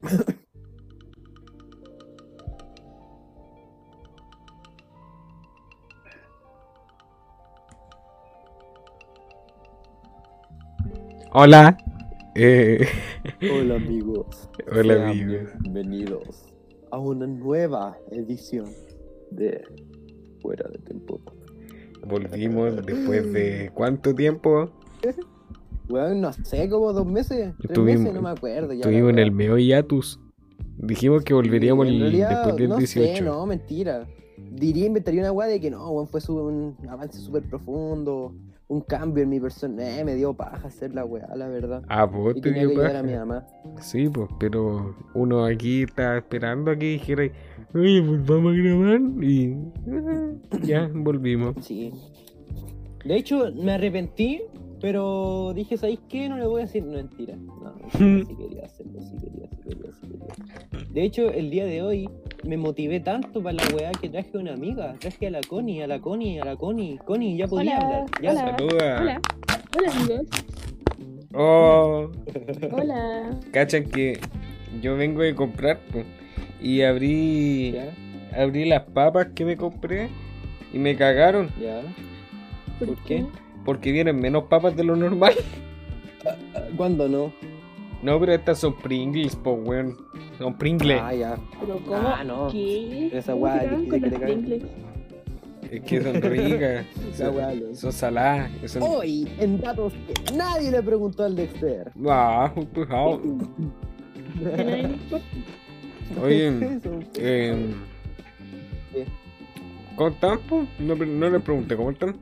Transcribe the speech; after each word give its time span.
Hola. 11.32 11.76
Eh, 12.34 12.86
Hola 13.52 13.74
amigos. 13.76 14.48
Hola, 14.72 14.94
Sean 14.94 15.08
amigos. 15.08 15.50
Bienvenidos 15.60 16.46
a 16.90 16.98
una 16.98 17.26
nueva 17.26 17.98
edición 18.10 18.70
de 19.30 19.62
Fuera 20.40 20.68
de 20.70 20.78
Tiempo. 20.78 21.20
volvimos 22.06 22.84
después 22.86 23.30
de 23.32 23.70
cuánto 23.74 24.14
tiempo? 24.14 24.70
Weón, 25.90 26.20
no 26.20 26.32
sé, 26.32 26.68
como 26.68 26.92
dos 26.92 27.06
meses, 27.06 27.52
tres 27.58 27.70
Estuvimos- 27.70 28.00
meses, 28.02 28.14
no 28.14 28.22
me 28.22 28.30
acuerdo. 28.30 28.72
Ya, 28.72 28.80
Estuvimos 28.80 29.10
en 29.10 29.18
el 29.18 29.32
meo 29.32 29.58
hiatus. 29.58 30.18
Dijimos 30.78 31.24
que 31.24 31.34
volveríamos 31.34 31.86
realidad, 31.86 32.30
después 32.30 32.56
del 32.56 32.68
no 32.70 32.76
18. 32.76 33.16
Sé, 33.16 33.22
no, 33.22 33.44
mentira. 33.46 34.06
Diría, 34.52 34.86
inventaría 34.86 35.20
una 35.20 35.32
weá 35.32 35.48
de 35.48 35.60
que 35.60 35.70
no, 35.70 35.90
weón, 35.90 36.08
fue 36.08 36.20
su- 36.20 36.36
un 36.38 36.76
avance 36.88 37.18
súper 37.18 37.42
profundo, 37.42 38.34
un 38.68 38.80
cambio 38.80 39.22
en 39.24 39.28
mi 39.28 39.38
persona. 39.40 39.98
Eh, 39.98 40.04
me 40.04 40.14
dio 40.14 40.32
paja 40.32 40.68
hacer 40.68 40.94
la 40.94 41.04
weá, 41.04 41.28
la 41.36 41.48
verdad. 41.48 41.82
Ah, 41.88 42.04
vos 42.04 42.34
Y 42.36 42.40
te 42.40 42.48
tenía 42.50 42.62
que 42.62 42.68
dio 42.68 42.80
ayudar 42.82 42.96
a 42.96 43.02
mi 43.02 43.12
paja. 43.12 43.24
mamá. 43.26 43.46
Sí, 43.80 44.08
pues, 44.08 44.28
pero 44.38 44.94
uno 45.14 45.44
aquí 45.44 45.82
está 45.82 46.16
esperando 46.16 46.70
a 46.70 46.76
que 46.76 46.86
dijera, 46.92 47.24
oye, 47.74 48.02
pues 48.02 48.26
vamos 48.26 48.54
a 48.54 48.56
grabar 48.56 49.00
y 49.22 49.44
eh, 49.86 50.36
ya 50.62 50.90
volvimos. 50.94 51.56
Sí. 51.60 51.92
De 53.04 53.16
hecho, 53.16 53.50
me 53.54 53.72
arrepentí, 53.72 54.40
pero 54.80 55.52
dije, 55.54 55.76
¿sabéis 55.76 56.00
qué? 56.08 56.28
No 56.28 56.36
le 56.38 56.46
voy 56.46 56.62
a 56.62 56.64
decir 56.66 56.84
no, 56.84 56.92
mentira. 56.92 57.36
No, 57.36 57.74
mentira, 57.74 58.24
sí 58.28 58.36
quería 58.36 58.64
hacerlo, 58.64 59.00
sí 59.02 59.16
quería, 59.20 59.48
sí 59.48 59.56
quería, 59.62 59.90
sí 60.00 60.08
quería. 60.08 60.86
De 60.92 61.02
hecho, 61.02 61.30
el 61.30 61.50
día 61.50 61.64
de 61.66 61.82
hoy 61.82 62.08
me 62.44 62.56
motivé 62.56 63.00
tanto 63.00 63.42
para 63.42 63.54
la 63.56 63.62
weá 63.76 63.92
que 63.92 64.08
traje 64.08 64.30
a 64.34 64.38
una 64.38 64.54
amiga. 64.54 64.94
Traje 64.98 65.26
a 65.26 65.30
la 65.30 65.40
Connie, 65.42 65.82
a 65.82 65.86
la 65.86 66.00
Connie, 66.00 66.40
a 66.40 66.44
la 66.44 66.56
Connie. 66.56 66.98
Connie, 67.04 67.36
ya 67.36 67.46
podía 67.46 67.78
Hola, 67.78 67.86
hablar. 67.86 68.06
Ya. 68.22 68.30
hola. 68.30 68.56
Saluda. 68.56 69.00
Hola. 69.00 69.20
Hola 69.78 69.92
amigos. 69.92 70.26
Oh, 71.32 72.10
Hola. 72.72 73.38
cachan 73.52 73.84
que 73.84 74.18
yo 74.82 74.96
vengo 74.96 75.22
de 75.22 75.34
comprar 75.36 75.78
y 76.60 76.82
abrí, 76.82 77.72
Ya, 77.72 77.94
abrí 78.36 78.64
las 78.64 78.82
papas 78.82 79.28
que 79.34 79.44
me 79.44 79.56
compré 79.56 80.08
y 80.72 80.78
me 80.78 80.96
cagaron 80.96 81.48
ya. 81.60 81.82
¿Por, 82.80 82.88
¿Por 82.88 83.04
qué? 83.04 83.24
Porque 83.70 83.92
vienen 83.92 84.18
menos 84.18 84.46
papas 84.46 84.74
de 84.74 84.82
lo 84.82 84.96
normal. 84.96 85.32
¿Cuándo 86.76 87.08
no? 87.08 87.32
No, 88.02 88.18
pero 88.18 88.32
estas 88.32 88.58
son 88.58 88.76
Pringles, 88.76 89.36
po, 89.36 89.52
weón. 89.52 89.96
Son 90.38 90.58
Pringles. 90.58 91.00
Ah, 91.00 91.14
ya. 91.14 91.38
Pero 91.60 91.78
¿cómo? 91.86 92.08
Ah, 92.08 92.24
no. 92.24 92.48
¿Qué? 92.48 93.10
Esa 93.12 93.30
¿Cómo 93.30 93.44
weá 93.44 93.60
que 93.60 93.88
que 93.88 94.00
le 94.00 94.18
Pringles? 94.18 94.62
Es 95.70 95.82
que 95.82 96.02
son 96.02 96.20
ricas. 96.20 96.84
Esa 97.12 97.32
son, 97.32 97.76
son 97.76 97.92
saladas. 97.92 98.50
Son... 98.66 98.82
Hoy, 98.82 99.28
en 99.38 99.60
datos 99.60 99.92
que 99.92 100.34
nadie 100.34 100.72
le 100.72 100.82
preguntó 100.82 101.22
al 101.22 101.36
Dexter. 101.36 101.92
Ah, 102.08 102.52
pues, 102.74 102.88
ah. 102.90 103.18
Le 104.56 104.80
importa. 104.80 105.24
Oye, 106.20 106.48
eh, 107.18 107.74
¿Qué? 108.92 109.06
¿cómo 109.94 110.10
están? 110.10 110.40
po? 110.40 110.66
No, 110.80 110.96
no 110.96 111.30
les 111.30 111.42
pregunté, 111.42 111.76
¿cómo 111.76 111.92
están? 111.92 112.16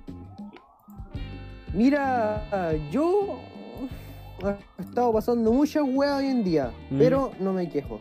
Mira, 1.78 2.42
yo 2.90 3.38
he 4.42 4.82
estado 4.82 5.12
pasando 5.12 5.52
muchas 5.52 5.84
weas 5.86 6.18
hoy 6.18 6.26
en 6.26 6.42
día, 6.42 6.72
Mm. 6.90 6.98
pero 6.98 7.30
no 7.38 7.52
me 7.52 7.68
quejo. 7.68 8.00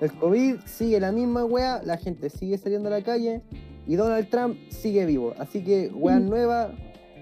El 0.00 0.10
COVID 0.12 0.60
sigue 0.64 0.98
la 0.98 1.12
misma 1.12 1.44
wea, 1.44 1.82
la 1.84 1.98
gente 1.98 2.30
sigue 2.30 2.56
saliendo 2.56 2.88
a 2.88 2.92
la 2.92 3.02
calle 3.02 3.42
y 3.86 3.96
Donald 3.96 4.26
Trump 4.30 4.56
sigue 4.70 5.04
vivo. 5.04 5.34
Así 5.38 5.62
que 5.62 5.90
weas 5.92 6.22
nuevas, 6.22 6.70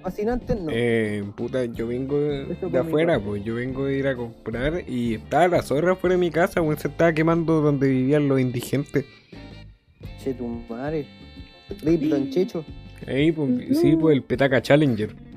fascinantes, 0.01 0.61
no. 0.61 0.71
Eh, 0.73 1.25
puta, 1.35 1.65
yo 1.65 1.89
vengo 1.89 2.17
de, 2.17 2.79
afuera, 2.79 3.19
pues 3.19 3.43
yo 3.43 3.57
vengo 3.57 3.87
de 3.87 3.99
ir 3.99 4.07
a 4.07 4.15
comprar 4.15 4.89
y 4.89 5.15
estaba 5.15 5.49
la 5.49 5.63
zorra 5.63 5.97
fuera 5.97 6.15
de 6.15 6.21
mi 6.21 6.31
casa, 6.31 6.63
weón, 6.63 6.79
se 6.79 6.87
estaba 6.87 7.13
quemando 7.13 7.61
donde 7.61 7.89
vivían 7.89 8.29
los 8.29 8.39
indigentes. 8.41 9.05
Che, 10.23 10.33
tu 10.33 10.47
madre. 10.69 11.07
Rip 11.83 12.03
Don 12.03 12.31
Checho. 12.31 12.65
Ahí, 13.09 13.33
pues, 13.33 13.79
sí, 13.81 13.97
pues 13.97 14.15
el 14.15 14.23
Petaca 14.23 14.63
Challenger. 14.63 15.28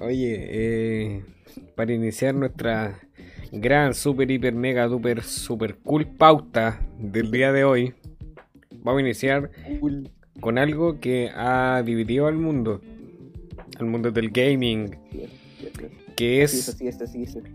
Oye, 0.00 0.36
eh, 0.50 1.24
para 1.74 1.92
iniciar 1.92 2.34
nuestra 2.34 3.00
gran, 3.52 3.94
super, 3.94 4.30
hiper, 4.30 4.54
mega, 4.54 4.86
duper, 4.86 5.22
super 5.22 5.76
cool 5.76 6.06
pauta 6.06 6.80
del 6.98 7.30
día 7.30 7.52
de 7.52 7.64
hoy, 7.64 7.94
vamos 8.82 8.98
a 8.98 9.04
iniciar 9.04 9.50
Cool. 9.80 10.10
con 10.40 10.58
algo 10.58 11.00
que 11.00 11.30
ha 11.34 11.82
dividido 11.84 12.26
al 12.26 12.36
mundo, 12.36 12.80
al 13.78 13.86
mundo 13.86 14.10
del 14.10 14.30
gaming, 14.30 14.96
que 16.16 16.42
es 16.42 16.76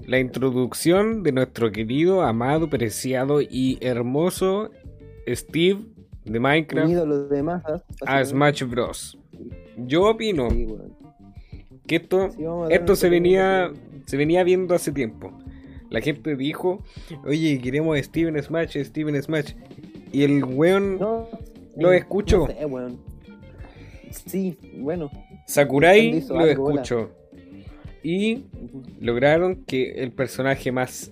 la 0.08 0.20
introducción 0.20 1.22
de 1.24 1.32
nuestro 1.32 1.72
querido, 1.72 2.24
amado, 2.24 2.70
preciado 2.70 3.42
y 3.42 3.78
hermoso 3.82 4.72
Steve 5.28 5.82
de 6.26 6.38
Un 6.38 6.44
Minecraft 6.44 6.90
ídolo 6.92 7.28
de 7.28 7.44
masas. 7.44 7.84
a 8.06 8.24
Smash 8.24 8.64
Bros. 8.64 9.18
Yo 9.78 10.10
opino 10.10 10.50
Sí, 10.50 10.68
que 11.88 11.96
esto 11.98 12.30
Sí, 12.32 12.44
Esto 12.70 12.96
se 12.96 13.10
venía, 13.10 13.72
se 14.06 14.18
venía 14.18 14.44
viendo 14.44 14.76
hace 14.76 14.92
tiempo. 14.92 15.32
La 15.90 16.02
gente 16.02 16.36
dijo, 16.36 16.84
oye, 17.26 17.60
queremos 17.60 17.98
a 17.98 18.04
Steven 18.04 18.42
Smash, 18.42 18.78
Steven 18.84 19.22
Smash. 19.22 19.54
Y 20.12 20.24
el 20.24 20.44
weón 20.44 21.00
No, 21.00 21.28
Lo 21.78 21.92
no 21.92 22.48
sé, 22.48 22.66
weón. 22.66 23.00
Sí, 24.12 24.58
bueno. 24.80 25.10
Sakurai 25.48 26.22
lo 26.30 26.46
escuchó. 26.46 27.12
Y 28.04 28.46
lograron 29.00 29.64
que 29.66 29.92
el 30.04 30.12
personaje 30.12 30.72
más 30.72 31.12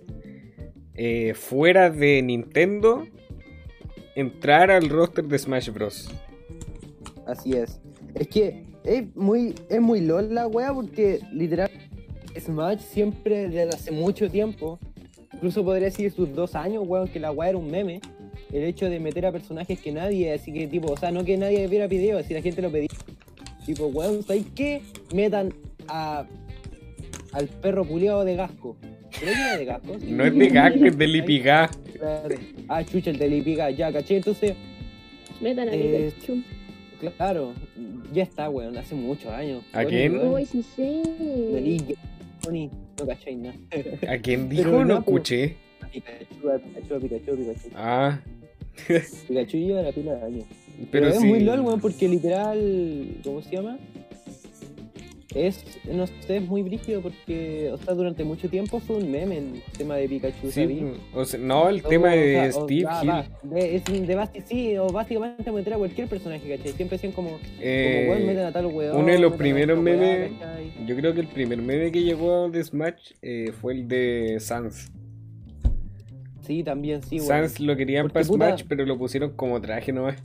eh, 0.93 1.33
fuera 1.35 1.89
de 1.89 2.21
Nintendo 2.21 3.05
entrara 4.17 4.77
al 4.77 4.89
roster 4.89 5.25
de 5.25 5.37
Smash 5.37 5.69
Bros. 5.69 6.09
Así 7.27 7.53
es. 7.53 7.79
Es 8.15 8.27
que 8.27 8.63
es 8.83 9.15
muy, 9.15 9.53
es 9.69 9.79
muy 9.79 10.01
lol 10.01 10.33
la 10.33 10.47
wea 10.47 10.73
porque 10.73 11.19
literal 11.31 11.69
Smash 12.35 12.79
siempre 12.79 13.47
desde 13.47 13.69
hace 13.69 13.91
mucho 13.91 14.29
tiempo, 14.29 14.79
incluso 15.33 15.63
podría 15.63 15.85
decir 15.85 16.11
sus 16.11 16.33
dos 16.33 16.55
años, 16.55 16.83
weón, 16.87 17.07
que 17.09 17.19
la 17.19 17.31
wea 17.31 17.49
era 17.49 17.59
un 17.59 17.69
meme. 17.69 18.01
El 18.51 18.63
hecho 18.63 18.89
de 18.89 18.99
meter 18.99 19.25
a 19.27 19.31
personajes 19.31 19.79
que 19.79 19.91
nadie, 19.91 20.33
así 20.33 20.51
que 20.51 20.67
tipo, 20.67 20.91
o 20.91 20.97
sea, 20.97 21.11
no 21.11 21.23
que 21.23 21.37
nadie 21.37 21.67
viera 21.67 21.85
videos, 21.85 22.25
si 22.25 22.33
la 22.33 22.41
gente 22.41 22.61
lo 22.61 22.71
pedía. 22.71 22.87
Tipo, 23.67 23.87
weón, 23.87 24.23
¿sabes 24.23 24.45
qué? 24.55 24.81
Metan 25.13 25.53
a 25.89 26.25
al 27.33 27.47
perro 27.47 27.85
puleado 27.85 28.23
de 28.25 28.35
Gasco. 28.35 28.77
¿Pero 28.81 29.31
quién 29.31 29.47
es 29.47 29.59
de 29.59 29.65
Gasco? 29.65 29.99
Sí. 29.99 30.11
No 30.11 30.25
es 30.25 30.33
de 30.35 30.87
es 30.87 30.97
de 30.97 31.07
Ah, 32.67 32.83
chucha, 32.83 33.09
el 33.11 33.17
de 33.17 33.27
Lipiga, 33.29 33.69
ya, 33.71 33.91
caché. 33.91 34.17
Entonces, 34.17 34.53
Metan 35.41 35.69
a 35.69 35.73
Eh, 35.73 36.11
Pikachu. 36.19 36.41
claro, 37.17 37.53
ya 38.13 38.23
está, 38.23 38.49
weón, 38.49 38.77
hace 38.77 38.95
muchos 38.95 39.31
años. 39.31 39.63
¿A 39.73 39.85
quién? 39.85 40.17
Uy, 40.19 40.45
sí, 40.45 40.63
sí. 40.75 41.01
no 42.99 43.05
cacháis 43.05 43.37
nada. 43.37 43.55
¿A 44.09 44.17
quién 44.17 44.47
Pero 44.49 44.61
dijo? 44.63 44.71
No 44.71 44.85
no, 44.85 44.97
escuché. 44.99 45.55
Pikachu, 45.91 46.49
a 46.49 46.57
Pikachu, 46.59 46.95
a 46.95 46.99
Pikachu, 46.99 47.31
a 47.31 47.35
Pikachu. 47.35 47.69
Ah, 47.75 48.19
Pikachu 49.27 49.57
lleva 49.57 49.81
la 49.81 49.91
pila 49.91 50.15
de 50.15 50.23
años. 50.25 50.45
pero 50.77 50.89
Pero, 50.91 51.07
es 51.09 51.19
sí. 51.19 51.25
muy 51.27 51.39
lol, 51.41 51.59
weón, 51.61 51.79
porque 51.79 52.07
literal, 52.07 53.07
¿cómo 53.23 53.41
se 53.41 53.55
llama? 53.55 53.77
Es, 55.35 55.77
no 55.91 56.07
sé, 56.07 56.37
es 56.37 56.47
muy 56.47 56.61
brígido 56.63 57.01
porque, 57.01 57.69
o 57.73 57.77
sea, 57.77 57.93
durante 57.93 58.23
mucho 58.23 58.49
tiempo 58.49 58.79
fue 58.79 58.95
un 58.95 59.11
meme 59.11 59.37
el 59.39 59.61
tema 59.77 59.95
de 59.97 60.07
Pikachu, 60.07 60.49
Sí, 60.51 60.85
o 61.13 61.25
sea, 61.25 61.37
no, 61.37 61.67
el 61.67 61.85
O- 61.85 61.89
tema 61.89 62.07
o 62.07 62.11
de 62.11 62.33
sea, 62.51 62.61
o- 62.61 62.63
Steve 62.63 62.83
va, 62.85 63.03
Hill. 63.03 63.09
va, 63.09 63.25
de, 63.43 63.75
es 63.75 63.83
de 63.85 64.17
basti- 64.17 64.43
sí, 64.45 64.77
o 64.77 64.87
básicamente 64.87 65.51
meter 65.51 65.73
a 65.73 65.77
cualquier 65.77 66.07
personaje, 66.07 66.47
¿cachai? 66.47 66.71
Siempre 66.71 66.95
decían 66.97 67.11
como, 67.11 67.39
Eh, 67.59 68.03
como 68.05 68.11
weón, 68.15 68.25
meten 68.27 68.45
a 68.45 68.51
tal 68.53 68.67
weón. 68.67 68.95
uno 68.95 69.11
de 69.11 69.19
los 69.19 69.33
primeros 69.33 69.77
memes-. 69.77 70.31
Yo 70.87 70.95
creo 70.95 71.13
que 71.13 71.19
el 71.19 71.27
primer 71.27 71.61
meme 71.61 71.91
que 71.91 72.03
llegó 72.03 72.49
de 72.49 72.63
Smash 72.63 73.11
eh, 73.21 73.51
fue 73.59 73.73
el 73.73 73.87
de 73.89 74.37
Sans. 74.39 74.89
Sí, 76.41 76.63
también, 76.63 77.03
sí, 77.03 77.17
weón. 77.17 77.27
Sans 77.27 77.59
lo 77.59 77.75
querían 77.75 78.07
para 78.09 78.25
puta- 78.25 78.47
Smash, 78.55 78.63
pero 78.69 78.85
lo 78.85 78.97
pusieron 78.97 79.31
como 79.35 79.59
traje 79.59 79.91
nomás. 79.91 80.15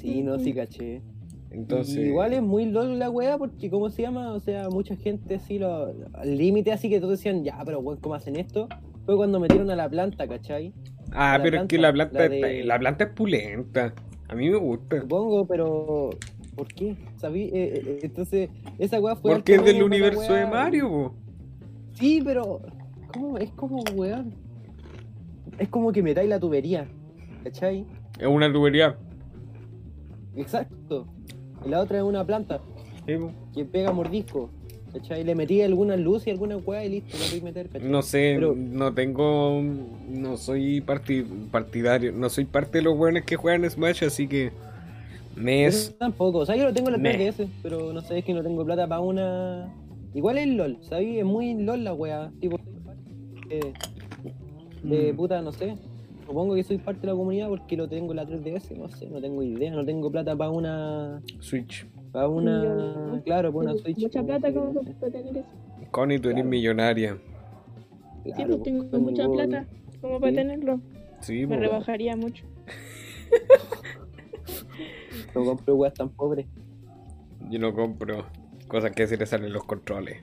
Sí, 0.00 0.22
no, 0.22 0.38
sí, 0.38 0.52
caché. 0.52 1.02
Entonces, 1.50 1.96
igual 2.06 2.32
es 2.32 2.42
muy 2.42 2.66
LOL 2.66 2.98
la 2.98 3.10
weá 3.10 3.36
porque, 3.36 3.70
¿cómo 3.70 3.90
se 3.90 4.02
llama? 4.02 4.32
O 4.32 4.40
sea, 4.40 4.68
mucha 4.68 4.94
gente 4.96 5.34
así, 5.34 5.58
lo, 5.58 5.92
al 6.14 6.38
límite 6.38 6.70
así 6.72 6.88
que 6.88 7.00
todos 7.00 7.12
decían, 7.18 7.42
ya, 7.42 7.60
pero 7.64 7.80
weón, 7.80 7.98
¿cómo 8.00 8.14
hacen 8.14 8.36
esto? 8.36 8.68
Fue 9.04 9.16
cuando 9.16 9.40
metieron 9.40 9.68
a 9.70 9.76
la 9.76 9.88
planta, 9.88 10.28
¿cachai? 10.28 10.72
ah, 11.12 11.36
la 11.38 11.42
pero 11.42 11.56
es 11.62 11.66
que 11.68 11.78
la 11.78 11.92
planta, 11.92 12.20
la 12.20 12.28
de- 12.28 12.64
la 12.64 12.78
planta 12.78 13.04
es 13.04 13.10
pulenta. 13.10 13.94
A 14.28 14.34
mí 14.36 14.48
me 14.48 14.56
gusta. 14.56 15.00
Supongo, 15.00 15.46
pero... 15.46 16.10
¿Por 16.54 16.68
qué? 16.68 16.96
¿Sabí? 17.16 17.44
Eh, 17.44 17.50
eh, 17.54 17.98
entonces, 18.02 18.50
esa 18.78 19.00
weá 19.00 19.16
fue... 19.16 19.32
Porque 19.32 19.54
es 19.54 19.64
del 19.64 19.82
universo 19.82 20.32
de. 20.32 20.46
Mario, 20.46 20.88
po. 20.88 21.14
Sí, 21.94 22.20
pero. 22.24 22.60
¿Cómo? 23.12 23.38
Es 23.38 23.50
como, 23.52 23.82
weón. 23.94 24.34
Es 25.58 25.68
como 25.68 25.90
que 25.90 26.02
metáis 26.02 26.28
la 26.28 26.38
tubería. 26.38 26.86
¿Cachai? 27.44 27.86
Es 28.18 28.26
una 28.26 28.52
tubería. 28.52 28.98
Exacto. 30.36 31.06
Y 31.64 31.68
la 31.68 31.80
otra 31.80 31.98
es 31.98 32.04
una 32.04 32.24
planta 32.24 32.60
Sí, 33.06 33.16
po. 33.16 33.30
que 33.54 33.64
pega 33.64 33.92
mordisco. 33.92 34.50
¿Cachai? 34.92 35.22
Le 35.22 35.36
metí 35.36 35.62
alguna 35.62 35.96
luz 35.96 36.26
y 36.26 36.30
alguna 36.30 36.56
weá 36.56 36.84
y 36.84 36.88
listo, 36.88 37.16
la 37.16 37.24
podéis 37.24 37.42
meter, 37.44 37.68
¿cachai? 37.68 37.88
No 37.88 38.02
sé, 38.02 38.32
Pero- 38.36 38.56
no 38.56 38.92
tengo. 38.92 39.62
No 40.08 40.36
soy 40.36 40.80
parti- 40.80 41.24
partidario. 41.52 42.10
No 42.10 42.28
soy 42.28 42.44
parte 42.44 42.78
de 42.78 42.82
los 42.82 42.96
buenos 42.98 43.22
que 43.24 43.36
juegan 43.36 43.68
Smash, 43.70 44.02
así 44.04 44.26
que. 44.26 44.50
Me 45.36 45.64
es. 45.66 45.96
tampoco, 45.96 46.38
o 46.38 46.46
sea, 46.46 46.56
yo 46.56 46.64
lo 46.64 46.72
tengo 46.74 46.88
en 46.90 47.00
la. 47.00 47.08
3DS, 47.12 47.46
pero 47.62 47.92
no 47.92 48.00
sé, 48.00 48.18
es 48.18 48.24
que 48.24 48.34
no 48.34 48.42
tengo 48.42 48.64
plata 48.64 48.88
para 48.88 49.00
una. 49.00 49.72
Igual 50.12 50.38
es 50.38 50.48
LOL, 50.48 50.78
¿sabes? 50.82 51.18
Es 51.18 51.24
muy 51.24 51.54
LOL 51.54 51.84
la 51.84 51.94
wea. 51.94 52.32
Tipo, 52.40 52.58
de, 53.48 53.72
de 54.82 55.12
Mm. 55.12 55.16
puta, 55.16 55.40
no 55.40 55.52
sé. 55.52 55.76
Supongo 56.30 56.54
que 56.54 56.62
soy 56.62 56.78
parte 56.78 57.00
de 57.00 57.06
la 57.08 57.14
comunidad 57.14 57.48
porque 57.48 57.76
lo 57.76 57.88
tengo 57.88 58.12
en 58.12 58.16
la 58.18 58.24
3DS, 58.24 58.76
no 58.78 58.88
sé, 58.88 59.10
no 59.10 59.20
tengo 59.20 59.42
idea, 59.42 59.72
no 59.72 59.84
tengo 59.84 60.12
plata 60.12 60.36
para 60.36 60.50
una. 60.50 61.20
Switch. 61.40 61.88
Para 62.12 62.28
una. 62.28 63.20
Claro, 63.24 63.52
para 63.52 63.72
una 63.72 63.82
Switch. 63.82 63.98
Mucha 63.98 64.20
como 64.20 64.26
plata 64.28 64.54
como 64.54 64.72
para 64.74 65.10
tener 65.10 65.38
eso. 65.38 65.48
Connie, 65.90 66.20
tú 66.20 66.28
eres 66.28 66.36
Claro. 66.36 66.48
millonaria. 66.48 67.18
Sí, 68.22 68.30
pues 68.46 68.62
tengo 68.62 68.64
tengo- 68.86 68.98
mucha 69.00 69.28
plata 69.28 69.66
como 70.00 70.20
para 70.20 70.30
Sí. 70.30 70.36
tenerlo. 70.36 70.80
Sí, 71.20 71.46
Me 71.48 71.56
po. 71.56 71.62
rebajaría 71.62 72.14
mucho. 72.16 72.46
No 75.34 75.44
compro 75.44 75.74
weas 75.76 75.94
tan 75.94 76.10
pobres. 76.10 76.46
Yo 77.50 77.58
no 77.58 77.74
compro 77.74 78.24
cosas 78.68 78.92
que 78.92 79.06
se 79.08 79.16
le 79.16 79.26
salen 79.26 79.52
los 79.52 79.64
controles. 79.64 80.18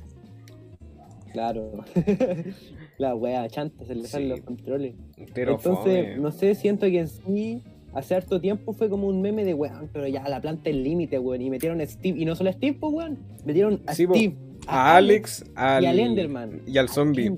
Claro. 1.34 1.84
la 2.98 3.16
wea 3.16 3.48
chanta, 3.50 3.86
se 3.86 3.96
le 3.96 4.02
Sí. 4.04 4.08
salen 4.08 4.30
los 4.30 4.42
controles. 4.42 4.96
Pero 5.34 5.54
Entonces, 5.56 6.06
fome. 6.06 6.18
no 6.18 6.32
sé, 6.32 6.56
siento 6.56 6.86
que 6.88 7.00
en 7.02 7.08
sí, 7.08 7.62
hace 7.94 8.16
harto 8.16 8.42
tiempo 8.42 8.74
fue 8.74 8.90
como 8.90 9.08
un 9.08 9.22
meme 9.22 9.44
de 9.46 9.54
weón, 9.54 9.90
pero 9.94 10.08
ya 10.08 10.28
la 10.28 10.42
planta 10.42 10.70
es 10.70 10.76
límite, 10.76 11.20
weón. 11.20 11.42
Y 11.42 11.50
metieron 11.50 11.80
a 11.82 11.86
Steve, 11.86 12.20
y 12.20 12.26
no 12.26 12.36
solo 12.36 12.50
a 12.50 12.54
Steve, 12.54 12.78
pues 12.80 12.94
weón, 12.94 13.18
metieron 13.46 13.82
a 13.88 13.94
Sí. 13.94 14.06
Steve, 14.06 14.36
A 14.68 14.98
Alex, 14.98 15.46
al, 15.56 15.84
y 15.84 15.88
al 15.88 16.00
Enderman. 16.00 16.62
y 16.68 16.78
al 16.78 16.90
zombie. 16.90 17.32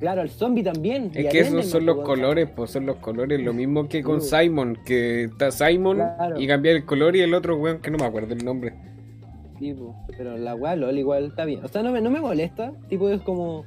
Claro, 0.00 0.22
al 0.22 0.30
zombie 0.30 0.62
también. 0.64 1.10
Es 1.14 1.26
que 1.30 1.40
esos 1.40 1.66
son 1.66 1.84
los 1.84 1.96
pues, 1.96 2.08
weón. 2.08 2.20
colores, 2.20 2.48
pues 2.56 2.70
son 2.70 2.86
los 2.86 2.96
colores. 2.96 3.38
Lo 3.40 3.52
mismo 3.52 3.86
que 3.86 4.02
con 4.02 4.22
Sí. 4.22 4.34
Simon, 4.34 4.78
que 4.86 5.24
está 5.24 5.50
Simon 5.50 5.96
Claro. 5.98 6.40
y 6.40 6.46
cambiar 6.46 6.76
el 6.76 6.86
color 6.86 7.14
y 7.16 7.20
el 7.20 7.34
otro 7.34 7.56
weón 7.58 7.80
que 7.80 7.90
no 7.90 7.98
me 7.98 8.06
acuerdo 8.06 8.32
el 8.32 8.42
nombre. 8.44 8.72
Sí, 9.58 9.74
po, 9.74 9.94
pero 10.16 10.38
la 10.38 10.54
weá 10.54 10.74
LOL 10.74 10.98
igual 10.98 11.24
está 11.26 11.44
bien. 11.44 11.62
O 11.62 11.68
sea, 11.68 11.82
no 11.82 11.92
me, 11.92 12.00
no 12.00 12.10
me 12.10 12.20
molesta. 12.20 12.72
Tipo, 12.88 13.10
es 13.10 13.20
como. 13.20 13.66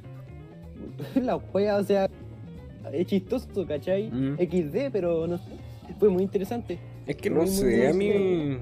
la 1.14 1.36
wea, 1.36 1.76
o 1.76 1.84
sea. 1.84 2.08
Es 2.92 3.06
chistoso, 3.06 3.66
¿cachai? 3.66 4.10
Mm. 4.10 4.36
XD, 4.36 4.92
pero 4.92 5.26
no 5.26 5.38
sé. 5.38 5.50
Fue 5.98 6.08
muy 6.08 6.22
interesante. 6.22 6.78
Es 7.06 7.16
que 7.16 7.30
no 7.30 7.40
muy 7.40 7.48
sé, 7.48 7.88
a 7.88 7.92
mí 7.92 8.58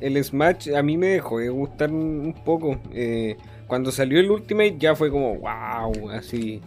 el 0.00 0.22
Smash 0.22 0.72
a 0.74 0.82
mí 0.82 0.96
me 0.96 1.08
dejó 1.08 1.38
de 1.38 1.48
gustar 1.48 1.90
un 1.90 2.34
poco. 2.44 2.78
Eh, 2.92 3.36
cuando 3.66 3.90
salió 3.90 4.20
el 4.20 4.30
Ultimate 4.30 4.76
ya 4.78 4.94
fue 4.94 5.10
como 5.10 5.36
wow, 5.36 6.10
así. 6.10 6.60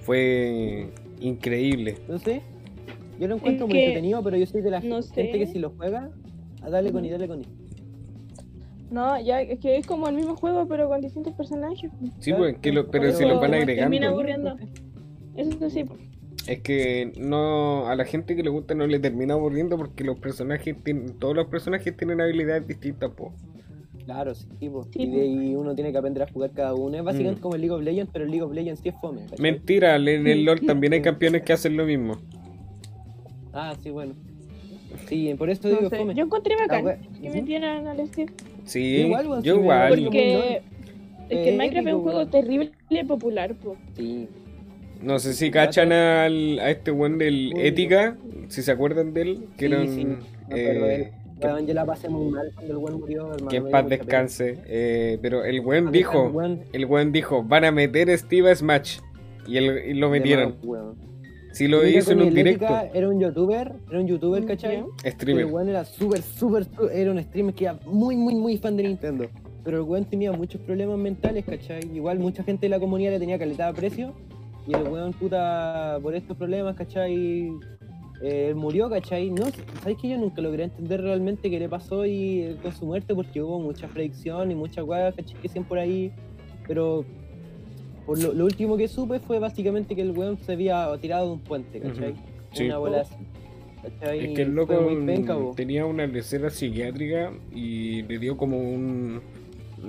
Fue 0.00 0.88
increíble. 1.20 1.96
No 2.08 2.18
sé. 2.18 2.42
Yo 3.18 3.26
lo 3.28 3.34
encuentro 3.36 3.66
Es 3.66 3.70
muy 3.70 3.78
que, 3.78 3.86
entretenido, 3.86 4.22
pero 4.22 4.36
yo 4.36 4.46
soy 4.46 4.60
de 4.62 4.70
la 4.70 4.80
no 4.80 5.02
gente 5.02 5.32
sé. 5.32 5.38
que 5.38 5.46
si 5.46 5.58
lo 5.58 5.70
juega, 5.70 6.10
a 6.62 6.70
dale 6.70 6.92
con 6.92 7.04
y 7.04 7.10
dale 7.10 7.26
con 7.26 7.40
y. 7.40 7.46
No, 8.90 9.20
ya 9.20 9.42
es 9.42 9.58
que 9.58 9.76
es 9.76 9.86
como 9.86 10.08
el 10.08 10.14
mismo 10.16 10.34
juego, 10.36 10.66
pero 10.66 10.88
con 10.88 11.00
distintos 11.00 11.34
personajes. 11.34 11.90
Sí, 12.20 12.32
pues, 12.32 12.56
que 12.58 12.72
lo- 12.72 12.90
pero 12.90 13.12
si 13.12 13.24
los 13.24 13.40
van 13.40 13.50
termina 13.50 14.08
agregando. 14.08 14.08
aburriendo. 14.08 14.56
Eso 15.36 15.70
sí. 15.70 15.84
pues. 15.84 16.00
Es 16.46 16.60
que 16.62 17.12
no 17.18 17.86
a 17.88 17.94
la 17.94 18.04
gente 18.06 18.34
que 18.34 18.42
le 18.42 18.48
gusta 18.48 18.74
no 18.74 18.86
le 18.86 18.98
termina 18.98 19.34
aburriendo 19.34 19.76
porque 19.76 20.02
los 20.04 20.18
personajes 20.18 20.82
tienen, 20.82 21.18
todos 21.18 21.36
los 21.36 21.46
personajes 21.48 21.94
tienen 21.94 22.20
habilidades 22.22 22.66
distintas, 22.66 23.10
po. 23.10 23.32
Claro, 24.06 24.34
sí. 24.34 24.46
Sí, 24.58 24.68
y 24.94 25.06
de 25.10 25.20
ahí 25.20 25.54
uno 25.54 25.74
tiene 25.74 25.92
que 25.92 25.98
aprender 25.98 26.22
a 26.22 26.32
jugar 26.32 26.52
cada 26.52 26.72
uno. 26.72 26.96
Es 26.96 27.04
básicamente 27.04 27.40
Mm. 27.40 27.42
como 27.42 27.54
el 27.56 27.60
League 27.60 27.74
of 27.74 27.82
Legends, 27.82 28.10
pero 28.10 28.24
el 28.24 28.30
League 28.30 28.42
of 28.42 28.52
Legends 28.54 28.80
sí 28.80 28.88
es 28.88 28.94
fome. 28.98 29.20
Mentira, 29.38 29.96
en 29.96 30.26
el 30.26 30.44
LOL 30.46 30.60
también 30.66 30.94
hay 30.94 31.02
campeones 31.02 31.42
que 31.42 31.52
hacen 31.52 31.76
lo 31.76 31.84
mismo. 31.84 32.16
Ah, 33.52 33.74
sí, 33.82 33.90
bueno. 33.90 34.14
Sí, 35.06 35.34
por 35.38 35.50
eso 35.50 35.68
No 35.68 35.76
digo 35.76 35.90
sé, 35.90 35.96
fome. 35.96 36.14
Yo 36.14 36.24
encontré 36.24 36.54
bacán 36.56 36.84
que 37.20 37.28
Ujú. 37.28 37.36
metieran 37.36 37.86
al 37.86 38.06
Steve. 38.08 38.32
Sí, 38.64 38.80
Igual, 39.02 39.26
weón, 39.28 39.42
yo 39.42 39.54
sí 39.54 39.60
igual. 39.60 39.88
Porque 39.88 40.62
es 41.30 41.38
que 41.42 41.48
Eh, 41.50 41.56
Minecraft 41.56 41.74
es 41.76 41.82
épico, 41.82 41.96
un 41.96 42.02
juego 42.02 42.18
weón. 42.18 42.30
terrible 42.30 42.70
y 42.90 43.04
popular. 43.04 43.54
pues. 43.62 43.78
Sí. 43.96 44.28
No 45.02 45.18
sé 45.20 45.32
si 45.34 45.50
cachan 45.50 45.92
al, 45.92 46.58
a 46.58 46.70
este 46.70 46.90
weón 46.90 47.18
del 47.18 47.52
Uy, 47.54 47.60
Ética, 47.66 48.16
si 48.48 48.62
se 48.62 48.72
acuerdan 48.72 49.14
de 49.14 49.22
él, 49.22 49.38
que 49.56 49.66
Sí, 49.68 49.72
eran, 49.72 49.88
sí, 49.88 50.04
me 50.04 50.14
acuerdo 50.60 50.86
de 50.86 50.94
él. 50.96 51.00
eh, 51.02 51.12
Weón, 51.40 51.66
yo 51.68 51.74
la 51.74 51.84
pasé 51.86 52.08
muy 52.08 52.32
mal 52.32 52.50
cuando 52.52 52.72
el 52.72 52.78
weón 52.78 52.98
murió, 53.00 53.26
hermano. 53.32 53.46
que 53.48 53.56
en 53.58 53.64
me 53.64 53.70
paz 53.70 53.82
dio 53.88 53.90
mucha 53.96 54.04
pena. 54.04 54.22
descanse, 54.22 54.58
eh, 54.66 55.18
pero 55.22 55.44
el 55.44 55.60
weón 55.60 55.92
dijo, 55.92 56.24
weón, 56.30 56.62
el 56.72 56.84
weón 56.86 57.12
dijo, 57.12 57.44
van 57.44 57.64
a 57.64 57.70
meter 57.70 58.10
a 58.10 58.18
Steve 58.18 58.50
a 58.50 58.56
Smash, 58.56 58.98
y, 59.46 59.56
el- 59.56 59.88
y 59.90 59.94
lo 59.94 60.10
de 60.10 60.18
metieron. 60.18 60.54
más, 60.56 60.64
weón. 60.64 61.07
Si 61.58 61.66
lo 61.66 61.82
Mira, 61.82 61.98
hizo 61.98 62.12
en 62.12 62.22
un 62.22 62.32
directo, 62.32 62.68
Era 62.94 63.08
un 63.08 63.18
youtuber, 63.18 63.72
era 63.90 63.98
un 63.98 64.06
youtuber, 64.06 64.46
¿cachai? 64.46 64.76
Ya. 64.76 64.86
Pero 65.02 65.12
streamer. 65.16 65.44
el 65.44 65.52
weón 65.52 65.68
era 65.68 65.84
súper, 65.84 66.22
súper, 66.22 66.68
era 66.92 67.10
un 67.10 67.20
streamer 67.20 67.52
que 67.52 67.64
era 67.64 67.80
muy, 67.84 68.16
muy, 68.16 68.36
muy 68.36 68.58
fan 68.58 68.76
de 68.76 68.84
Nintendo. 68.84 69.24
Pero 69.64 69.78
el 69.78 69.82
weón 69.82 70.04
tenía 70.04 70.30
muchos 70.30 70.60
problemas 70.60 70.96
mentales, 70.98 71.44
¿cachai? 71.44 71.80
Igual 71.92 72.20
mucha 72.20 72.44
gente 72.44 72.66
de 72.66 72.70
la 72.70 72.78
comunidad 72.78 73.10
le 73.10 73.18
tenía 73.18 73.40
calidad 73.40 73.70
a 73.70 73.72
precio. 73.72 74.14
Y 74.68 74.74
el 74.76 74.84
weón, 74.84 75.12
puta, 75.14 75.98
por 76.00 76.14
estos 76.14 76.36
problemas, 76.36 76.76
¿cachai? 76.76 77.48
Eh, 78.22 78.50
él 78.50 78.54
murió, 78.54 78.88
¿cachai? 78.88 79.28
No, 79.28 79.46
¿sabes 79.82 79.98
que 80.00 80.10
yo 80.10 80.16
nunca 80.16 80.40
logré 80.40 80.62
entender 80.62 81.02
realmente 81.02 81.50
qué 81.50 81.58
le 81.58 81.68
pasó 81.68 82.06
y, 82.06 82.42
eh, 82.42 82.56
con 82.62 82.70
su 82.70 82.86
muerte? 82.86 83.16
Porque 83.16 83.42
hubo 83.42 83.58
mucha 83.58 83.88
predicción 83.88 84.52
y 84.52 84.54
muchas 84.54 84.84
weas, 84.84 85.12
¿cachai? 85.16 85.34
Que 85.42 85.48
siempre 85.48 85.70
por 85.70 85.78
ahí. 85.80 86.12
Pero 86.68 87.04
por 88.08 88.18
lo, 88.18 88.32
lo 88.32 88.46
último 88.46 88.78
que 88.78 88.88
supe 88.88 89.20
fue 89.20 89.38
básicamente 89.38 89.94
que 89.94 90.00
el 90.00 90.12
weón 90.12 90.38
se 90.38 90.52
había 90.52 90.88
tirado 90.98 91.26
de 91.26 91.32
un 91.32 91.40
puente, 91.40 91.78
¿cachai? 91.78 92.14
Sí. 92.54 92.64
Una 92.64 92.78
bola 92.78 93.00
así. 93.02 93.14
¿cachai? 93.82 94.30
Es 94.30 94.34
que 94.34 94.42
el 94.42 94.54
loco 94.54 94.74
penca, 95.04 95.36
tenía 95.54 95.84
una 95.84 96.06
lecera 96.06 96.48
psiquiátrica 96.48 97.32
y 97.54 98.00
le 98.04 98.18
dio 98.18 98.38
como 98.38 98.56
un, 98.58 99.20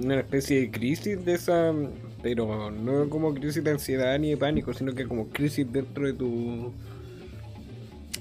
una 0.04 0.20
especie 0.20 0.60
de 0.60 0.70
crisis 0.70 1.24
de 1.24 1.36
esa, 1.36 1.74
pero 2.22 2.70
no 2.70 3.08
como 3.08 3.34
crisis 3.34 3.64
de 3.64 3.72
ansiedad 3.72 4.20
ni 4.20 4.32
de 4.32 4.38
pánico, 4.38 4.74
sino 4.74 4.94
que 4.94 5.08
como 5.08 5.30
crisis 5.30 5.66
dentro 5.72 6.06
de 6.06 6.12
tu 6.12 6.74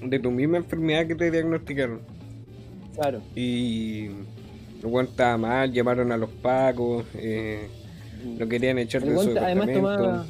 de 0.01 0.17
tu 0.17 0.31
misma 0.31 0.59
enfermedad 0.59 1.07
que 1.07 1.15
te 1.15 1.29
diagnosticaron. 1.29 1.99
Claro. 2.95 3.21
Y 3.35 4.05
el 4.05 4.85
weón 4.85 5.07
estaba 5.07 5.37
mal, 5.37 5.73
llamaron 5.73 6.13
a 6.13 6.15
los 6.15 6.29
pacos, 6.29 7.03
eh, 7.15 7.67
lo 8.37 8.47
querían 8.47 8.77
echar 8.77 9.03
El 9.03 9.09
de 9.15 9.17
su 9.19 9.37
además 9.37 9.71
tomaba. 9.73 10.25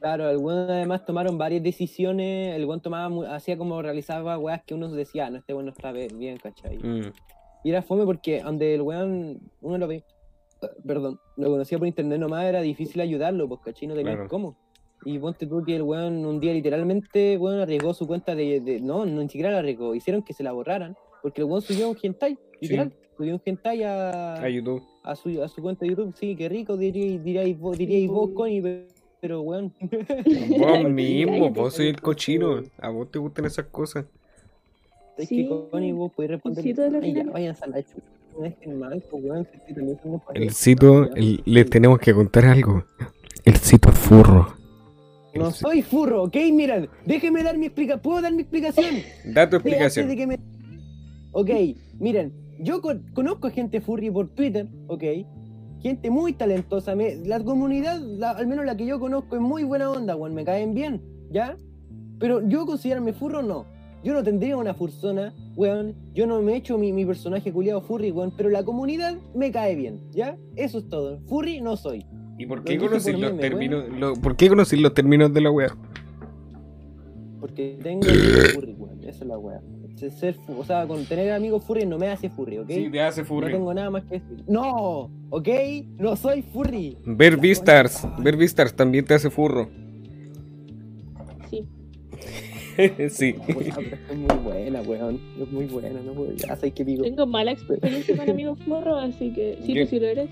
Claro, 0.00 0.30
el 0.30 0.38
weón 0.38 0.68
además 0.68 1.04
tomaron 1.06 1.38
varias 1.38 1.62
decisiones. 1.62 2.56
El 2.56 2.64
weón 2.64 2.80
tomaba, 2.80 3.34
hacía 3.36 3.56
como 3.56 3.80
realizaba 3.82 4.36
weas 4.38 4.62
que 4.64 4.74
uno 4.74 4.88
decía, 4.90 5.26
"Ah, 5.26 5.30
no, 5.30 5.38
este 5.38 5.52
weón 5.54 5.66
no 5.66 5.72
está 5.72 5.92
bien, 5.92 6.38
¿cachai? 6.38 6.78
Mm, 6.78 7.12
Y 7.64 7.70
era 7.70 7.82
fome 7.82 8.04
porque 8.04 8.40
donde 8.42 8.74
el 8.74 8.82
weón, 8.82 9.38
uno 9.60 9.78
lo 9.78 9.86
ve, 9.86 10.02
perdón, 10.84 11.20
lo 11.36 11.48
conocía 11.50 11.78
por 11.78 11.86
internet 11.86 12.18
nomás, 12.18 12.44
era 12.46 12.60
difícil 12.60 13.00
ayudarlo, 13.00 13.48
pues, 13.48 13.60
¿cachai? 13.64 13.86
No 13.86 13.94
tenía 13.94 14.14
Claro. 14.14 14.28
cómo. 14.28 14.56
Y 15.04 15.18
ponte 15.20 15.46
tú 15.46 15.62
que 15.64 15.76
el 15.76 15.82
weón 15.82 16.24
un 16.26 16.40
día 16.40 16.52
literalmente, 16.52 17.36
weón, 17.38 17.60
arriesgó 17.60 17.94
su 17.94 18.06
cuenta 18.08 18.34
de, 18.34 18.60
de- 18.60 18.80
no, 18.80 19.06
no 19.06 19.20
ni 19.22 19.28
siquiera 19.28 19.50
la 19.52 19.58
arriesgó, 19.58 19.94
hicieron 19.94 20.22
que 20.22 20.32
se 20.32 20.42
la 20.42 20.50
borraran, 20.50 20.96
porque 21.22 21.40
el 21.42 21.46
weón 21.46 21.62
subió 21.62 21.88
un 21.88 21.96
hentai, 22.02 22.36
literal, 22.60 22.92
subió 23.16 23.34
un 23.34 23.42
hentai 23.44 23.82
a, 23.84 24.34
a 24.42 24.48
YouTube. 24.48 24.82
A 25.04 25.16
su, 25.16 25.42
a 25.42 25.48
su 25.48 25.60
cuenta 25.62 25.84
de 25.84 25.90
YouTube, 25.90 26.14
sí, 26.18 26.36
qué 26.36 26.48
rico, 26.48 26.76
diríais, 26.76 27.22
diríais 27.24 27.58
vos, 27.58 27.76
diríais 27.76 28.08
vos, 28.08 28.30
Connie, 28.34 28.60
pe- 28.62 28.86
pero 29.20 29.40
weón. 29.42 29.72
Vos 30.58 30.84
mismo, 30.90 31.50
vos 31.50 31.74
soy 31.74 31.88
el 31.88 32.00
cochino. 32.00 32.60
A 32.78 32.88
vos 32.90 33.10
te 33.10 33.18
gustan 33.20 33.44
esas 33.44 33.66
cosas. 33.66 34.04
Es 35.16 35.28
Sí. 35.28 35.36
que 35.48 35.68
Connie, 35.70 35.92
vos 35.92 36.10
podés 36.12 36.32
responder. 36.32 36.64
Sí, 36.64 36.74
todo 36.74 36.90
lo 36.90 36.98
Ay, 36.98 37.12
ya, 37.12 37.20
final. 37.20 37.32
vayan 37.32 37.56
a 37.60 37.66
la 37.68 37.82
chucha. 37.82 38.02
El 40.34 40.52
cito, 40.52 41.14
el- 41.14 41.42
le 41.44 41.64
tenemos 41.66 41.98
que 41.98 42.14
contar 42.14 42.46
algo. 42.46 42.84
El 43.44 43.56
cito 43.58 43.90
es 43.90 43.98
furro. 43.98 44.54
No 45.34 45.48
El- 45.48 45.52
soy 45.52 45.82
furro, 45.82 46.24
ok, 46.24 46.36
miren, 46.52 46.88
déjeme 47.06 47.42
dar 47.42 47.56
mi 47.58 47.66
explicación. 47.66 48.00
¿Puedo 48.02 48.22
dar 48.22 48.32
mi 48.32 48.42
explicación? 48.42 48.96
Da 49.26 49.48
tu 49.48 49.56
explicación. 49.56 50.08
me- 50.28 50.38
Ok, 51.32 51.50
miren, 51.98 52.32
yo 52.58 52.80
con- 52.80 53.04
conozco 53.14 53.50
gente 53.50 53.80
furry 53.80 54.10
por 54.10 54.28
Twitter, 54.28 54.68
ok. 54.88 55.04
Gente 55.80 56.10
muy 56.10 56.32
talentosa. 56.32 56.94
me- 56.94 57.16
la 57.16 57.42
comunidad, 57.42 58.00
la- 58.00 58.30
al 58.30 58.46
menos 58.46 58.64
la 58.64 58.76
que 58.76 58.86
yo 58.86 59.00
conozco, 59.00 59.34
es 59.36 59.42
muy 59.42 59.64
buena 59.64 59.90
onda, 59.90 60.14
weón. 60.16 60.34
Me 60.34 60.44
caen 60.44 60.74
bien, 60.74 61.02
¿ya? 61.30 61.56
Pero 62.20 62.40
yo 62.46 62.66
considerarme 62.66 63.12
furro, 63.12 63.42
no. 63.42 63.64
Yo 64.04 64.12
no 64.14 64.22
tendría 64.22 64.56
una 64.56 64.74
fursona, 64.74 65.32
weón. 65.56 65.94
Yo 66.14 66.26
no 66.26 66.40
me 66.42 66.52
he 66.52 66.56
hecho 66.56 66.78
mi, 66.78 66.92
mi 66.92 67.04
personaje 67.04 67.52
culiado 67.52 67.80
furry, 67.82 68.10
weón. 68.12 68.32
Pero 68.36 68.48
la 68.48 68.64
comunidad 68.64 69.16
me 69.34 69.50
cae 69.50 69.74
bien, 69.74 70.00
¿ya? 70.12 70.36
Eso 70.56 70.78
es 70.78 70.88
todo. 70.88 71.20
Furry 71.26 71.60
no 71.60 71.76
soy. 71.76 72.06
¿Y 72.38 72.46
por 72.46 72.62
qué 72.64 72.74
dije 72.74 72.86
conocís 72.86 73.10
por 73.12 73.20
los 73.20 73.30
meme, 73.30 73.40
términos? 73.40 73.84
lo- 73.98 74.14
¿Por 74.14 74.36
qué 74.36 74.48
conocís 74.48 74.80
los 74.80 74.94
términos 74.94 75.32
de 75.34 75.40
la 75.40 75.50
wea? 75.50 75.68
Porque 77.42 77.76
tengo 77.82 78.08
amigos 78.08 78.52
furry, 78.54 78.72
weón. 78.78 79.00
Esa 79.02 79.24
es 79.24 79.26
la 79.26 79.36
weá. 79.36 79.60
Se- 79.96 80.10
Ser, 80.12 80.36
o 80.56 80.64
sea, 80.64 80.86
con 80.86 81.04
tener 81.06 81.32
amigos 81.32 81.64
furry 81.64 81.84
no 81.84 81.98
me 81.98 82.06
hace 82.08 82.30
furry, 82.30 82.58
¿ok? 82.58 82.68
Sí, 82.70 82.88
te 82.90 83.00
hace 83.02 83.22
No 83.22 83.26
furry. 83.26 83.52
tengo 83.52 83.74
nada 83.74 83.90
más 83.90 84.04
que 84.04 84.20
decir. 84.20 84.44
¡No! 84.46 85.10
¿Ok? 85.30 85.48
No 85.98 86.14
soy 86.14 86.42
furry. 86.42 86.96
Ver 87.04 87.36
Vistars, 87.36 88.06
ver 88.18 88.36
Vistars 88.36 88.74
también 88.74 89.04
te 89.04 89.14
hace 89.14 89.28
furro. 89.28 89.68
Sí. 91.50 91.66
sí. 93.10 93.34
Es 93.48 94.16
muy 94.16 94.36
buena, 94.44 94.80
weón. 94.82 95.20
Es 95.40 95.50
muy 95.50 95.66
buena, 95.66 96.00
no 96.00 96.12
puedo. 96.12 96.32
Ya 96.34 96.56
que 96.56 96.84
pico. 96.84 97.02
Tengo 97.02 97.26
mala 97.26 97.50
experiencia 97.50 98.16
con 98.16 98.30
amigos 98.30 98.58
furros, 98.64 99.02
así 99.02 99.32
que 99.32 99.58
sí, 99.66 99.74
tú 99.74 99.86
sí 99.88 99.98
lo 99.98 100.06
eres. 100.06 100.30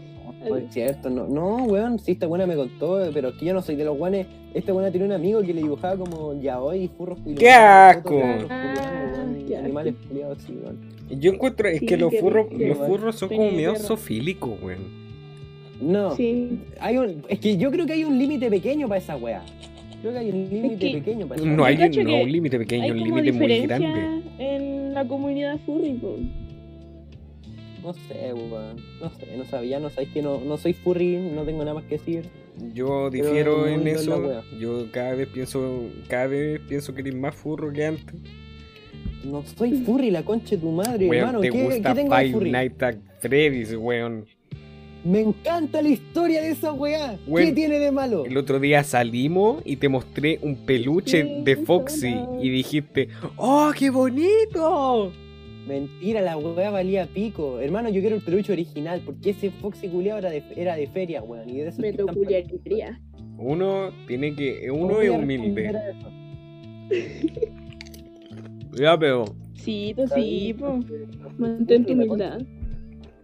No 0.48 0.56
es 0.56 0.72
cierto, 0.72 1.10
no, 1.10 1.26
no, 1.28 1.64
weón, 1.64 1.98
sí, 1.98 2.12
esta 2.12 2.26
buena 2.26 2.46
me 2.46 2.56
contó, 2.56 2.98
pero 3.12 3.28
es 3.28 3.34
que 3.34 3.44
yo 3.44 3.52
no 3.54 3.60
soy 3.62 3.76
de 3.76 3.84
los 3.84 3.96
guanes. 3.98 4.26
Esta 4.54 4.72
buena 4.72 4.90
tenía 4.90 5.06
un 5.06 5.12
amigo 5.12 5.42
que 5.42 5.52
le 5.52 5.62
dibujaba 5.62 5.96
como 5.96 6.40
yaoi 6.40 6.84
y 6.84 6.88
furros 6.88 7.18
Ah, 7.18 7.22
weón, 7.24 7.34
y 7.34 7.38
qué 7.38 7.50
asco. 7.50 8.20
Animales 9.58 9.94
culiados, 10.08 10.38
sí, 10.46 10.54
weón. 10.62 10.78
Yo 11.20 11.32
encuentro, 11.32 11.68
es 11.68 11.80
Sí, 11.80 11.86
que 11.86 11.96
los 11.96 12.14
furros, 12.16 12.48
rico, 12.50 12.64
los 12.68 12.78
weón. 12.78 12.90
furros 12.90 13.16
son 13.16 13.28
como 13.28 13.50
medio 13.50 13.76
sofílicos, 13.76 14.50
weón. 14.62 15.00
No, 15.80 16.14
Sí. 16.16 16.60
hay 16.80 16.96
un, 16.98 17.22
es 17.28 17.38
que 17.38 17.56
yo 17.56 17.70
creo 17.70 17.86
que 17.86 17.92
hay 17.94 18.04
un 18.04 18.18
límite 18.18 18.48
pequeño 18.50 18.88
para 18.88 18.98
esa 19.00 19.16
wea. 19.16 19.42
Creo 20.00 20.12
que 20.12 20.18
hay 20.18 20.30
un 20.30 20.48
límite 20.48 20.76
que- 20.78 20.92
pequeño 20.98 21.26
para 21.26 21.40
esa 21.40 21.50
No 21.50 21.64
hay 21.64 21.74
un, 21.76 21.80
no, 21.82 21.90
que 21.90 22.00
un 22.22 22.32
límite 22.32 22.58
pequeño, 22.58 22.84
Hay 22.84 22.90
un 22.92 22.98
límite 22.98 23.32
muy 23.32 23.60
grande. 23.66 24.22
en 24.38 24.94
la 24.94 25.06
comunidad 25.06 25.58
furry, 25.66 25.92
po. 25.94 26.16
No 27.82 27.94
sé, 27.94 28.32
weón. 28.34 28.76
No 29.00 29.10
sé, 29.10 29.36
no 29.36 29.44
sabía, 29.44 29.80
no 29.80 29.90
sabéis 29.90 30.10
que 30.12 30.22
no, 30.22 30.40
no 30.40 30.56
soy 30.58 30.74
furry, 30.74 31.16
no 31.16 31.42
tengo 31.44 31.60
nada 31.60 31.74
más 31.74 31.84
que 31.84 31.96
decir. 31.96 32.28
Yo 32.74 33.08
difiero 33.10 33.66
en 33.66 33.86
eso. 33.86 34.42
Yo 34.58 34.86
cada 34.92 35.14
vez 35.14 35.28
pienso, 35.28 35.84
cada 36.08 36.26
vez 36.26 36.60
pienso 36.68 36.94
que 36.94 37.00
eres 37.00 37.14
más 37.14 37.34
furro 37.34 37.72
que 37.72 37.86
antes. 37.86 38.14
No 39.24 39.42
soy 39.56 39.82
furry, 39.82 40.10
la 40.10 40.22
concha 40.22 40.56
de 40.56 40.58
tu 40.58 40.70
madre, 40.70 41.06
Weón, 41.06 41.20
hermano. 41.20 41.40
te 41.40 41.50
¿Qué, 41.50 41.62
gusta 41.62 41.94
¿qué 41.94 42.02
Five 42.02 42.32
furry? 42.32 42.50
Nights 42.50 42.82
at 42.82 42.94
Freddy's, 43.20 43.74
weón. 43.74 44.26
Me 45.02 45.20
encanta 45.20 45.80
la 45.80 45.88
historia 45.88 46.42
de 46.42 46.50
esa 46.50 46.74
weá. 46.74 47.18
¿Qué 47.34 47.52
tiene 47.52 47.78
de 47.78 47.90
malo? 47.90 48.26
El 48.26 48.36
otro 48.36 48.60
día 48.60 48.84
salimos 48.84 49.62
y 49.64 49.76
te 49.76 49.88
mostré 49.88 50.38
un 50.42 50.56
peluche 50.66 51.24
de 51.42 51.56
Foxy 51.56 52.14
y 52.42 52.50
dijiste, 52.50 53.08
¡Oh, 53.36 53.70
qué 53.74 53.88
bonito! 53.88 55.10
Mentira, 55.70 56.20
la 56.20 56.36
weá 56.36 56.70
valía 56.70 57.06
pico. 57.06 57.60
Hermano, 57.60 57.90
yo 57.90 58.00
quiero 58.00 58.16
el 58.16 58.22
peluche 58.22 58.52
original, 58.52 59.00
porque 59.06 59.30
ese 59.30 59.52
Foxy 59.52 59.86
culiao 59.88 60.18
era 60.18 60.28
de, 60.28 60.42
era 60.56 60.74
de 60.74 60.88
feria, 60.88 61.22
weón. 61.22 61.48
Y 61.48 61.58
de 61.58 61.68
esos 61.68 61.78
Me 61.78 61.92
peculiaría. 61.92 63.00
Uno 63.38 63.90
tiene 64.08 64.34
que, 64.34 64.66
¿Cómo 64.68 64.86
uno 64.86 65.00
es 65.00 65.10
humilde. 65.10 65.70
eso? 65.70 66.10
Ya, 68.72 68.96
pero 68.98 69.24
Sí, 69.54 69.92
tú 69.96 70.06
sí, 70.08 70.54
po. 70.58 70.80
Mantén 71.38 71.84
tu 71.84 71.92
humildad. 71.92 72.40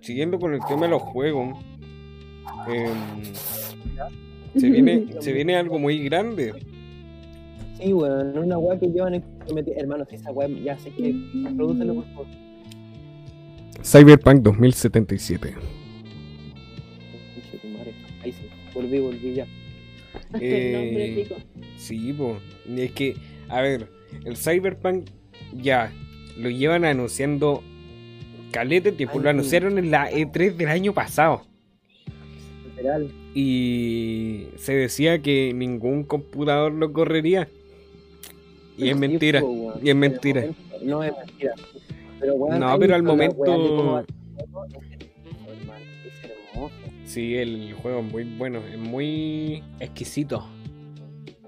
siguiendo 0.01 0.39
con 0.39 0.55
el 0.55 0.61
tema 0.69 0.83
de 0.83 0.89
los 0.89 1.03
juegos, 1.03 1.57
em, 2.69 3.23
se, 4.57 4.71
viene, 4.71 5.07
se 5.21 5.33
viene 5.33 5.57
algo 5.57 5.79
muy 5.79 5.99
grande. 6.05 6.53
Sí, 7.75 7.93
weón, 7.93 8.39
una 8.39 8.59
weá 8.59 8.79
que 8.79 8.87
llevan. 8.89 9.23
Hermano, 9.77 10.05
si 10.09 10.17
esa 10.17 10.33
weá 10.33 10.49
ya 10.49 10.79
sé 10.79 10.91
que. 10.91 11.15
Prodúcelo, 11.57 11.95
por 11.95 12.05
favor. 12.07 12.27
Cyberpunk 13.83 14.43
2077. 14.43 15.55
Conche 17.35 17.59
tu 17.59 17.69
madre. 17.69 17.95
Ahí 18.23 18.33
sí, 18.33 18.49
volví, 18.75 18.99
volví 18.99 19.35
ya. 19.35 19.47
El 20.35 20.43
Eh, 20.43 20.73
nombre. 20.73 21.27
Sí, 21.77 22.13
po. 22.13 22.39
es 22.77 22.93
que, 22.93 23.17
a 23.49 23.61
ver, 23.61 23.89
el 24.25 24.37
Cyberpunk 24.37 25.07
ya 25.53 25.93
lo 26.39 26.51
llevan 26.51 26.85
anunciando 26.85 27.63
calete 28.51 28.93
tiempo, 28.93 29.19
lo 29.21 29.31
anunciaron 29.31 29.79
en 29.79 29.91
la 29.91 30.11
E3 30.11 30.57
del 30.57 30.69
año 30.69 30.93
pasado. 30.95 31.43
Literal. 32.65 33.11
Y 33.35 34.47
se 34.57 34.75
decía 34.75 35.21
que 35.21 35.53
ningún 35.55 36.05
computador 36.05 36.73
lo 36.73 36.93
correría. 36.93 37.49
Y 38.79 38.89
es 38.91 38.97
mentira. 38.97 39.43
Y 39.83 39.89
es 39.91 39.97
mentira. 39.97 40.45
No 40.83 41.03
es 41.03 41.13
mentira. 41.17 41.55
Pero, 42.21 42.35
weón, 42.35 42.61
No, 42.61 42.69
¿has 42.69 42.79
pero 42.79 42.95
al 42.95 43.03
momento-. 43.03 44.05
Sí, 47.05 47.37
el 47.37 47.73
juego 47.75 48.01
es 48.01 48.13
muy 48.13 48.25
bueno, 48.25 48.61
es 48.67 48.79
muy 48.79 49.63
exquisito. 49.81 50.45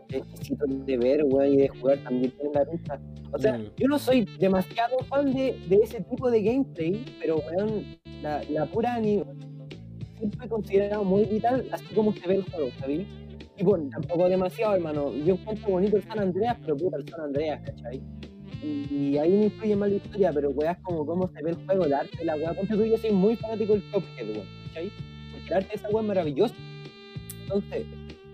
Es 0.08 0.16
exquisito 0.22 0.64
de 0.66 0.96
ver, 0.96 1.24
weón, 1.24 1.52
y 1.52 1.56
de 1.58 1.68
jugar 1.68 1.98
también 1.98 2.30
tiene 2.32 2.50
la 2.54 2.64
pinta. 2.64 3.00
O 3.32 3.38
sea, 3.38 3.58
Mm. 3.58 3.64
yo 3.76 3.88
no 3.88 3.98
soy 3.98 4.26
demasiado 4.38 4.98
fan 5.00 5.34
de, 5.34 5.58
de 5.68 5.76
ese 5.82 6.00
tipo 6.02 6.30
de 6.30 6.42
gameplay, 6.42 7.04
pero 7.20 7.36
weón, 7.36 7.84
la, 8.22 8.42
la 8.50 8.64
pura 8.66 8.94
ani- 8.94 9.22
siempre 10.18 10.46
he 10.46 10.48
considerado 10.48 11.04
muy 11.04 11.24
vital, 11.24 11.66
así 11.72 11.84
como 11.94 12.12
se 12.14 12.26
ve 12.26 12.36
el 12.36 12.42
juego, 12.44 12.70
¿sabí? 12.80 13.06
Y 13.58 13.64
bueno, 13.64 13.88
tampoco 13.90 14.28
demasiado, 14.28 14.76
hermano. 14.76 15.12
Yo 15.12 15.34
encuentro 15.34 15.68
bonito 15.68 15.96
el 15.96 16.04
San 16.04 16.20
Andreas, 16.20 16.56
pero 16.60 16.76
puta 16.76 16.96
el 16.96 17.08
San 17.08 17.20
Andreas, 17.22 17.60
¿cachai? 17.64 18.00
Y, 18.62 18.94
y 18.94 19.18
ahí 19.18 19.30
me 19.30 19.44
influye 19.46 19.74
más 19.74 19.90
la 19.90 19.96
historia, 19.96 20.32
pero 20.32 20.50
weas 20.50 20.78
como 20.82 21.04
cómo 21.04 21.28
se 21.28 21.42
ve 21.42 21.50
el 21.50 21.56
juego, 21.66 21.84
el 21.84 21.92
arte, 21.92 22.24
la 22.24 22.36
wea. 22.36 22.54
Ponte 22.54 22.74
tú, 22.74 22.84
yo 22.84 22.96
soy 22.96 23.10
muy 23.10 23.34
fanático 23.34 23.72
del 23.72 23.82
Cuphead, 23.90 24.30
weón, 24.30 24.46
¿cachai? 24.68 24.92
Porque 25.32 25.48
el 25.48 25.54
arte 25.54 25.68
de 25.70 25.74
esa 25.74 25.88
wea 25.88 26.02
es 26.02 26.08
maravilloso. 26.08 26.54
Entonces, 27.42 27.86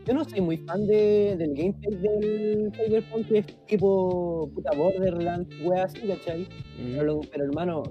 yo 0.06 0.12
no 0.12 0.24
soy 0.24 0.42
muy 0.42 0.58
fan 0.58 0.86
de, 0.86 1.36
del 1.38 1.54
gameplay 1.54 1.94
del 1.94 2.72
Cyberpunk, 2.74 3.26
que 3.26 3.38
es 3.38 3.46
tipo 3.66 4.50
puta 4.54 4.72
Borderlands, 4.76 5.48
wea 5.62 5.84
así, 5.84 6.00
¿cachai? 6.06 6.42
Mm. 6.78 6.98
Pero, 6.98 7.20
hermano, 7.32 7.82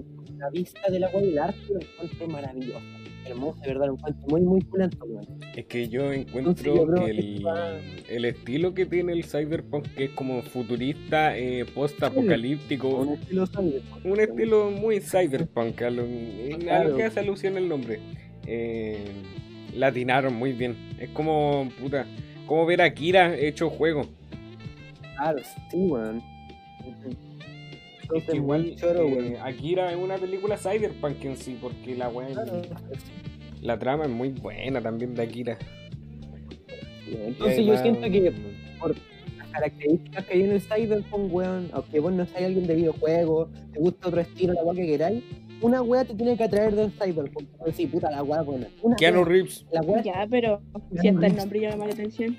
la 0.44 0.50
vista 0.50 0.90
de 0.90 1.00
la 1.00 1.08
wea 1.08 1.24
y 1.24 1.28
el 1.30 1.38
arte 1.38 1.58
lo 1.70 1.80
encuentro 1.80 2.28
maravilloso. 2.28 2.80
Hermoso, 3.26 3.58
de 3.62 3.68
verdad, 3.68 3.86
lo 3.86 3.92
encuentro 3.94 4.26
muy, 4.28 4.40
muy 4.42 4.60
pulento, 4.60 5.04
weón. 5.06 5.26
Es 5.56 5.64
que 5.64 5.88
yo 5.88 6.12
encuentro 6.12 6.74
Entonces, 6.74 7.04
que 7.04 7.10
el, 7.10 7.46
va- 7.46 7.78
el 8.10 8.24
estilo 8.26 8.74
que 8.74 8.84
tiene 8.84 9.14
el 9.14 9.24
Cyberpunk, 9.24 9.86
que 9.94 10.04
es 10.04 10.10
como 10.10 10.42
futurista, 10.42 11.36
eh, 11.38 11.64
post-apocalíptico, 11.74 12.88
Un 12.88 13.14
estilo 13.14 13.44
un 14.04 14.20
estilo 14.20 14.70
muy 14.70 15.00
cyberpunk, 15.00 15.80
a 15.82 15.90
lo, 15.90 16.02
a 16.02 16.06
lo 16.06 16.58
Claro. 16.58 16.96
que 16.96 17.04
hace 17.04 17.20
alusión 17.20 17.56
el 17.56 17.66
nombre. 17.66 17.98
Eh, 18.46 18.98
latinaron 19.74 20.34
muy 20.34 20.52
bien. 20.52 20.76
Es 21.00 21.08
como, 21.10 21.66
puta, 21.80 22.04
como 22.46 22.66
ver 22.66 22.82
a 22.82 22.92
Kira 22.92 23.34
hecho 23.34 23.70
juego. 23.70 24.02
Claro, 25.16 25.38
sí, 25.70 25.76
weón. 25.78 26.18
Ujú. 26.80 27.33
Es 28.04 28.10
Entonces, 28.10 28.30
que 28.30 28.36
igual 28.36 28.76
choro, 28.76 29.00
eh, 29.00 29.14
weón. 29.14 29.36
Akira 29.42 29.90
es 29.92 29.96
una 29.96 30.16
película 30.18 30.56
cyberpunk 30.56 31.24
en 31.24 31.36
sí, 31.36 31.58
porque 31.60 31.94
la 31.96 32.10
wea- 32.10 32.32
Claro. 32.32 32.62
la 33.62 33.78
trama 33.78 34.04
es 34.04 34.10
muy 34.10 34.28
buena 34.30 34.80
también 34.80 35.14
de 35.14 35.22
Akira. 35.22 35.58
Sí, 37.06 37.16
Entonces, 37.26 37.64
yo 37.66 37.76
siento 37.78 38.00
que 38.02 38.32
las 39.38 39.48
características 39.50 40.24
que 40.24 40.34
hay 40.34 40.42
en 40.42 40.50
el 40.52 40.60
Cyberpunk, 40.60 41.32
weón, 41.32 41.68
aunque 41.72 42.00
vos 42.00 42.12
no 42.12 42.26
seas 42.26 42.44
alguien 42.44 42.66
de 42.66 42.74
videojuegos, 42.74 43.48
te 43.72 43.78
gusta 43.78 44.08
otro 44.08 44.20
estilo, 44.20 44.52
la 44.52 44.62
weá 44.64 44.74
que 44.74 44.86
queráis, 44.86 45.22
una 45.60 45.80
weá 45.82 46.04
te 46.04 46.14
tiene 46.14 46.36
que 46.36 46.44
atraer 46.44 46.74
del 46.74 46.90
Cyberpunk. 46.92 47.48
Decir, 47.64 47.90
puta, 47.90 48.10
la 48.10 48.22
weá 48.22 48.42
buena. 48.42 48.66
Una 48.82 48.96
Keanu 48.96 49.24
Reeves. 49.24 49.64
la 49.70 49.80
weá 49.82 50.02
Ya, 50.02 50.26
pero 50.28 50.60
si 51.00 51.08
hasta 51.08 51.26
el 51.26 51.36
nombre 51.36 51.60
llama 51.60 51.86
la 51.86 51.92
atención. 51.92 52.36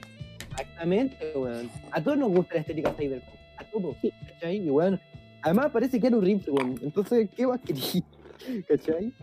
Exactamente, 0.51 1.17
weón. 1.36 1.69
A 1.91 2.03
todos 2.03 2.17
nos 2.17 2.29
gusta 2.31 2.55
la 2.55 2.62
estética 2.62 2.93
cyberpunk. 2.98 3.34
A 3.57 3.63
todos. 3.65 3.95
Sí. 4.01 4.12
¿Cachai? 4.34 4.57
Y 4.57 4.69
weón. 4.69 5.00
Además 5.45 5.69
parece 5.71 5.99
que 5.99 6.07
era 6.07 6.17
un 6.17 6.25
weón. 6.25 6.79
Entonces, 6.81 7.29
¿qué 7.37 7.45
más 7.45 7.61
querí? 7.61 8.03
¿Cachai? 8.67 9.13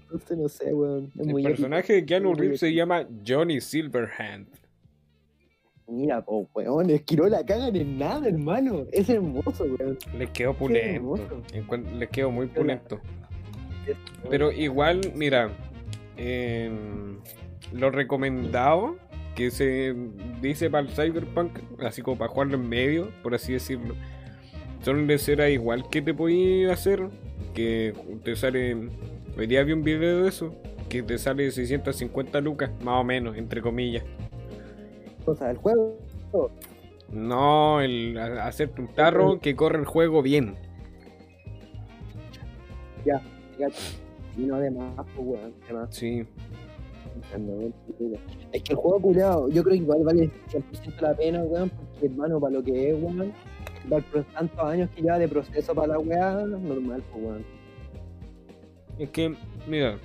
Entonces, 0.00 0.38
no 0.38 0.48
sé, 0.48 0.72
weón. 0.72 1.12
Es 1.14 1.20
El 1.26 1.32
muy 1.32 1.42
personaje 1.42 1.92
de 1.92 2.06
Keanu 2.06 2.34
Reeves 2.34 2.60
se 2.60 2.72
llama 2.72 3.06
Johnny 3.26 3.60
Silverhand. 3.60 4.46
Mira, 5.86 6.24
oh, 6.26 6.48
weón, 6.54 6.88
es 6.88 7.02
que 7.02 7.14
no 7.14 7.26
la 7.28 7.44
cagan 7.44 7.76
en 7.76 7.98
nada, 7.98 8.26
hermano. 8.26 8.86
Es 8.90 9.10
hermoso, 9.10 9.64
weón. 9.64 9.98
Les 10.16 10.30
quedó. 10.30 10.54
Encuent- 10.54 11.92
Les 11.98 12.08
quedó 12.08 12.30
muy. 12.30 12.46
Es- 12.46 13.96
Pero 14.30 14.50
igual, 14.50 15.12
mira, 15.14 15.50
em, 16.16 17.18
lo 17.70 17.90
recomendado 17.90 18.96
que 19.34 19.50
se 19.50 19.94
dice 20.40 20.70
para 20.70 20.88
el 20.88 20.94
Cyberpunk, 20.94 21.58
así 21.80 22.00
como 22.00 22.16
para 22.16 22.30
jugarlo 22.30 22.54
en 22.54 22.66
medio, 22.66 23.10
por 23.22 23.34
así 23.34 23.52
decirlo, 23.52 23.94
son 24.86 25.08
de 25.08 25.18
ser 25.18 25.40
igual 25.50 25.90
que 25.90 26.00
te 26.00 26.14
podías 26.14 26.70
hacer, 26.70 27.08
que 27.54 27.92
te 28.22 28.36
sale, 28.36 28.88
hoy 29.36 29.48
día 29.48 29.64
vi 29.64 29.72
un 29.72 29.82
video 29.82 30.22
de 30.22 30.28
eso, 30.28 30.54
que 30.88 31.02
te 31.02 31.18
sale 31.18 31.50
650 31.50 32.40
lucas, 32.40 32.70
más 32.84 33.00
o 33.00 33.02
menos, 33.02 33.36
entre 33.36 33.60
comillas. 33.60 34.04
O 35.24 35.34
sea, 35.34 35.50
el 35.50 35.56
juego. 35.56 35.98
No, 37.10 37.80
el 37.80 38.16
hacerte 38.16 38.80
un 38.80 38.86
tarro 38.94 39.40
que 39.40 39.56
corre 39.56 39.80
el 39.80 39.86
juego 39.86 40.22
bien. 40.22 40.54
Ya, 43.04 43.20
y 44.38 44.42
no 44.42 44.60
de 44.60 44.70
más, 44.70 44.94
pues, 45.16 45.18
weón. 45.18 45.54
De 45.66 45.74
más. 45.74 45.92
Sí. 45.92 46.24
Es 48.52 48.62
que 48.62 48.72
el 48.72 48.78
juego 48.78 49.00
culiado, 49.00 49.48
yo 49.48 49.64
creo 49.64 49.72
que 49.72 49.82
igual 49.82 50.04
vale 50.04 50.30
100% 50.48 51.00
la 51.00 51.16
pena, 51.16 51.42
weón, 51.42 51.70
porque 51.70 52.06
hermano, 52.06 52.38
para 52.38 52.54
lo 52.54 52.62
que 52.62 52.90
es, 52.90 53.02
weón, 53.02 53.32
tantos 53.88 54.64
años 54.64 54.90
que 54.94 55.02
lleva 55.02 55.18
de 55.18 55.28
proceso 55.28 55.74
para 55.74 55.88
la 55.88 55.98
weá, 55.98 56.32
normal, 56.46 57.02
pues, 57.12 57.24
weón. 57.24 57.44
Es 58.98 59.10
que, 59.10 59.34
mira, 59.68 59.98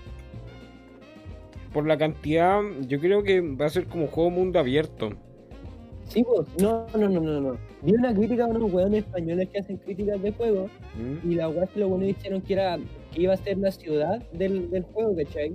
por 1.73 1.87
la 1.87 1.97
cantidad, 1.97 2.61
yo 2.87 2.99
creo 2.99 3.23
que 3.23 3.41
va 3.41 3.65
a 3.65 3.69
ser 3.69 3.87
como 3.87 4.07
juego 4.07 4.29
mundo 4.29 4.59
abierto. 4.59 5.11
Sí, 6.07 6.23
pues, 6.23 6.47
no, 6.61 6.85
no, 6.93 7.07
no, 7.07 7.21
no, 7.21 7.39
no. 7.39 7.57
Vi 7.83 7.93
una 7.93 8.13
crítica 8.13 8.45
de 8.45 8.51
unos 8.51 8.73
weones 8.73 9.05
españoles 9.05 9.47
que 9.49 9.59
hacen 9.59 9.77
críticas 9.77 10.21
de 10.21 10.31
juego 10.33 10.69
¿Mm? 10.95 11.31
y 11.31 11.35
la 11.35 11.47
weá 11.47 11.67
que 11.67 11.79
los 11.79 11.89
buenos 11.89 12.07
dijeron 12.07 12.41
que 12.41 12.53
era 12.53 12.77
que 13.13 13.21
iba 13.21 13.33
a 13.33 13.37
ser 13.37 13.57
la 13.57 13.71
ciudad 13.71 14.21
del, 14.33 14.69
del 14.69 14.83
juego, 14.83 15.15
¿cachai? 15.15 15.53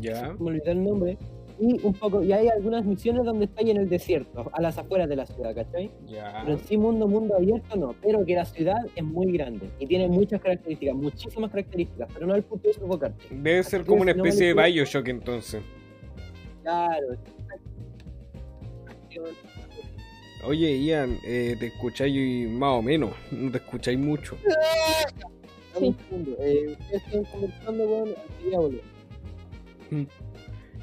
Ya. 0.00 0.34
Me 0.38 0.48
olvidé 0.48 0.72
el 0.72 0.84
nombre. 0.84 1.16
Y 1.58 1.80
un 1.82 1.94
poco, 1.94 2.22
y 2.22 2.32
hay 2.32 2.48
algunas 2.48 2.84
misiones 2.84 3.24
donde 3.24 3.46
está 3.46 3.62
ahí 3.62 3.70
en 3.70 3.78
el 3.78 3.88
desierto, 3.88 4.50
a 4.52 4.60
las 4.60 4.76
afueras 4.76 5.08
de 5.08 5.16
la 5.16 5.24
ciudad, 5.24 5.54
¿cachai? 5.54 5.90
Ya. 6.06 6.40
Pero 6.42 6.58
en 6.58 6.64
sí 6.64 6.76
mundo, 6.76 7.08
mundo 7.08 7.34
abierto 7.34 7.76
no, 7.76 7.94
pero 8.02 8.26
que 8.26 8.34
la 8.34 8.44
ciudad 8.44 8.76
es 8.94 9.04
muy 9.04 9.32
grande 9.32 9.70
y 9.78 9.86
tiene 9.86 10.06
muchas 10.08 10.40
características, 10.42 10.94
muchísimas 10.94 11.50
características, 11.50 12.08
pero 12.12 12.26
no 12.26 12.34
al 12.34 12.42
punto 12.42 12.68
de 12.68 12.74
sofocarte. 12.74 13.24
Debe 13.30 13.62
ser 13.62 13.80
Así 13.80 13.88
como 13.88 14.02
una 14.02 14.12
si 14.12 14.18
no 14.18 14.24
especie 14.24 14.54
de 14.54 14.62
Bioshock 14.62 15.08
entonces. 15.08 15.62
Claro. 16.62 17.06
Oye, 20.46 20.78
Ian, 20.78 21.18
eh, 21.24 21.56
te 21.58 21.68
escucháis 21.68 22.48
más 22.50 22.78
o 22.78 22.82
menos, 22.82 23.12
no 23.30 23.50
te 23.50 23.58
escucháis 23.58 23.98
mucho. 23.98 24.36
Segundo. 25.72 26.36
Eh, 26.38 26.76
ustedes 26.78 27.02
están 27.02 27.24
conversando, 27.24 27.84
weón, 27.84 28.14
quería 28.42 28.58
volver. 28.58 28.82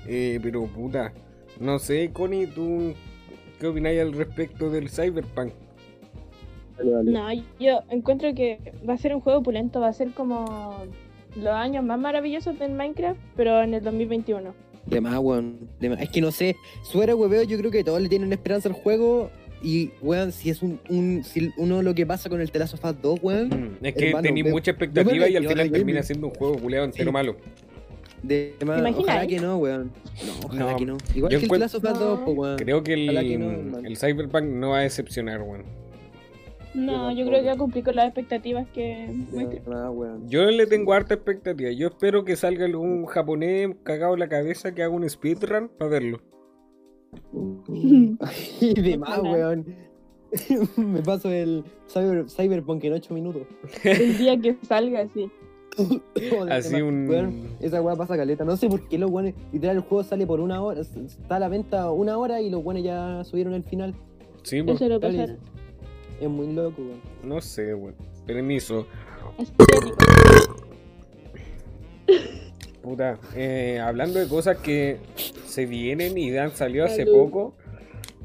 Eh, 0.07 0.39
pero 0.41 0.65
puta, 0.67 1.13
no 1.59 1.79
sé, 1.79 2.11
Connie, 2.11 2.47
¿tú 2.47 2.93
qué 3.59 3.67
opináis 3.67 4.01
al 4.01 4.13
respecto 4.13 4.69
del 4.69 4.89
Cyberpunk? 4.89 5.53
No, 7.03 7.27
yo 7.59 7.81
encuentro 7.89 8.33
que 8.33 8.59
va 8.87 8.93
a 8.93 8.97
ser 8.97 9.13
un 9.13 9.21
juego 9.21 9.39
opulento, 9.39 9.79
va 9.79 9.89
a 9.89 9.93
ser 9.93 10.11
como 10.11 10.83
los 11.35 11.47
años 11.53 11.83
más 11.85 11.99
maravillosos 11.99 12.57
del 12.59 12.71
Minecraft, 12.73 13.19
pero 13.35 13.61
en 13.61 13.73
el 13.75 13.83
2021. 13.83 14.53
De 14.87 14.99
más, 14.99 15.17
weón. 15.19 15.69
De 15.79 15.89
más. 15.89 16.01
Es 16.01 16.09
que 16.09 16.19
no 16.19 16.31
sé, 16.31 16.55
suena 16.83 17.15
hueveo, 17.15 17.43
yo 17.43 17.57
creo 17.57 17.71
que 17.71 17.83
todos 17.83 18.01
le 18.01 18.09
tienen 18.09 18.33
esperanza 18.33 18.67
al 18.69 18.75
juego. 18.75 19.29
Y, 19.61 19.91
weón, 20.01 20.33
si 20.33 20.49
es 20.49 20.61
un, 20.61 20.77
un 20.89 21.23
si 21.23 21.49
uno 21.55 21.81
lo 21.81 21.95
que 21.95 22.05
pasa 22.05 22.27
con 22.29 22.41
el 22.41 22.51
The 22.51 22.59
Last 22.59 22.73
of 22.73 22.83
Us 22.83 23.01
2, 23.01 23.19
weón, 23.21 23.47
Mm, 23.47 23.85
Es 23.85 23.93
que 23.93 24.07
Hermano, 24.07 24.23
tenéis 24.23 24.49
mucha 24.49 24.71
expectativa 24.71 25.29
y 25.29 25.37
al 25.37 25.47
final 25.47 25.71
termina 25.71 26.03
siendo 26.03 26.27
un 26.27 26.33
juego 26.33 26.57
culeado 26.57 26.85
entero 26.85 27.05
Sí. 27.11 27.13
malo. 27.13 27.37
De 28.23 28.55
imaginas? 28.61 28.95
ojalá 28.97 29.27
que 29.27 29.39
no, 29.39 29.57
weón. 29.57 29.91
No, 30.25 30.45
ojalá 30.47 30.71
No, 30.71 30.77
que 30.77 30.85
no. 30.85 30.97
Igual 31.13 31.31
yo 31.31 31.39
que 31.39 31.45
el 31.45 31.49
The 31.49 31.55
encuent- 31.55 31.59
Last 31.59 31.75
of 31.75 31.83
Us 31.83 31.99
2, 31.99 32.19
pues, 32.25 32.37
weón. 32.37 32.57
Creo 32.57 32.83
que 32.83 32.93
el, 32.93 33.19
que 33.27 33.37
no, 33.37 33.79
el 33.79 33.97
Cyberpunk 33.97 34.43
no 34.45 34.69
va 34.71 34.79
a 34.79 34.81
decepcionar, 34.81 35.41
weón. 35.41 35.63
No, 36.73 37.11
Yo 37.11 37.17
yo 37.19 37.27
creo 37.27 37.41
que 37.41 37.47
va 37.47 37.53
a 37.53 37.57
cumplir 37.57 37.83
con 37.83 37.95
las 37.95 38.05
expectativas 38.05 38.67
que. 38.73 39.07
Yo 40.27 40.45
le 40.45 40.65
tengo 40.65 40.93
harta 40.93 41.13
expectativa. 41.13 41.69
Yo 41.71 41.87
espero 41.89 42.25
que 42.25 42.35
salga 42.35 42.65
algún 42.65 43.05
japonés 43.05 43.69
cagado 43.83 44.15
en 44.15 44.19
la 44.21 44.27
cabeza 44.29 44.73
que 44.73 44.81
haga 44.81 44.91
un 44.93 45.07
speedrun 45.07 45.69
para 45.77 45.89
verlo. 45.91 46.19
Y 48.59 48.73
de 48.81 48.97
más, 48.97 49.19
weón. 49.19 49.65
Me 50.77 51.01
paso 51.03 51.29
el 51.29 51.63
cyber, 51.87 52.27
Cyberpunk 52.27 52.83
en 52.85 52.93
8 52.93 53.13
minutos. 53.13 53.43
El 53.83 54.17
día 54.17 54.35
que 54.39 54.55
salga, 54.67 55.07
sí. 55.13 55.29
Así 56.49 56.81
un- 56.81 57.07
Weón, 57.09 57.47
esa 57.59 57.81
weá 57.81 57.95
pasa 57.95 58.15
caleta. 58.17 58.45
No 58.45 58.55
sé 58.57 58.67
por 58.69 58.87
qué 58.87 58.97
los 58.97 59.09
weones. 59.09 59.33
Literal, 59.51 59.77
el 59.77 59.81
juego 59.83 60.03
sale 60.03 60.25
por 60.27 60.39
una 60.39 60.61
hora. 60.61 60.81
Está 60.81 61.35
a 61.37 61.39
la 61.39 61.47
venta 61.49 61.89
una 61.91 62.17
hora 62.17 62.41
y 62.41 62.49
los 62.49 62.63
weones 62.63 62.83
ya 62.83 63.23
subieron 63.23 63.53
el 63.53 63.63
final. 63.63 63.95
Sí, 64.43 64.61
pues, 64.61 64.75
Eso 64.75 64.87
lo 64.89 64.99
Dale. 64.99 65.17
pasaron. 65.17 65.39
Es 66.21 66.29
muy 66.29 66.53
loco, 66.53 66.81
weón. 66.81 66.99
no 67.23 67.41
sé, 67.41 67.73
weón. 67.73 67.95
Permiso. 68.25 68.85
Puta, 72.81 73.17
eh, 73.35 73.79
hablando 73.79 74.19
de 74.19 74.27
cosas 74.27 74.57
que 74.57 74.97
se 75.47 75.65
vienen 75.65 76.17
y 76.17 76.35
han 76.37 76.51
salido 76.51 76.83
hace 76.85 77.05
Salud. 77.05 77.13
poco, 77.29 77.53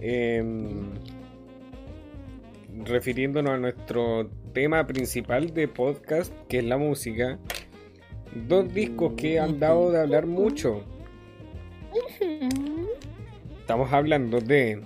em, 0.00 0.88
refiriéndonos 2.84 3.52
a 3.52 3.58
nuestro 3.58 4.28
tema 4.58 4.84
principal 4.88 5.54
de 5.54 5.68
podcast, 5.68 6.34
que 6.48 6.58
es 6.58 6.64
la 6.64 6.76
música, 6.76 7.38
dos 8.48 8.74
discos 8.74 9.12
que 9.12 9.38
han 9.38 9.60
dado 9.60 9.92
de 9.92 10.00
hablar 10.00 10.26
mucho. 10.26 10.82
Estamos 13.60 13.92
hablando 13.92 14.40
de 14.40 14.82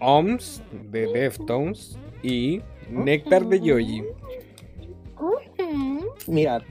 OMS 0.00 0.62
de 0.90 1.08
Deftones 1.08 1.98
y 2.22 2.62
Néctar 2.88 3.44
de 3.44 3.60
Yoji. 3.60 4.02
Mira, 6.26 6.62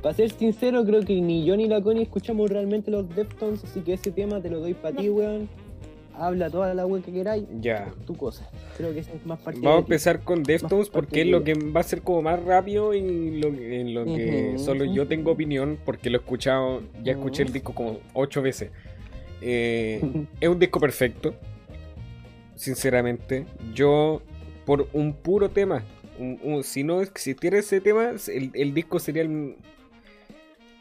para 0.00 0.14
ser 0.14 0.30
sincero, 0.30 0.86
creo 0.86 1.02
que 1.02 1.20
ni 1.20 1.44
yo 1.44 1.54
ni 1.54 1.68
la 1.68 1.82
Connie 1.82 2.04
escuchamos 2.04 2.48
realmente 2.48 2.90
los 2.90 3.14
Deftones, 3.14 3.62
así 3.62 3.82
que 3.82 3.92
ese 3.92 4.10
tema 4.10 4.40
te 4.40 4.48
lo 4.48 4.60
doy 4.60 4.72
para 4.72 4.96
ti, 4.96 5.10
weón. 5.10 5.50
Habla 6.16 6.48
toda 6.48 6.72
la 6.74 6.86
weón 6.86 7.02
que 7.02 7.12
queráis, 7.12 7.44
Ya. 7.60 7.92
tu 8.06 8.16
cosa. 8.16 8.48
Creo 8.76 8.92
que 8.92 9.00
es 9.00 9.08
más 9.26 9.38
parte 9.40 9.60
Vamos 9.60 9.78
a 9.78 9.80
empezar 9.82 10.20
con 10.22 10.42
Deftones 10.44 10.88
porque 10.88 11.22
es 11.22 11.26
lo 11.26 11.42
que 11.42 11.54
va 11.54 11.80
a 11.80 11.82
ser 11.84 12.02
como 12.02 12.22
más 12.22 12.42
rápido 12.42 12.94
y 12.94 13.40
lo, 13.40 13.48
en 13.48 13.94
lo 13.94 14.04
que 14.04 14.54
solo 14.58 14.84
yo 14.84 15.06
tengo 15.08 15.32
opinión 15.32 15.76
porque 15.84 16.10
lo 16.10 16.18
he 16.18 16.20
escuchado, 16.20 16.82
ya 17.02 17.12
escuché 17.12 17.42
el 17.42 17.52
disco 17.52 17.74
como 17.74 17.98
ocho 18.12 18.42
veces. 18.42 18.70
Eh, 19.42 20.00
es 20.40 20.48
un 20.48 20.58
disco 20.58 20.78
perfecto, 20.80 21.34
sinceramente. 22.54 23.46
Yo, 23.74 24.22
por 24.64 24.88
un 24.92 25.12
puro 25.14 25.50
tema, 25.50 25.82
un- 26.18 26.38
un- 26.42 26.62
si 26.64 26.84
no 26.84 27.00
existiera 27.00 27.58
ese 27.58 27.80
tema, 27.80 28.12
el, 28.28 28.50
el 28.54 28.72
disco 28.74 28.98
sería 29.00 29.22
el 29.22 29.56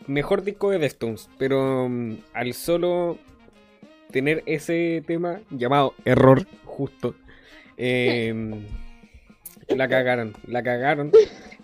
mejor 0.07 0.43
disco 0.43 0.69
de 0.69 0.77
Deftones. 0.79 1.29
Pero 1.37 1.87
mm, 1.89 2.13
al 2.33 2.53
solo 2.53 3.17
tener 4.13 4.43
ese 4.45 5.03
tema 5.05 5.41
llamado 5.49 5.95
Error, 6.05 6.45
justo, 6.63 7.15
eh, 7.77 8.33
la 9.67 9.89
cagaron, 9.89 10.33
la 10.47 10.63
cagaron. 10.63 11.11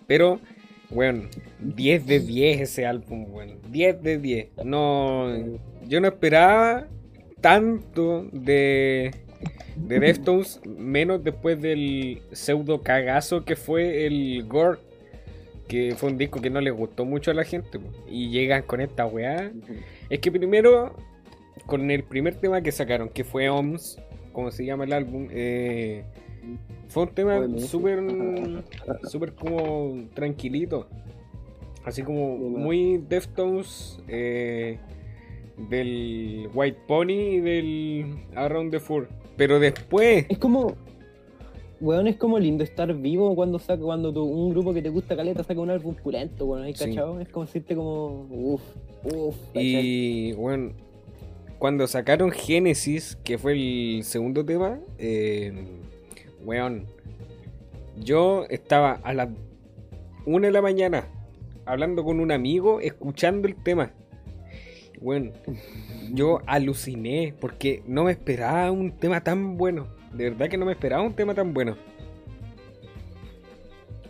Pero, 0.08 0.42
bueno, 0.90 1.30
10 1.60 2.08
de 2.08 2.20
10 2.20 2.62
ese 2.62 2.86
álbum, 2.86 3.32
bueno, 3.32 3.54
10 3.70 4.02
de 4.02 4.18
10. 4.18 4.48
No, 4.66 5.28
yo 5.88 6.02
no 6.02 6.08
esperaba 6.08 6.88
tanto 7.40 8.28
de, 8.34 9.12
de 9.76 10.00
Deftones, 10.00 10.60
menos 10.66 11.24
después 11.24 11.62
del 11.62 12.24
pseudo 12.32 12.82
cagazo 12.82 13.46
que 13.46 13.56
fue 13.56 14.08
el 14.08 14.44
Gore, 14.48 14.80
que 15.68 15.94
fue 15.96 16.10
un 16.10 16.18
disco 16.18 16.42
que 16.42 16.50
no 16.50 16.60
le 16.60 16.72
gustó 16.72 17.06
mucho 17.06 17.30
a 17.30 17.36
la 17.36 17.44
gente. 17.44 17.80
Y 18.10 18.32
llegan 18.32 18.64
con 18.64 18.82
esta 18.82 19.06
weá. 19.06 19.52
Es 20.10 20.20
que 20.20 20.32
primero, 20.32 20.96
con 21.70 21.90
el 21.92 22.04
primer 22.04 22.36
tema 22.36 22.62
que 22.62 22.72
sacaron, 22.72 23.10
que 23.10 23.24
fue 23.24 23.50
OMS, 23.50 24.00
como 24.34 24.52
se 24.52 24.66
llama 24.66 24.84
el 24.86 24.94
álbum, 24.94 25.28
eh, 25.32 26.04
fue 26.88 27.04
un 27.04 27.10
tema 27.10 27.48
súper 27.60 28.00
súper 29.10 29.34
como 29.34 30.04
tranquilito. 30.14 30.88
Así 31.86 32.04
como 32.04 32.38
muy 32.38 32.98
Deftones 33.10 34.00
eh, 34.08 34.78
del 35.70 36.50
White 36.54 36.78
Pony 36.88 37.12
y 37.12 37.40
del 37.40 38.16
Around 38.36 38.72
the 38.72 38.80
Fur. 38.80 39.08
Pero 39.38 39.60
después, 39.60 40.26
Es 40.30 40.38
como. 40.38 40.74
Weón, 41.82 42.08
es 42.08 42.18
como 42.18 42.38
lindo 42.40 42.62
estar 42.66 42.94
vivo 42.94 43.34
cuando 43.36 43.58
saca, 43.58 43.82
cuando 43.82 44.12
tu- 44.12 44.26
un 44.26 44.50
grupo 44.50 44.74
que 44.74 44.82
te 44.82 44.90
gusta 44.90 45.16
caleta 45.16 45.46
saca 45.46 45.62
un 45.62 45.70
álbum 45.70 45.96
pulento, 45.96 46.46
weón, 46.46 46.64
¿hay 46.66 46.74
Sí. 46.76 46.88
cachado? 46.90 47.22
Es 47.22 47.30
como 47.30 47.46
decirte 47.46 47.74
como. 47.74 48.28
Uff, 48.30 48.62
uff, 49.06 49.38
y 49.54 50.34
bueno, 50.34 50.74
cuando 51.60 51.88
sacaron 51.88 52.32
Genesis, 52.32 53.18
que 53.24 53.38
fue 53.38 53.52
el 53.52 54.04
segundo 54.04 54.46
tema, 54.46 54.80
eh, 54.98 55.54
weón, 56.44 56.86
yo 57.98 58.46
estaba 58.50 58.94
a 59.04 59.14
las 59.14 59.28
1 60.26 60.48
de 60.48 60.54
la 60.54 60.62
mañana 60.62 61.08
hablando 61.66 62.04
con 62.06 62.22
un 62.22 62.32
amigo, 62.32 62.80
escuchando 62.80 63.48
el 63.48 63.56
tema. 63.56 63.92
Bueno, 65.02 65.32
yo 66.12 66.40
aluciné 66.46 67.34
porque 67.40 67.84
no 67.86 68.06
me 68.06 68.12
esperaba 68.12 68.72
un 68.72 68.92
tema 68.92 69.22
tan 69.22 69.58
bueno. 69.58 69.88
De 70.14 70.30
verdad 70.30 70.50
que 70.50 70.58
no 70.58 70.66
me 70.66 70.72
esperaba 70.72 71.04
un 71.04 71.14
tema 71.14 71.34
tan 71.36 71.54
bueno. 71.54 71.76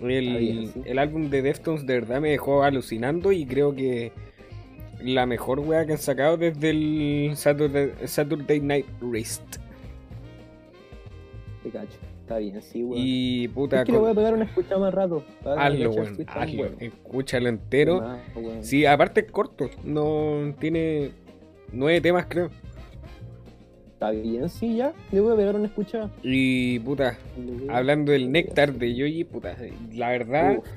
Bien, 0.01 0.23
El, 0.23 0.71
sí. 0.71 0.81
el 0.85 0.99
álbum 0.99 1.29
de 1.29 1.41
Deftones 1.41 1.85
de 1.85 1.95
verdad 1.95 2.21
me 2.21 2.29
dejó 2.29 2.63
alucinando 2.63 3.31
y 3.31 3.45
creo 3.45 3.75
que 3.75 4.13
la 5.03 5.25
mejor 5.25 5.59
wea 5.59 5.85
que 5.85 5.93
han 5.93 5.97
sacado 5.97 6.37
desde 6.37 6.69
el 6.69 7.31
Saturday, 7.35 7.93
Saturday 8.05 8.59
Night 8.59 8.85
Wrist. 9.01 9.57
Te 11.63 11.69
cacho. 11.69 11.97
Está 12.21 12.37
bien, 12.37 12.61
sí, 12.61 12.83
weón. 12.83 13.01
Y 13.03 13.47
puta, 13.47 13.79
es 13.79 13.85
que 13.85 13.91
le 13.91 13.97
voy 13.97 14.11
a 14.11 14.13
pegar 14.13 14.35
una 14.35 14.45
escucha 14.45 14.77
más 14.77 14.93
rato. 14.93 15.23
hazlo, 15.43 15.91
weón, 15.91 16.25
hazlo, 16.27 16.57
bueno. 16.57 16.75
escúchalo 16.79 17.49
entero. 17.49 18.01
Más. 18.01 18.19
Sí, 18.67 18.85
aparte 18.85 19.21
es 19.21 19.31
corto, 19.31 19.69
no 19.83 20.53
tiene 20.59 21.11
nueve 21.71 22.01
temas 22.01 22.27
creo. 22.27 22.51
Está 23.93 24.11
bien, 24.11 24.47
sí, 24.47 24.77
ya. 24.77 24.93
Le 25.11 25.19
voy 25.19 25.33
a 25.33 25.35
pegar 25.35 25.55
una 25.55 25.65
escucha. 25.65 26.09
Y 26.23 26.79
puta, 26.79 27.17
hablando 27.67 28.11
del 28.11 28.31
néctar 28.31 28.73
de 28.73 28.95
Yoyi, 28.95 29.23
puta, 29.23 29.57
la 29.93 30.09
verdad, 30.09 30.59
Uf, 30.59 30.67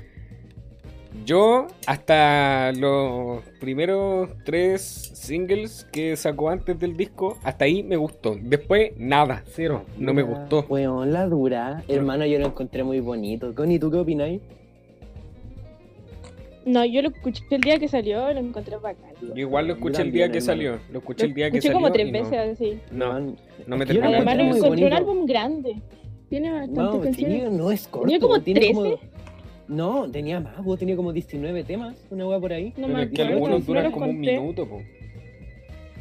yo 1.25 1.67
hasta 1.87 2.71
los 2.73 3.43
primeros 3.59 4.29
tres 4.45 4.81
singles 5.13 5.87
que 5.91 6.15
sacó 6.17 6.49
antes 6.49 6.77
del 6.79 6.97
disco, 6.97 7.37
hasta 7.43 7.65
ahí 7.65 7.83
me 7.83 7.95
gustó. 7.95 8.35
Después, 8.41 8.91
nada, 8.97 9.43
cero, 9.47 9.83
no 9.97 10.13
me 10.13 10.21
gustó. 10.23 10.65
Weón, 10.69 11.13
la 11.13 11.25
dura. 11.27 11.83
Hermano, 11.87 12.25
yo 12.25 12.39
lo 12.39 12.47
encontré 12.47 12.83
muy 12.83 12.99
bonito. 12.99 13.53
Connie, 13.55 13.79
¿tú 13.79 13.89
qué 13.91 13.97
opináis? 13.97 14.41
No, 16.65 16.85
yo 16.85 17.01
lo 17.01 17.09
escuché 17.09 17.43
el 17.51 17.61
día 17.61 17.77
que 17.77 17.89
salió, 17.89 18.31
lo 18.33 18.39
encontré 18.39 18.77
bacán. 18.77 19.11
Yo 19.21 19.33
igual 19.35 19.67
lo 19.67 19.73
escuché 19.73 20.01
el 20.01 20.11
día 20.13 20.31
que 20.31 20.37
hermano. 20.37 20.45
salió, 20.45 20.79
lo 20.91 20.99
escuché 20.99 21.23
Lo 21.23 21.27
el 21.29 21.33
día 21.35 21.51
que 21.51 21.57
escuché 21.57 21.73
salió. 21.73 21.81
como 21.81 21.91
tres 21.93 22.07
y 22.07 22.11
no- 22.11 22.19
veces 22.19 22.39
así. 22.39 22.79
No, 22.91 23.19
no 23.67 23.77
me 23.77 23.85
terminó 23.85 24.05
lo 24.05 24.11
de 24.11 24.17
Además 24.17 24.37
lo 24.37 24.43
encontré 24.57 24.85
un 24.87 24.93
álbum 24.93 25.25
grande. 25.25 25.81
Tiene 26.29 26.51
bastantes 26.51 26.77
No, 26.77 26.99
canciones. 27.01 27.51
no 27.51 27.71
es 27.71 27.87
corto. 27.87 28.05
¿Tenía 28.07 28.19
como 28.21 28.39
tiene 28.41 28.59
13? 28.61 28.97
No, 29.67 30.09
tenía 30.09 30.39
más, 30.39 30.63
vos 30.63 30.77
tenía 30.77 30.95
como 30.95 31.13
19 31.13 31.63
temas, 31.63 31.95
una 32.09 32.27
weá 32.27 32.39
por 32.39 32.51
ahí. 32.53 32.73
No 32.77 32.87
Pero 32.87 32.97
me 32.97 33.03
es 33.03 33.09
que 33.11 33.21
acuerdo, 33.21 33.33
algunos 33.33 33.59
no 33.59 33.65
duran 33.65 33.91
como 33.91 34.05
un 34.07 34.19
minuto, 34.19 34.67
po. 34.67 34.81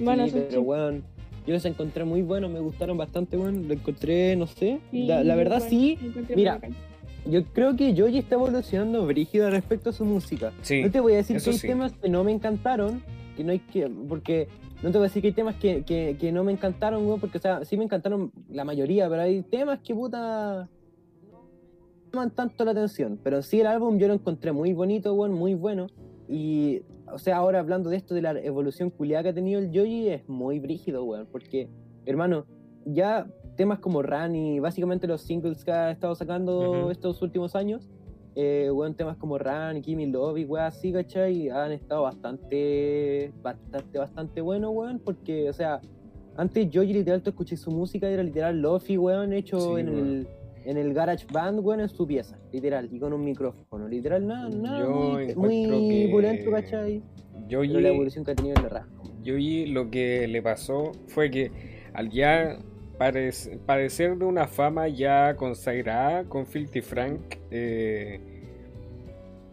Bueno, 0.01 0.27
sí, 0.27 0.43
pero 0.49 0.63
weón, 0.63 1.05
yo 1.47 1.55
los 1.55 1.65
encontré 1.65 2.05
muy 2.05 2.23
buenos, 2.23 2.51
me 2.51 2.61
gustaron 2.61 2.97
bastante, 2.97 3.37
weón. 3.37 3.69
Lo 3.69 3.75
encontré, 3.75 4.37
no 4.37 4.47
sé. 4.47 4.81
Sí, 4.91 5.07
la, 5.07 5.23
la 5.23 5.35
verdad 5.37 5.59
bueno, 5.59 5.71
sí, 5.71 5.99
mira, 6.35 6.61
yo 7.27 7.45
creo 7.45 7.77
que 7.77 7.95
Joji 7.97 8.19
está 8.19 8.35
evolucionando 8.35 9.07
brígido 9.07 9.49
respecto 9.51 9.91
a 9.91 9.93
su 9.93 10.05
música. 10.05 10.53
Sí, 10.63 10.83
no 10.83 10.91
te 10.91 11.01
voy 11.01 11.13
a 11.15 11.17
decir 11.17 11.41
que 11.41 11.51
hay 11.51 11.59
sí. 11.59 11.67
temas 11.67 11.93
que 11.93 12.09
no 12.09 12.25
me 12.25 12.33
encantaron, 12.33 13.03
que 13.37 13.45
no 13.45 13.53
hay 13.53 13.61
que. 13.61 13.89
Porque 14.09 14.49
no 14.83 14.91
te 14.91 14.99
voy 14.99 15.07
a 15.07 15.09
decir 15.09 15.23
que 15.23 15.29
hay 15.29 15.35
temas 15.35 15.55
que, 15.57 15.85
que, 15.85 16.17
que 16.19 16.33
no 16.33 16.43
me 16.43 16.53
encantaron, 16.53 17.07
weón, 17.07 17.21
porque, 17.21 17.39
o 17.39 17.41
sea, 17.41 17.65
sí 17.65 17.77
me 17.77 17.85
encantaron 17.85 18.33
la 18.51 18.65
mayoría, 18.65 19.09
pero 19.09 19.23
hay 19.23 19.43
temas 19.43 19.79
que 19.81 19.95
puta. 19.95 20.69
Llaman 22.13 22.31
tanto 22.31 22.65
la 22.67 22.73
atención. 22.73 23.19
Pero 23.23 23.43
sí, 23.43 23.61
el 23.61 23.67
álbum 23.67 23.99
yo 23.99 24.07
lo 24.07 24.15
encontré 24.15 24.53
muy 24.53 24.75
bonito, 24.75 25.15
weón, 25.15 25.33
muy 25.33 25.55
bueno. 25.55 25.87
Y, 26.29 26.83
o 27.11 27.19
sea, 27.19 27.39
ahora 27.39 27.59
hablando 27.59 27.89
de 27.89 27.97
esto, 27.97 28.15
de 28.15 28.21
la 28.21 28.39
evolución 28.41 28.91
culiada 28.91 29.23
que 29.23 29.29
ha 29.31 29.35
tenido 29.35 29.59
el 29.61 29.69
Joji, 29.69 30.09
es 30.09 30.29
muy 30.29 30.61
brígido, 30.61 31.05
weón, 31.05 31.27
porque, 31.33 31.69
hermano, 32.05 32.45
ya 32.85 33.27
temas 33.57 33.79
como 33.79 34.03
Run 34.03 34.35
y 34.35 34.61
básicamente 34.61 35.07
los 35.07 35.23
singles 35.23 35.65
que 35.65 35.73
ha 35.73 35.91
estado 35.91 36.15
sacando 36.15 36.83
Ujú. 36.83 36.91
estos 36.91 37.23
últimos 37.23 37.55
años, 37.57 37.89
eh, 38.35 38.71
weón, 38.71 38.95
temas 38.95 39.17
como 39.17 39.39
Run, 39.39 39.83
Gimme 39.83 40.07
Love 40.07 40.39
y 40.39 40.45
weas 40.45 40.77
así, 40.77 40.93
¿cachai? 40.93 41.49
Han 41.49 41.73
estado 41.73 42.03
bastante, 42.03 43.33
bastante, 43.43 43.99
bastante 43.99 44.41
buenos, 44.43 44.73
weón, 44.75 45.01
porque, 45.03 45.49
o 45.49 45.53
sea, 45.55 45.81
antes 46.37 46.69
Joji 46.73 46.93
literal, 46.93 47.23
tú 47.23 47.31
escuché 47.31 47.57
su 47.57 47.71
música 47.71 48.09
y 48.11 48.15
era 48.15 48.23
literal 48.23 48.61
Lofi, 48.61 48.99
weón, 48.99 49.33
hecho 49.33 49.59
Sí, 49.77 49.81
en, 49.81 49.89
weón. 49.89 50.09
el, 50.09 50.29
en 50.65 50.77
el 50.77 50.95
Garage 50.95 51.27
Band, 51.33 51.61
weón, 51.61 51.81
en 51.81 51.89
su 51.89 52.07
pieza, 52.07 52.39
literal, 52.53 52.89
y 52.93 52.99
con 52.99 53.13
un 53.13 53.25
micrófono, 53.25 53.89
literal, 53.89 54.27
nada, 54.27 54.49
nada, 54.49 54.81
Yo 54.81 54.91
muy, 54.91 55.35
muy 55.35 56.09
pulento, 56.11 56.51
¿cachai? 56.51 57.03
Pero 57.49 57.81
la 57.81 57.89
evolución 57.89 58.25
que 58.25 58.31
ha 58.31 58.35
tenido 58.35 58.57
en 58.57 58.63
la 58.63 58.69
raja. 58.69 58.89
Yoyi 59.23 59.67
lo 59.67 59.91
que 59.91 60.27
le 60.29 60.43
pasó 60.43 60.93
fue 61.09 61.31
que 61.31 61.51
al 61.93 62.11
ya 62.11 62.59
parec- 62.99 63.59
padecer 63.67 64.17
de 64.17 64.25
una 64.25 64.47
fama 64.47 64.89
ya 64.89 65.35
consagrada 65.37 66.25
con 66.25 66.47
Filthy 66.47 66.81
Frank, 66.81 67.21
eh, 67.51 68.21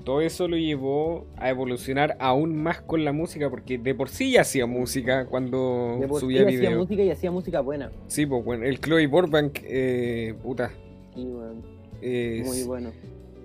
todo 0.06 0.22
eso 0.22 0.48
lo 0.48 0.58
llevó 0.58 1.28
a 1.38 1.50
evolucionar 1.50 2.15
aún 2.19 2.56
más 2.56 2.82
con 2.82 3.04
la 3.04 3.12
música, 3.12 3.50
porque 3.50 3.78
de 3.78 3.93
por 3.93 4.10
sí 4.10 4.32
ya 4.32 4.41
hacía 4.41 4.65
música 4.65 5.26
cuando 5.26 5.98
De 6.00 6.08
por 6.08 6.22
sí 6.22 6.26
subía 6.26 6.48
hacía 6.48 6.72
música 6.72 7.04
y 7.04 7.12
hacía 7.12 7.32
música 7.32 7.60
buena. 7.62 7.91
Sí, 8.08 8.26
pues 8.26 8.43
bueno, 8.43 8.65
el 8.65 8.80
Chloe 8.80 9.08
Burbank, 9.08 9.60
eh, 9.63 10.34
puta, 10.41 10.72
Sí, 11.15 11.26
weón, 11.26 11.63
es 12.02 12.45
muy 12.48 12.63
bueno. 12.63 12.91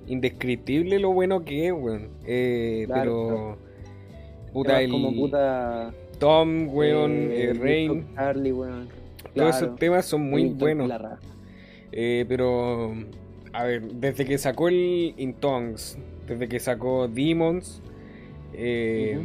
indescriptible 0.06 0.98
lo 0.98 1.12
bueno 1.12 1.44
que 1.44 1.66
es, 1.68 1.72
weón. 1.72 2.10
Eh, 2.26 2.84
Claro, 2.86 3.28
pero, 3.28 4.52
puta, 4.52 4.80
el 4.82 4.90
como 4.90 5.14
puta. 5.14 5.92
Tom, 6.18 6.68
weón, 6.68 7.12
eh, 7.32 7.50
eh, 7.50 7.54
Rain, 7.54 8.06
Charlie, 8.14 8.52
weón. 8.52 8.88
todos 9.34 9.56
esos 9.56 9.76
temas 9.76 10.04
son 10.06 10.22
muy 10.30 10.44
buenos. 10.46 10.90
Eh, 11.92 12.24
pero, 12.28 12.94
a 13.52 13.64
ver, 13.64 13.82
desde 13.82 14.24
que 14.24 14.38
sacó 14.38 14.68
el 14.68 15.14
In 15.16 15.34
Tongues, 15.34 15.98
desde 16.26 16.48
que 16.48 16.58
sacó 16.60 17.08
Demons, 17.08 17.82
eh, 18.52 19.18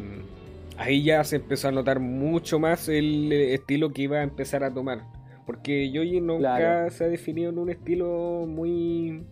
ahí 0.78 1.04
ya 1.04 1.23
se 1.23 1.38
empezó 1.38 1.67
a 1.67 1.71
notar 1.71 1.99
mucho 1.99 2.60
más 2.60 2.88
el 2.89 3.32
estilo 3.32 3.91
que 3.91 4.04
iba 4.04 4.17
a 4.17 4.23
empezar 4.23 4.63
a 4.63 4.73
tomar. 4.73 5.04
Porque 5.50 5.90
Yoyi 5.90 6.22
nunca 6.22 6.58
Claro. 6.58 6.92
se 6.92 7.06
ha 7.06 7.08
definido 7.08 7.50
en 7.50 7.58
un 7.58 7.72
estilo 7.72 8.46
muy. 8.48 9.24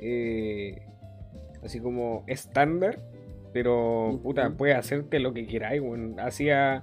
eh, 0.00 0.78
así 1.62 1.80
como 1.80 2.24
estándar. 2.26 2.98
Pero, 3.52 4.18
puta, 4.22 4.48
puede 4.56 4.72
hacerte 4.72 5.18
lo 5.20 5.34
que 5.34 5.46
queráis, 5.46 5.82
weón. 5.82 6.18
Hacía, 6.18 6.82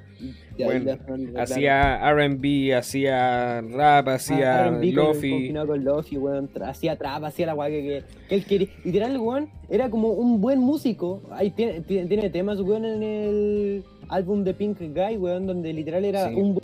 bueno, 0.59 0.95
claro. 1.05 1.41
hacía 1.41 1.97
RB, 2.11 2.73
hacía 2.77 3.61
rap, 3.61 4.07
hacía 4.09 4.63
Ah, 4.65 4.67
R&B 4.67 4.93
con- 4.93 5.05
lofi. 5.07 5.53
con 5.53 5.83
Lofi, 5.83 6.17
weón. 6.17 6.47
tra- 6.53 6.69
Hacía 6.69 6.95
trap, 6.97 7.23
hacía 7.25 7.47
la 7.47 7.55
weá 7.55 7.67
que, 7.69 8.03
él 8.29 8.45
quería. 8.45 8.67
Literal, 8.85 9.17
weón, 9.17 9.49
era 9.69 9.89
como 9.89 10.09
un 10.11 10.39
buen 10.39 10.59
músico. 10.59 11.23
Ahí 11.31 11.49
tiene, 11.49 11.81
tiene, 11.81 12.07
tiene 12.07 12.29
temas, 12.29 12.61
weón, 12.61 12.85
en 12.85 13.01
el 13.03 13.83
álbum 14.07 14.43
de 14.43 14.53
Pink 14.53 14.77
Guy, 14.79 15.17
weón, 15.17 15.47
donde 15.47 15.73
literal 15.73 16.05
era 16.05 16.29
Sí. 16.29 16.35
un. 16.35 16.55
bu- 16.55 16.61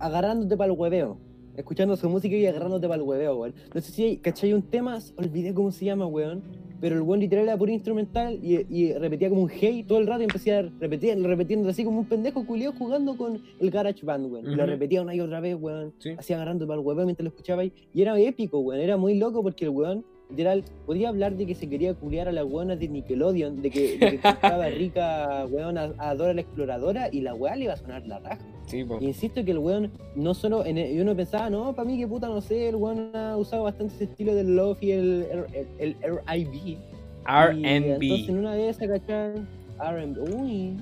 agarrándote 0.00 0.56
para 0.56 0.72
el 0.72 0.78
hueveo. 0.78 1.18
Escuchando 1.56 1.96
su 1.96 2.08
música 2.08 2.34
y 2.34 2.46
agarrándote 2.46 2.88
para 2.88 3.02
el 3.02 3.08
hueveo, 3.08 3.36
weón. 3.36 3.54
No 3.74 3.80
sé 3.80 3.92
si 3.92 4.04
hay, 4.04 4.16
¿cachai? 4.16 4.52
Un 4.52 4.62
tema, 4.62 4.98
olvidé 5.16 5.52
cómo 5.52 5.70
se 5.72 5.84
llama, 5.84 6.06
weón. 6.06 6.42
Pero 6.80 6.96
el 6.96 7.02
weón 7.02 7.20
literal 7.20 7.44
era 7.44 7.58
puro 7.58 7.70
instrumental 7.70 8.38
y, 8.42 8.64
y 8.70 8.94
repetía 8.94 9.28
como 9.28 9.42
un 9.42 9.50
hey 9.50 9.84
todo 9.86 9.98
el 9.98 10.06
rato 10.06 10.22
y 10.22 10.24
empecé 10.24 10.54
a 10.54 10.62
repetir, 10.62 11.22
repitiendo 11.22 11.68
así 11.68 11.84
como 11.84 11.98
un 11.98 12.06
pendejo 12.06 12.46
culiao 12.46 12.72
jugando 12.72 13.18
con 13.18 13.42
el 13.60 13.70
Garage 13.70 14.06
Band, 14.06 14.32
weón. 14.32 14.56
Lo 14.56 14.64
repetía 14.64 15.02
una 15.02 15.14
y 15.14 15.20
otra 15.20 15.40
vez, 15.40 15.56
weón. 15.60 15.92
Sí. 15.98 16.14
Así 16.16 16.32
agarrando 16.32 16.66
para 16.66 16.80
el 16.80 16.86
hueveo 16.86 17.04
mientras 17.04 17.24
lo 17.24 17.28
escuchaba 17.28 17.62
ahí. 17.62 17.72
Y 17.92 18.00
era 18.00 18.18
épico, 18.18 18.60
weón. 18.60 18.80
Era 18.80 18.96
muy 18.96 19.18
loco 19.18 19.42
porque 19.42 19.66
el 19.66 19.70
weón, 19.72 20.06
literal, 20.30 20.64
podía 20.86 21.10
hablar 21.10 21.36
de 21.36 21.44
que 21.44 21.54
se 21.54 21.68
quería 21.68 21.92
culiar 21.92 22.28
a 22.28 22.32
la 22.32 22.46
weona 22.46 22.76
de 22.76 22.88
Nickelodeon, 22.88 23.60
de 23.60 23.70
que, 23.70 23.98
de 23.98 24.18
que 24.18 24.70
rica, 24.78 25.44
weón, 25.50 25.76
a, 25.76 25.92
a 25.98 26.14
Dora 26.14 26.32
la 26.32 26.40
exploradora 26.40 27.10
y 27.12 27.20
la 27.20 27.34
weá 27.34 27.56
le 27.56 27.64
iba 27.64 27.74
a 27.74 27.76
sonar 27.76 28.06
la 28.06 28.20
raja. 28.20 28.38
Sí. 28.70 28.84
Y 29.00 29.04
insisto 29.06 29.44
que 29.44 29.50
el 29.50 29.58
weón 29.58 29.90
no 30.14 30.32
solo. 30.34 30.64
En 30.64 30.78
el- 30.78 30.92
y 30.94 31.00
uno 31.00 31.16
pensaba, 31.16 31.50
no, 31.50 31.74
para 31.74 31.86
mí 31.88 31.98
que 31.98 32.06
puta, 32.06 32.28
no 32.28 32.40
sé, 32.40 32.68
el 32.68 32.76
weón 32.76 33.10
ha 33.14 33.36
usado 33.36 33.64
bastante 33.64 33.94
ese 33.94 34.04
estilo 34.04 34.34
del 34.34 34.54
love 34.56 34.78
y 34.82 34.92
el, 34.92 35.26
el, 35.78 35.96
el, 36.00 36.18
RIB. 36.26 36.54
Y 36.54 36.78
Entonces 37.66 38.28
en 38.28 38.36
RB. 38.36 38.38
una 38.38 38.54
de 38.54 38.68
esas, 38.68 38.88
¿cachai? 38.88 39.34
RB. 39.78 40.18
Uy, 40.34 40.76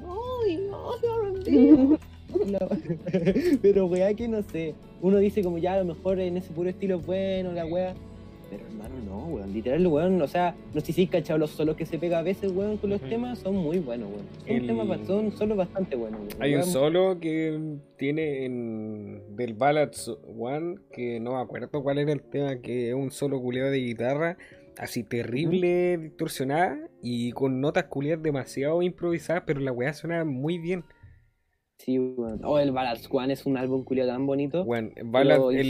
uy, 0.45 0.61
uy, 0.71 1.97
RB. 1.97 1.99
Pero 3.63 3.87
weá 3.87 4.13
que 4.15 4.29
no 4.29 4.43
sé. 4.43 4.75
Uno 5.01 5.17
dice 5.19 5.43
como 5.43 5.59
ya 5.59 5.75
a 5.75 5.79
lo 5.79 5.85
mejor 5.95 6.21
en 6.21 6.37
ese 6.37 6.53
puro 6.53 6.69
estilo 6.69 6.99
es 6.99 7.07
bueno, 7.07 7.53
la 7.53 7.65
weá. 7.67 7.95
Pero 8.51 8.65
hermano, 8.67 8.95
no, 9.05 9.27
weón. 9.27 9.53
Literal, 9.53 9.87
weón, 9.87 10.23
o 10.23 10.27
sea, 10.27 10.55
no 10.73 10.81
sé 10.81 10.93
si 10.93 11.07
cachado 11.07 11.39
los 11.39 11.51
solos 11.51 11.77
que 11.77 11.85
se 11.87 11.99
pega 11.99 12.19
a 12.19 12.23
veces, 12.23 12.53
weón, 12.53 12.79
con 12.79 12.91
los 12.91 13.01
temas, 13.03 13.39
son 13.39 13.57
muy 13.57 13.79
buenos, 13.79 14.09
weón. 14.11 14.27
Son 14.47 14.57
El- 14.57 14.67
temas, 14.67 15.07
son 15.07 15.33
solos 15.33 15.59
bastante 15.59 15.97
buenos, 15.97 16.21
weón. 16.21 16.43
Hay 16.43 16.55
un 16.55 16.65
solo 16.65 17.19
que 17.21 17.77
tiene 17.97 18.45
en 18.45 19.37
del 19.37 19.55
Ballads 19.55 20.11
One, 20.39 20.77
que 20.93 21.21
no 21.21 21.33
me 21.35 21.41
acuerdo 21.41 21.83
cuál 21.83 21.99
era 21.99 22.13
el 22.13 22.23
tema, 22.23 22.57
que 22.61 22.89
es 22.91 22.95
un 22.95 23.11
solo 23.11 23.41
culeado 23.41 23.71
de 23.71 23.79
guitarra, 23.79 24.39
así 24.79 25.03
terrible, 25.03 25.99
distorsionada 25.99 26.79
y 27.03 27.33
con 27.33 27.61
notas 27.61 27.85
culiadas 27.85 28.23
demasiado 28.23 28.81
improvisadas, 28.83 29.43
pero 29.47 29.61
la 29.61 29.73
weá 29.73 29.93
suena 29.93 30.25
muy 30.25 30.59
bien. 30.59 30.85
Sí, 31.79 31.99
weón. 31.99 32.41
Oh, 32.45 32.59
el 32.59 32.73
Ballads 32.73 33.09
One 33.11 33.33
es 33.33 33.47
un 33.47 33.57
álbum 33.57 33.85
culiado 33.85 34.11
tan 34.11 34.27
bonito. 34.27 34.65
Bueno, 34.65 34.91
Ballad- 35.05 35.39
con 35.39 35.55
el, 35.55 35.61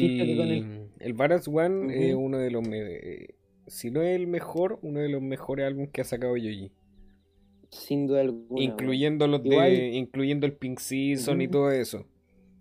One 1.46 2.08
es 2.08 2.14
uno 2.14 2.38
de 2.38 2.50
los, 2.50 2.66
me- 2.66 3.28
si 3.66 3.90
no 3.90 4.00
es 4.02 4.16
el 4.16 4.26
mejor, 4.26 4.78
uno 4.82 5.00
de 5.00 5.10
los 5.10 5.20
mejores 5.22 5.66
álbumes 5.66 5.90
que 5.90 6.00
ha 6.00 6.04
sacado 6.04 6.36
Yoyi. 6.36 6.72
Sin 7.70 8.06
duda 8.06 8.22
alguna. 8.22 8.62
Incluyendo 8.62 9.26
los 9.26 9.42
de, 9.42 9.90
incluyendo 9.94 10.46
el 10.46 10.54
Pink 10.54 10.78
Season 10.78 11.40
y 11.42 11.44
Ujú. 11.44 11.52
todo 11.52 11.70
eso. 11.70 12.06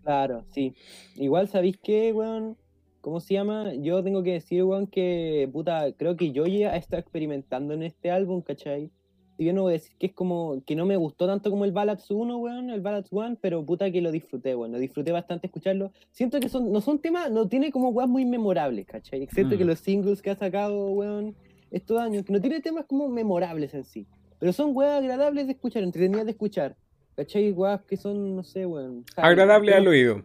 Claro, 0.04 0.44
sí. 0.50 0.74
Igual, 1.16 1.48
¿sabéis 1.48 1.78
qué, 1.82 2.12
weón? 2.12 2.58
¿Cómo 3.00 3.22
se 3.22 3.36
llama? 3.36 3.74
Yo 3.76 4.04
tengo 4.04 4.22
que 4.24 4.34
decir, 4.34 4.64
weón, 4.66 4.88
que 4.88 5.50
puta, 5.54 5.94
creo 5.94 6.18
que 6.18 6.32
yo 6.34 6.46
ya 6.46 6.76
he 6.76 6.80
estado 6.80 7.00
experimentando 7.00 7.74
en 7.74 7.84
este 7.84 8.12
álbum, 8.12 8.42
¿cachai? 8.42 8.92
Bien 9.38 9.56
no 9.56 9.64
voy 9.64 9.72
a 9.72 9.74
decir 9.74 9.96
que 10.00 10.08
es 10.08 10.14
como 10.14 10.64
que 10.66 10.76
no 10.76 10.86
me 10.86 10.98
gustó 10.98 11.28
tanto 11.28 11.52
como 11.52 11.64
el 11.66 11.72
Ballads 11.72 12.10
1, 12.10 12.38
weón, 12.38 12.70
el 12.72 12.82
Ballads 12.82 13.10
1, 13.12 13.38
pero 13.40 13.64
puta 13.64 13.92
que 13.92 14.02
lo 14.02 14.12
disfruté, 14.12 14.56
weón, 14.56 14.72
lo 14.72 14.80
disfruté 14.80 15.12
bastante 15.12 15.48
escucharlo. 15.48 15.92
Siento 16.12 16.40
que 16.40 16.50
son, 16.50 16.72
no 16.72 16.82
son 16.82 17.00
temas, 17.00 17.30
no 17.30 17.48
tiene 17.48 17.72
como 17.72 17.90
weas 17.90 18.10
muy 18.10 18.26
memorables, 18.26 18.88
¿cachai? 18.88 19.22
Excepto 19.22 19.56
Mm. 19.56 19.58
que 19.60 19.66
los 19.66 19.80
singles 19.80 20.22
que 20.22 20.32
ha 20.32 20.36
sacado, 20.36 20.88
weón, 20.92 21.36
estos 21.70 22.00
años, 22.00 22.26
que 22.26 22.34
no 22.34 22.42
tiene 22.42 22.62
temas 22.62 22.86
como 22.86 23.10
memorables 23.10 23.74
en 23.76 23.84
sí. 23.84 24.08
Pero 24.40 24.54
son 24.54 24.76
weas 24.76 25.00
agradables 25.02 25.46
de 25.46 25.54
escuchar, 25.54 25.84
entretenidas 25.84 26.26
de 26.26 26.32
escuchar. 26.32 26.76
¿Cachai? 27.16 27.52
Weas 27.52 27.82
que 27.84 27.98
son, 27.98 28.36
no 28.36 28.44
sé, 28.44 28.66
weón. 28.66 29.04
Agradable 29.16 29.74
al 29.74 29.88
oído. 29.88 30.24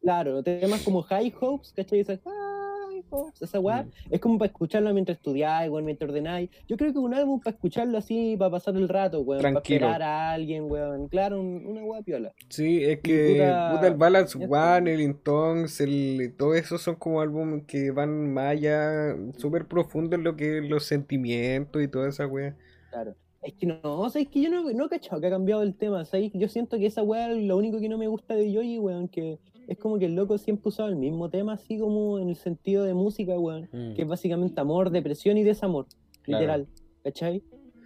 Claro, 0.00 0.42
temas 0.42 0.82
como 0.82 1.02
High 1.02 1.34
Hopes, 1.40 1.72
¿cachai? 1.72 2.00
Esa, 2.00 2.18
high 2.18 2.47
Hopes, 3.10 3.42
esa 3.42 3.60
weá. 3.60 3.82
Mm. 3.84 3.90
Es 4.10 4.20
como 4.20 4.38
para 4.38 4.46
escucharlo 4.48 4.92
mientras 4.94 5.18
estudiáis, 5.18 5.70
weón, 5.70 5.84
mientras 5.84 6.08
ordenáis. 6.10 6.50
Yo 6.68 6.76
creo 6.76 6.92
que 6.92 6.98
un 6.98 7.14
álbum 7.14 7.40
para 7.40 7.54
escucharlo 7.54 7.98
así, 7.98 8.36
para 8.38 8.50
pasar 8.50 8.76
el 8.76 8.88
rato, 8.88 9.20
weón. 9.20 9.40
Tranquilo. 9.40 9.80
Para 9.86 9.92
esperar 9.92 10.02
a 10.02 10.30
alguien, 10.32 10.70
weón. 10.70 11.08
Claro, 11.08 11.40
un- 11.40 11.66
una 11.66 11.84
weá 11.84 12.02
piola. 12.02 12.32
Sí, 12.48 12.84
es 12.84 13.00
que 13.00 13.34
puta- 13.34 13.70
puta, 13.74 13.86
el 13.88 13.94
Balance 13.94 14.38
One, 14.48 14.92
el 14.94 15.00
Intongs, 15.00 15.80
el 15.80 16.34
todo 16.36 16.54
eso 16.54 16.78
son 16.78 16.96
como 16.96 17.20
álbumes 17.20 17.64
que 17.66 17.90
van 17.90 18.32
más 18.32 18.52
allá, 18.52 19.16
súper 19.36 19.66
profundo 19.66 20.16
en 20.16 20.24
lo 20.24 20.36
que 20.36 20.58
es 20.58 20.64
los 20.68 20.84
sentimientos 20.84 21.82
y 21.82 21.88
toda 21.88 22.08
esa 22.08 22.26
wea. 22.26 22.56
Claro. 22.90 23.14
Es 23.40 23.54
que 23.54 23.66
no, 23.66 24.10
¿sabes 24.10 24.28
que 24.28 24.40
yo 24.42 24.50
no, 24.50 24.68
no 24.72 24.86
he 24.86 24.88
cachado 24.88 25.20
que 25.20 25.28
ha 25.28 25.30
cambiado 25.30 25.62
el 25.62 25.74
tema? 25.74 26.04
¿sabes? 26.04 26.32
Yo 26.34 26.48
siento 26.48 26.76
que 26.76 26.86
esa 26.86 27.02
weá 27.04 27.30
es 27.30 27.38
lo 27.44 27.56
único 27.56 27.78
que 27.78 27.88
no 27.88 27.96
me 27.96 28.08
gusta 28.08 28.34
de 28.34 28.50
Yoyi, 28.50 28.78
weón, 28.78 29.06
que 29.08 29.38
es 29.68 29.78
como 29.78 29.98
que 29.98 30.06
el 30.06 30.14
loco 30.16 30.36
siempre 30.38 30.68
usaba 30.70 30.88
el 30.88 30.96
mismo 30.96 31.28
tema, 31.30 31.52
así 31.52 31.78
como 31.78 32.18
en 32.18 32.28
el 32.30 32.36
sentido 32.36 32.82
de 32.84 32.94
música, 32.94 33.38
weón. 33.38 33.68
Mm. 33.72 33.94
que 33.94 34.02
es 34.02 34.08
básicamente 34.08 34.60
amor, 34.60 34.90
depresión 34.90 35.36
y 35.38 35.44
desamor, 35.44 35.86
Claro. 36.22 36.40
literal, 36.40 36.66
¿cachai? 37.04 37.42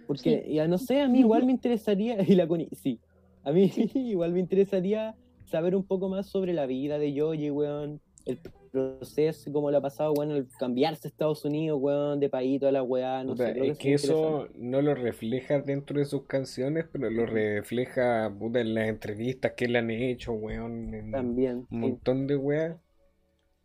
Porque, 0.07 0.43
Sí. 0.47 0.53
ya 0.55 0.67
no 0.67 0.77
sé, 0.77 1.01
a 1.01 1.07
mí 1.07 1.19
igual 1.19 1.45
me 1.45 1.51
interesaría, 1.51 2.17
y 2.33 2.35
la 2.35 2.47
Connie, 2.47 2.69
sí, 2.71 2.99
a 3.43 3.51
mí 3.51 3.69
igual 3.95 4.31
me 4.33 4.39
interesaría 4.39 5.15
saber 5.45 5.75
un 5.75 5.83
poco 5.83 6.09
más 6.09 6.25
sobre 6.27 6.53
la 6.53 6.65
vida 6.65 6.97
de 6.97 7.13
Yoyi, 7.13 7.51
weón, 7.51 7.99
el 8.25 8.39
proceso, 8.73 9.51
cómo 9.53 9.71
le 9.71 9.77
ha 9.77 9.81
pasado, 9.81 10.13
weón, 10.13 10.31
el 10.31 10.47
cambiarse 10.59 11.07
a 11.07 11.09
Estados 11.11 11.45
Unidos, 11.45 11.79
weón, 11.81 12.19
de 12.19 12.29
país, 12.29 12.59
toda 12.59 12.71
la 12.73 12.83
weá, 12.83 13.23
no 13.23 13.33
Puta, 13.33 13.45
sé, 13.45 13.53
creo 13.53 13.65
es 13.71 13.77
que 13.77 13.93
eso 13.93 14.49
no 14.55 14.81
lo 14.81 14.95
refleja 14.95 15.59
dentro 15.61 15.97
de 15.99 16.05
sus 16.05 16.25
canciones, 16.25 16.85
pero 16.91 17.09
lo 17.09 17.25
refleja 17.25 18.33
puta, 18.37 18.59
en 18.61 18.73
las 18.73 18.89
entrevistas 18.89 19.53
que 19.55 19.67
le 19.67 19.79
han 19.79 19.89
hecho, 19.91 20.33
weón, 20.33 20.93
en 20.93 21.11
también, 21.11 21.67
un 21.71 21.79
sí. 21.79 21.79
montón 21.79 22.27
de 22.27 22.35
weas. 22.35 22.77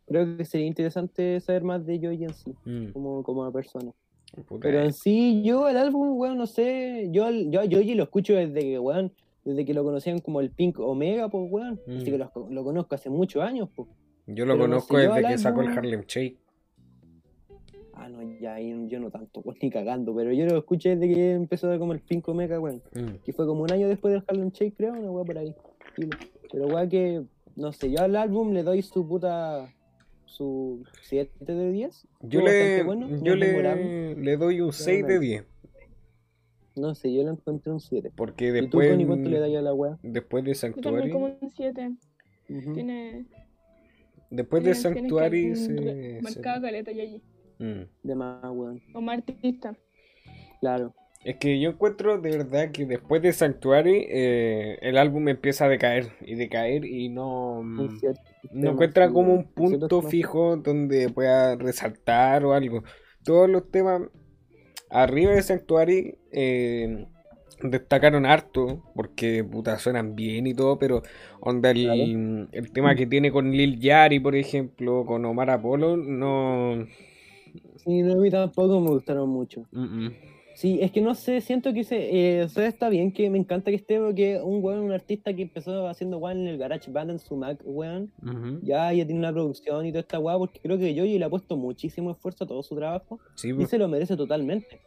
creo 0.07 0.37
que 0.37 0.45
sería 0.45 0.67
interesante 0.67 1.39
saber 1.39 1.63
más 1.63 1.85
de 1.85 1.99
Yoyi 1.99 2.25
en 2.25 2.33
sí, 2.33 2.55
Mm, 2.65 2.93
como, 2.93 3.23
como 3.23 3.51
persona. 3.51 3.91
puta, 4.47 4.67
Pero 4.67 4.81
en 4.81 4.93
sí, 4.93 5.43
yo 5.43 5.69
el 5.69 5.77
álbum, 5.77 6.17
weón, 6.17 6.37
no 6.37 6.47
sé, 6.47 7.07
yo, 7.11 7.29
yo 7.31 7.61
a 7.61 7.65
Yoyi 7.65 7.95
lo 7.95 8.03
escucho 8.03 8.33
desde 8.35 8.61
que, 8.61 8.79
weón, 8.79 9.13
desde 9.43 9.65
que 9.65 9.73
lo 9.73 9.83
conocían 9.83 10.19
como 10.19 10.41
el 10.41 10.51
Pink 10.51 10.79
Omega, 10.79 11.29
pues, 11.29 11.45
weón. 11.51 11.81
Así 11.95 12.11
Mm. 12.11 12.13
que 12.13 12.17
lo, 12.19 12.31
lo 12.49 12.63
conozco 12.63 12.95
hace 12.95 13.09
muchos 13.09 13.43
años, 13.43 13.69
pues. 13.75 13.87
Yo 14.33 14.45
lo 14.45 14.53
pero 14.53 14.67
no 14.67 14.73
conozco 14.75 14.97
sé, 14.97 15.03
yo 15.05 15.13
desde 15.13 15.27
que 15.27 15.37
sacó 15.37 15.61
el 15.61 15.69
Harlem 15.69 16.03
Shake. 16.07 16.37
Ah, 17.93 18.07
no, 18.07 18.21
ya, 18.39 18.53
ahí 18.53 18.87
yo 18.87 18.99
no 18.99 19.11
tanto, 19.11 19.41
weón, 19.41 19.57
ni 19.61 19.69
cagando, 19.69 20.15
pero 20.15 20.31
yo 20.31 20.45
lo 20.45 20.57
escuché 20.57 20.95
desde 20.95 21.13
que 21.13 21.31
empezó 21.33 21.77
como 21.79 21.93
el 21.93 21.99
Pink 21.99 22.27
Omega, 22.29 22.59
weón. 22.59 22.81
Mm, 22.93 23.15
Que 23.25 23.33
fue 23.33 23.45
como 23.45 23.63
un 23.63 23.71
año 23.71 23.87
después 23.87 24.13
del 24.13 24.23
Harlem 24.27 24.49
Shake, 24.51 24.75
creo, 24.77 24.93
una 24.93 25.11
weá 25.11 25.25
por 25.25 25.37
ahí. 25.37 25.53
Pero 26.51 26.67
weón 26.67 26.89
que, 26.89 27.23
no 27.55 27.71
sé, 27.73 27.91
yo 27.91 27.99
al 28.01 28.15
álbum 28.15 28.53
le 28.53 28.63
doy 28.63 28.81
su 28.81 29.05
puta, 29.07 29.73
su 30.25 30.83
7 31.01 31.53
de 31.53 31.71
10. 31.71 32.07
Yo 32.21 32.41
le, 32.41 32.83
bueno, 32.83 33.09
yo 33.21 33.35
le, 33.35 34.15
le 34.15 34.37
doy 34.37 34.61
un 34.61 34.71
6 34.71 35.05
de 35.05 35.19
nice. 35.19 35.19
10, 35.19 35.45
No 36.77 36.95
sé, 36.95 37.13
yo 37.13 37.23
le 37.23 37.31
encontré 37.31 37.73
un 37.73 37.81
7. 37.81 38.11
porque 38.15 38.45
¿Y 38.45 38.49
tú, 38.49 38.53
después, 38.61 38.89
Connie, 38.91 39.05
cuánto 39.05 39.29
le 39.29 39.39
das 39.39 39.53
a 39.53 39.61
la 39.61 39.73
weá? 39.73 39.97
después 40.01 40.45
de 40.45 40.53
Yo 40.53 40.59
también 40.61 40.73
Sanctuary, 40.73 41.11
como 41.11 41.25
un 41.25 41.49
7. 41.49 41.91
Ujú. 42.49 42.73
Tiene. 42.73 43.25
Después 44.29 44.63
de 44.63 44.75
Sanctuary 44.75 45.55
se, 45.55 46.41
caleta 46.41 46.91
y 46.91 47.01
allí. 47.01 47.23
Mm. 47.59 47.81
De 48.03 48.15
más, 48.15 48.43
weón. 48.51 48.81
Como 48.93 49.11
artista. 49.11 49.75
Claro. 50.61 50.93
Es 51.23 51.35
que 51.35 51.59
yo 51.59 51.71
encuentro 51.71 52.17
de 52.17 52.31
verdad 52.31 52.71
que 52.71 52.85
después 52.85 53.21
de 53.21 53.33
Sanctuary 53.33 54.05
eh, 54.09 54.77
el 54.81 54.97
álbum 54.97 55.27
empieza 55.27 55.65
a 55.65 55.69
decaer 55.69 56.13
y 56.21 56.35
decaer 56.35 56.85
y 56.85 57.09
no, 57.09 57.61
mm, 57.61 57.99
cierto. 57.99 58.21
no 58.53 58.71
encuentra 58.71 59.07
sí, 59.07 59.13
como 59.13 59.33
un 59.33 59.43
punto 59.51 60.01
fijo 60.01 60.55
donde 60.55 61.09
pueda 61.09 61.57
resaltar 61.57 62.45
o 62.45 62.53
algo. 62.53 62.83
Todos 63.25 63.49
los 63.49 63.69
temas 63.69 64.03
arriba 64.89 65.33
de 65.33 65.41
Sanctuary 65.41 66.17
eh, 66.31 67.05
destacaron 67.61 68.25
harto 68.25 68.83
porque 68.95 69.43
puta 69.43 69.77
suenan 69.79 70.15
bien 70.15 70.47
y 70.47 70.53
todo, 70.53 70.77
pero 70.79 71.01
onda 71.39 71.71
el, 71.71 71.83
Claro. 71.83 72.47
el 72.51 72.71
tema 72.71 72.95
que 72.95 73.05
tiene 73.07 73.31
con 73.31 73.51
Lil 73.51 73.79
Yari, 73.79 74.19
por 74.19 74.35
ejemplo, 74.35 75.05
con 75.05 75.25
Omar 75.25 75.49
Apollo, 75.49 75.97
no... 75.97 76.85
Sí, 77.77 78.01
no, 78.03 78.13
a 78.13 78.17
mí 78.17 78.29
tampoco 78.29 78.79
me 78.79 78.89
gustaron 78.89 79.29
mucho. 79.29 79.65
Sí, 80.55 80.79
es 80.81 80.91
que 80.91 80.99
no 80.99 81.15
sé, 81.15 81.39
siento 81.39 81.73
que 81.73 81.85
se, 81.85 82.39
eh, 82.39 82.43
o 82.43 82.49
sea, 82.49 82.67
está 82.67 82.89
bien, 82.89 83.13
que 83.13 83.29
me 83.29 83.37
encanta 83.37 83.71
que 83.71 83.77
esté, 83.77 83.97
porque 83.97 84.41
un 84.43 84.61
weón, 84.61 84.79
un 84.81 84.91
artista 84.91 85.33
que 85.33 85.43
empezó 85.43 85.87
haciendo 85.87 86.17
weón 86.17 86.39
en 86.41 86.47
el 86.47 86.57
Garage 86.57 86.91
Band 86.91 87.11
en 87.11 87.19
su 87.19 87.37
Mac, 87.37 87.61
weón, 87.63 88.11
ya, 88.61 88.91
ya 88.91 89.05
tiene 89.05 89.19
una 89.19 89.31
producción 89.31 89.85
y 89.85 89.91
toda 89.91 90.01
esta 90.01 90.19
weá, 90.19 90.37
porque 90.37 90.59
creo 90.59 90.77
que 90.77 90.93
Yoyi 90.93 91.17
le 91.17 91.23
ha 91.25 91.29
puesto 91.29 91.55
muchísimo 91.55 92.11
esfuerzo 92.11 92.43
a 92.43 92.47
todo 92.47 92.61
su 92.61 92.75
trabajo 92.75 93.19
Sí, 93.35 93.49
y 93.49 93.53
pues. 93.53 93.69
se 93.69 93.77
lo 93.77 93.87
merece 93.87 94.17
totalmente. 94.17 94.81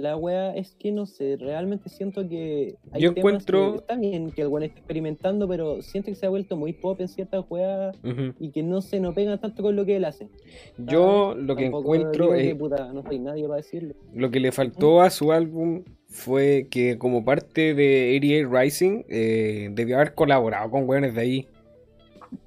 La 0.00 0.16
weá 0.16 0.54
es 0.56 0.74
que 0.74 0.90
no 0.92 1.06
sé, 1.06 1.36
realmente 1.38 1.88
siento 1.88 2.28
que 2.28 2.74
hay 2.92 3.00
Yo 3.02 3.14
temas 3.14 3.18
encuentro- 3.34 3.72
que 3.72 3.78
está 3.78 3.96
bien 3.96 4.32
que 4.32 4.42
el 4.42 4.48
weón 4.48 4.64
esté 4.64 4.78
experimentando, 4.80 5.46
pero 5.46 5.82
siento 5.82 6.10
que 6.10 6.16
se 6.16 6.26
ha 6.26 6.28
vuelto 6.28 6.56
muy 6.56 6.72
pop 6.72 7.00
en 7.00 7.08
ciertas 7.08 7.44
weas 7.48 7.96
y 8.40 8.50
que 8.50 8.62
no 8.62 8.80
se 8.82 8.98
no 9.00 9.14
pegan 9.14 9.40
tanto 9.40 9.62
con 9.62 9.76
lo 9.76 9.84
que 9.84 9.96
él 9.96 10.04
hace. 10.04 10.28
Yo 10.78 11.34
lo 11.36 11.54
que 11.56 11.66
encuentro 11.66 12.24
digo 12.26 12.36
que, 12.36 12.50
es 12.50 12.54
puta, 12.56 12.92
no 12.92 13.02
soy 13.02 13.18
nadie 13.18 13.44
para 13.44 13.56
decirle. 13.58 13.94
lo 14.14 14.30
que 14.30 14.40
le 14.40 14.52
faltó 14.52 15.00
a 15.00 15.10
su 15.10 15.32
álbum 15.32 15.84
fue 16.08 16.68
que 16.70 16.96
como 16.98 17.24
parte 17.24 17.74
de 17.74 18.14
88 18.16 18.48
Rising 18.50 19.02
eh, 19.08 19.68
debió 19.72 19.96
haber 19.96 20.14
colaborado 20.14 20.70
con 20.70 20.88
weones 20.88 21.14
de 21.14 21.20
ahí. 21.20 21.48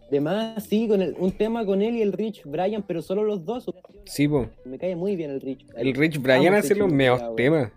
Además, 0.09 0.63
sí, 0.63 0.87
con 0.87 1.01
el- 1.01 1.15
un 1.19 1.31
tema 1.31 1.65
con 1.65 1.81
él 1.81 1.95
y 1.95 2.01
el 2.01 2.13
Rich 2.13 2.43
Brian, 2.45 2.83
pero 2.87 3.01
solo 3.01 3.23
los 3.23 3.43
dos. 3.43 3.65
Sí, 4.05 4.27
po. 4.27 4.49
Me 4.65 4.77
cae 4.77 4.95
muy 4.95 5.15
bien 5.15 5.31
el 5.31 5.41
Rich. 5.41 5.65
El 5.75 5.93
Rich 5.93 6.21
Brian 6.21 6.53
hace 6.53 6.75
los 6.75 6.91
mejores 6.91 7.35
temas. 7.35 7.71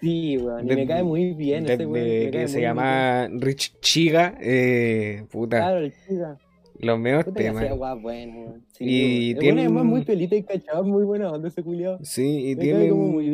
Sí, 0.00 0.36
weón, 0.36 0.66
me 0.66 0.86
cae 0.86 1.02
muy 1.02 1.32
bien 1.32 1.64
ese 1.64 1.86
weón. 1.86 1.92
Desde 2.04 2.24
me 2.26 2.30
cae 2.30 2.40
que 2.42 2.48
se 2.48 2.60
llama 2.60 3.28
Rich 3.32 3.80
Chiga, 3.80 4.34
eh, 4.40 5.24
puta, 5.30 5.58
Claro, 5.58 5.78
el 5.78 5.92
chica. 6.08 6.38
Los 6.82 6.98
mejores 6.98 7.32
temas. 7.34 8.00
bueno. 8.02 8.54
Sí, 8.72 8.84
Y. 8.84 9.30
El 9.32 9.38
tiene 9.38 9.68
un- 9.68 9.86
muy 9.86 10.04
pelita 10.04 10.34
y 10.36 10.42
cachado, 10.42 10.82
muy 10.84 11.04
buena 11.04 11.30
onda 11.30 11.48
ese 11.48 11.62
culiado. 11.62 11.98
Sí, 12.02 12.50
y 12.50 12.56
tienen, 12.56 12.90
como 12.90 13.06
muy 13.08 13.24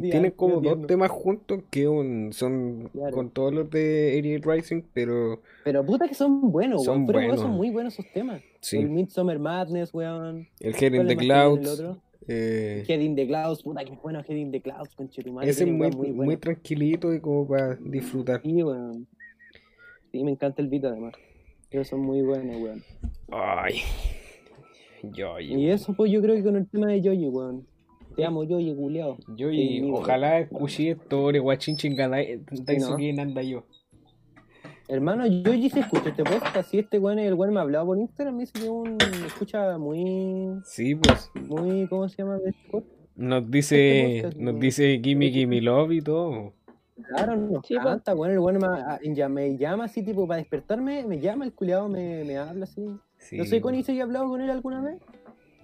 tienen 0.00 0.30
como 0.32 0.60
dos 0.60 0.86
temas 0.86 1.10
juntos 1.10 1.62
que 1.70 1.88
un- 1.88 2.32
son 2.32 2.88
Claro. 2.92 3.14
con 3.16 3.30
todos 3.30 3.52
los 3.54 3.70
de 3.70 4.14
88 4.18 4.50
Rising, 4.52 4.82
pero 4.92 5.40
Pero 5.64 5.84
puta 5.84 6.06
que 6.08 6.14
son 6.14 6.52
buenos, 6.52 6.84
Son 6.84 6.96
weón. 6.98 7.06
Pero 7.06 7.18
buenos. 7.20 7.40
son 7.40 7.50
muy 7.52 7.70
buenos 7.70 7.94
esos 7.98 8.06
temas. 8.12 8.42
sí. 8.60 8.76
El 8.78 8.90
Midsummer 8.90 9.38
Madness, 9.38 9.92
weón. 9.94 10.46
El 10.60 10.74
Head 10.74 10.92
in 10.92 10.94
¿Cuál 10.96 11.08
the 11.08 11.16
tiene 11.16 11.16
Clouds. 11.24 11.82
eh, 12.28 12.84
Head 12.86 13.00
in 13.00 13.16
the 13.16 13.26
Clouds, 13.26 13.62
puta 13.62 13.82
que 13.84 13.92
bueno 14.02 14.20
Head 14.20 14.36
in 14.36 14.50
the 14.52 14.60
Clouds, 14.60 14.94
conchetumare. 14.94 15.48
ese 15.48 15.62
es 15.62 15.64
tiene 15.64 15.78
muy, 15.78 15.90
muy 15.96 16.06
muy 16.08 16.26
buenas. 16.26 16.40
tranquilito 16.40 17.14
y 17.14 17.20
como 17.20 17.48
para 17.48 17.76
disfrutar. 17.76 18.42
Sí, 18.42 18.62
weón. 18.62 19.06
Sí, 20.12 20.22
me 20.22 20.32
encanta 20.32 20.60
el 20.60 20.68
beat 20.68 20.84
además. 20.84 21.14
Ellos 21.70 21.86
son 21.86 22.00
muy 22.00 22.22
buenos, 22.22 22.56
weón. 22.60 22.82
Ay. 23.30 23.82
Yo, 25.02 25.38
Y 25.38 25.70
eso, 25.70 25.94
pues 25.94 26.10
yo 26.10 26.20
creo 26.20 26.34
que 26.34 26.42
con 26.42 26.56
el 26.56 26.68
tema 26.68 26.88
de 26.88 27.00
Yoyi, 27.00 27.28
weón. 27.28 27.66
Te 28.16 28.24
amo, 28.24 28.42
Yoyi, 28.42 28.74
culiao. 28.74 29.16
Yo 29.36 29.50
Sí, 29.50 29.76
y 29.76 29.80
mira, 29.82 29.94
ojalá 29.94 30.40
escuché 30.40 30.90
esto, 30.90 31.30
guachín 31.40 31.76
chingada, 31.76 32.18
¿no? 32.18 32.96
que 32.96 33.14
anda 33.18 33.42
yo. 33.42 33.64
Hermano, 34.88 35.24
Yoyi 35.26 35.70
se 35.70 35.80
escucha 35.80 36.08
este 36.08 36.24
podcast. 36.24 36.68
Si 36.70 36.78
este 36.80 36.98
weón, 36.98 37.20
el 37.20 37.34
weón 37.34 37.54
me 37.54 37.60
hablaba 37.60 37.86
por 37.86 37.98
Instagram, 37.98 38.34
me 38.34 38.40
dice 38.42 38.52
que 38.54 38.64
es 38.64 38.68
un 38.68 38.98
escucha 39.24 39.78
muy, 39.78 40.60
Sí, 40.64 40.96
pues 40.96 41.30
muy, 41.46 41.86
¿cómo 41.86 42.08
se 42.08 42.16
llama? 42.16 42.38
este 42.44 42.84
nos 43.14 43.50
dice, 43.50 44.16
Este 44.16 44.38
nos 44.40 44.58
dice 44.58 45.00
Gimme 45.02 45.30
Gimme 45.30 45.60
Love 45.60 45.92
y 45.92 46.00
todo. 46.00 46.52
Claro, 47.08 47.36
nos 47.36 47.66
Sí, 47.66 47.74
pues. 47.74 47.84
canta, 47.86 48.14
weón. 48.14 48.32
El 48.32 48.38
weón 48.38 48.58
me, 49.28 49.56
llama 49.56 49.84
así, 49.84 50.02
tipo, 50.02 50.26
para 50.26 50.38
despertarme, 50.38 51.04
me 51.06 51.18
llama, 51.20 51.44
el 51.44 51.52
culiao 51.52 51.88
me, 51.88 52.24
me 52.24 52.36
habla 52.38 52.64
así. 52.64 52.86
Sí, 53.18 53.36
No 53.36 53.44
sé, 53.44 53.60
Connie, 53.60 53.82
si 53.82 53.96
he 53.98 54.02
hablado 54.02 54.28
con 54.28 54.40
él 54.40 54.50
alguna 54.50 54.80
vez. 54.80 54.98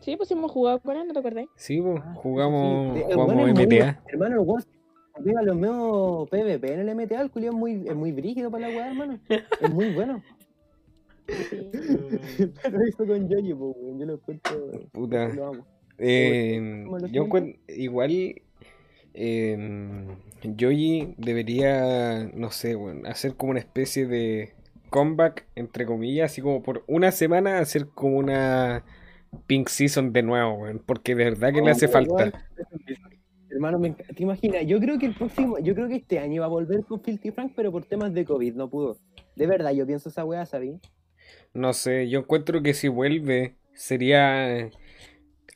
Sí, 0.00 0.16
pues 0.16 0.30
hemos 0.30 0.50
jugado 0.52 0.78
con 0.80 0.96
él, 0.96 1.06
¿no 1.08 1.12
te 1.14 1.18
acordáis? 1.20 1.48
Sí, 1.56 1.80
pues, 1.80 2.00
Ah, 2.04 2.14
jugamos, 2.16 2.96
sí. 2.96 3.02
Jugamos 3.12 3.34
muy 3.34 3.50
MTA. 3.52 3.66
bueno. 3.66 3.96
Hermano, 4.08 4.42
el 4.56 4.62
se 5.16 5.22
pega 5.22 5.42
los 5.42 5.56
meos 5.56 6.28
PvP 6.28 6.72
en 6.74 6.80
el 6.80 6.94
MTA, 6.94 7.22
el 7.22 7.30
culiao 7.30 7.52
es 7.54 7.58
muy, 7.58 7.88
es 7.88 7.94
muy 7.96 8.12
brígido 8.12 8.50
para 8.50 8.68
la 8.68 8.76
weá, 8.76 8.88
hermano. 8.88 9.18
Es 9.28 9.72
muy 9.72 9.94
bueno. 9.94 10.22
Sí. 11.26 11.70
Lo 12.70 12.86
hizo 12.86 13.06
con 13.06 13.28
Yoyi, 13.28 13.54
pues. 13.54 13.74
Yo 13.98 14.06
lo 14.06 14.14
encuentro. 14.14 14.70
Puta. 14.92 15.28
Lo 15.28 15.46
amo. 15.48 15.66
Eh, 15.98 16.82
¿Cómo 16.84 16.98
lo 16.98 17.06
yo 17.06 17.12
siento? 17.24 17.36
encuent- 17.38 17.58
igual 17.68 18.34
eh, 19.14 20.06
Yoyi 20.46 21.14
debería, 21.18 22.30
no 22.34 22.50
sé, 22.50 22.76
weón, 22.76 23.06
hacer 23.06 23.36
como 23.36 23.50
una 23.50 23.60
especie 23.60 24.06
de 24.06 24.54
comeback, 24.90 25.46
entre 25.54 25.86
comillas, 25.86 26.30
así 26.32 26.40
como 26.42 26.62
por 26.62 26.84
una 26.86 27.12
semana 27.12 27.58
hacer 27.58 27.88
como 27.88 28.18
una 28.18 28.84
Pink 29.46 29.68
Season 29.68 30.12
de 30.12 30.22
nuevo, 30.22 30.54
weón, 30.54 30.82
porque 30.84 31.14
de 31.14 31.24
verdad 31.24 31.52
que 31.52 31.62
le 31.62 31.70
No, 31.70 31.72
hace 31.72 31.88
falta. 31.88 32.32
Hermano, 33.50 33.78
me 33.78 33.90
¿te 33.92 34.22
imaginas? 34.22 34.66
Yo 34.66 34.78
creo 34.80 34.98
que 34.98 35.06
el 35.06 35.14
próximo, 35.14 35.58
yo 35.58 35.74
creo 35.74 35.88
que 35.88 35.96
este 35.96 36.18
año 36.18 36.40
va 36.42 36.46
a 36.46 36.50
volver 36.50 36.84
con 36.84 37.00
Filthy 37.02 37.30
Frank, 37.32 37.52
pero 37.56 37.72
por 37.72 37.84
temas 37.84 38.12
de 38.14 38.24
COVID 38.24 38.54
no 38.54 38.70
pudo. 38.70 38.98
De 39.34 39.46
verdad, 39.46 39.72
yo 39.72 39.86
pienso 39.86 40.08
esa 40.08 40.24
weá, 40.24 40.46
¿sabí? 40.46 40.80
No 41.54 41.72
sé, 41.72 42.08
yo 42.08 42.20
encuentro 42.20 42.62
que 42.62 42.74
si 42.74 42.88
vuelve 42.88 43.56
sería... 43.74 44.70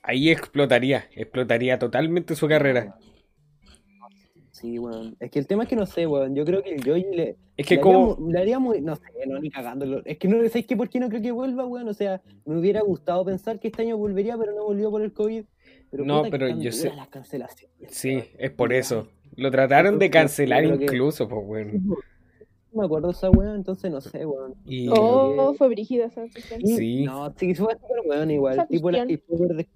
Ahí 0.03 0.31
explotaría, 0.31 1.09
explotaría 1.15 1.79
totalmente 1.79 2.35
su 2.37 2.49
carrera. 2.49 2.97
Sí, 4.61 4.79
weón. 4.79 5.17
Es 5.21 5.31
que 5.31 5.39
el 5.39 5.47
tema 5.47 5.63
es 5.63 5.69
que 5.71 5.77
no 5.77 5.87
sé, 5.87 6.07
weón. 6.07 6.35
Yo 6.35 6.45
creo 6.45 6.63
que 6.63 6.75
el 6.75 6.85
Joey 6.85 7.07
le, 7.15 7.37
Es 7.57 7.67
que 7.67 7.77
le, 7.77 7.81
como... 7.81 8.13
haría, 8.13 8.27
le 8.33 8.39
haría 8.39 8.59
muy, 8.59 8.81
no 8.83 8.95
sé, 8.97 9.03
no, 9.27 9.39
ni 9.41 9.51
cagándolo. 9.51 10.03
Es 10.05 10.19
que 10.19 10.29
no 10.29 10.47
sé 10.49 10.65
qué 10.67 10.77
por 10.77 10.89
qué 10.91 11.01
no 11.01 11.09
creo 11.09 11.23
que 11.23 11.33
vuelva, 11.33 11.65
weón. 11.67 11.89
O 11.89 11.95
sea, 11.95 12.21
me 12.45 12.59
hubiera 12.59 12.83
gustado 12.83 13.25
pensar 13.25 13.59
que 13.59 13.69
este 13.69 13.83
año 13.83 13.97
volvería, 13.97 14.37
pero 14.37 14.53
no 14.55 14.65
volvió 14.65 14.91
por 14.91 15.01
el 15.03 15.13
COVID. 15.13 15.45
Pero 15.91 16.05
No, 16.05 16.23
que 16.25 16.31
pero 16.31 16.49
yo 16.49 16.71
sé- 16.73 16.93
las 16.95 17.09
cancelaciones, 17.09 17.91
Sí, 17.91 18.17
weón. 18.17 18.27
es 18.39 18.51
por 18.51 18.73
eso. 18.73 19.09
Lo 19.37 19.51
trataron 19.51 19.99
de 19.99 20.11
cancelar 20.11 20.63
que- 20.79 20.85
incluso, 20.85 21.27
pues 21.29 21.47
bueno. 21.47 21.73
No 22.73 22.81
me 22.81 22.85
acuerdo 22.85 23.11
esa 23.11 23.31
weón, 23.31 23.57
entonces 23.57 23.91
no 23.91 24.01
sé, 24.01 24.25
weón. 24.27 24.55
Y... 24.67 24.89
Oh, 24.93 25.55
fue 25.55 25.69
brígida 25.69 26.05
esa 26.07 26.23
Sí. 26.77 27.05
No, 27.05 27.33
sí, 27.37 27.55
fue 27.55 27.75
súper 27.75 28.01
weón 28.07 28.31
igual. 28.31 28.55
Esa 28.55 28.67
tipo 28.67 28.91
la 28.91 29.05
cuestión. 29.07 29.67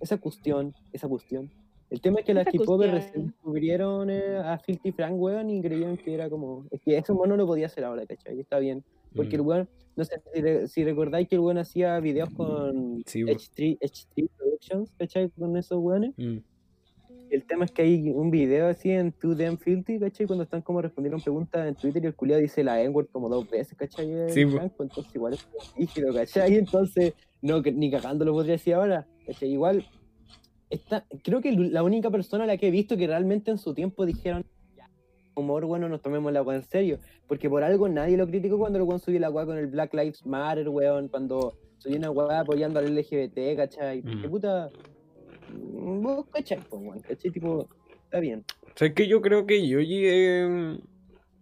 Esa 0.00 0.16
cuestión, 0.16 0.74
esa 0.92 1.08
cuestión. 1.08 1.50
El 1.90 2.00
tema 2.00 2.20
es 2.20 2.24
que 2.26 2.34
las 2.34 2.44
cuestión. 2.44 2.80
recién 2.80 3.26
descubrieron 3.26 4.10
eh, 4.10 4.36
a 4.36 4.58
Filthy 4.58 4.92
Frank, 4.92 5.14
weón, 5.20 5.50
y 5.50 5.60
creían 5.60 5.96
que 5.96 6.14
era 6.14 6.30
como. 6.30 6.64
Es 6.70 6.80
que 6.82 6.96
eso 6.96 7.14
no 7.26 7.36
lo 7.36 7.46
podía 7.46 7.66
hacer 7.66 7.84
ahora, 7.84 8.06
¿cachai? 8.06 8.36
Y 8.36 8.40
Está 8.40 8.58
bien. 8.60 8.84
Porque 9.14 9.34
el 9.36 9.42
Mm. 9.42 9.46
weón, 9.48 9.68
no 9.96 10.04
sé 10.04 10.22
si, 10.32 10.40
re- 10.40 10.68
si 10.68 10.84
recordáis 10.84 11.26
que 11.28 11.34
el 11.34 11.40
weón 11.40 11.58
hacía 11.58 11.98
videos 11.98 12.30
con 12.30 13.02
Sí, 13.06 13.24
weón. 13.24 13.36
H3, 13.36 13.78
H3 13.80 14.28
Productions, 14.36 14.92
¿cachai? 14.96 15.30
Con 15.30 15.56
esos 15.56 15.78
weones. 15.80 16.14
Mm. 16.16 16.38
El 17.30 17.44
tema 17.44 17.64
es 17.64 17.70
que 17.70 17.82
hay 17.82 18.10
un 18.10 18.30
video 18.30 18.66
así 18.68 18.90
en 18.90 19.12
Too 19.12 19.34
Damn 19.36 19.56
Filthy, 19.58 19.98
¿cachai? 20.00 20.26
Cuando 20.26 20.42
están 20.44 20.62
como 20.62 20.82
respondiendo 20.82 21.20
preguntas 21.22 21.66
en 21.66 21.74
Twitter 21.76 22.02
y 22.02 22.06
el 22.08 22.14
culiado 22.14 22.40
dice 22.42 22.64
la 22.64 22.80
N-word 22.82 23.06
como 23.12 23.28
dos 23.28 23.48
veces, 23.48 23.76
¿cachai? 23.78 24.10
El 24.12 24.30
Sí. 24.30 24.46
Frank, 24.46 24.72
entonces 24.80 25.14
igual 25.14 25.34
es 25.34 25.48
rígido, 25.76 26.12
¿cachai? 26.12 26.54
Entonces, 26.58 27.14
no, 27.42 27.62
que 27.62 27.70
ni 27.72 27.88
cagando 27.90 28.24
lo 28.24 28.32
podría 28.32 28.52
decir 28.54 28.74
ahora, 28.74 29.06
¿cachai? 29.26 29.48
Igual, 29.52 29.84
creo 31.22 31.40
que 31.40 31.52
la 31.52 31.82
única 31.82 32.10
persona 32.10 32.44
a 32.44 32.46
la 32.46 32.56
que 32.56 32.68
he 32.68 32.70
visto 32.70 32.96
que 32.96 33.06
realmente 33.06 33.50
en 33.50 33.58
su 33.58 33.74
tiempo 33.74 34.06
dijeron 34.06 34.44
"Ya, 34.76 34.88
humor, 35.34 35.64
bueno, 35.66 35.88
nos 35.88 36.00
tomemos 36.02 36.32
la 36.32 36.42
weá 36.42 36.56
en 36.58 36.64
serio, 36.64 36.98
porque 37.26 37.48
por 37.50 37.62
algo 37.62 37.88
nadie 37.88 38.16
lo 38.16 38.26
criticó 38.26 38.58
cuando 38.58 38.78
el 38.78 38.84
weón 38.84 39.00
subió 39.00 39.20
la 39.20 39.30
weá 39.30 39.46
con 39.46 39.58
el 39.58 39.66
Black 39.66 39.94
Lives 39.94 40.24
Matter, 40.26 40.68
weón, 40.68 41.08
cuando 41.08 41.54
subió 41.78 41.98
una 41.98 42.10
weá 42.10 42.40
apoyando 42.40 42.78
al 42.78 42.94
LGBT, 42.94 43.56
¿cachai? 43.56 44.02
Mm. 44.02 44.30
puta, 44.30 44.70
mm, 45.52 46.02
vos, 46.02 46.26
¿cachai? 46.32 46.60
Pues, 46.68 46.82
weón, 46.82 47.00
¿cachai? 47.00 47.30
Tipo, 47.30 47.68
está 48.04 48.20
bien. 48.20 48.44
¿Sabes 48.74 48.94
que 48.94 49.08
Yo 49.08 49.20
creo 49.20 49.46
que 49.46 49.66
Yoji 49.66 50.02
eh, 50.06 50.78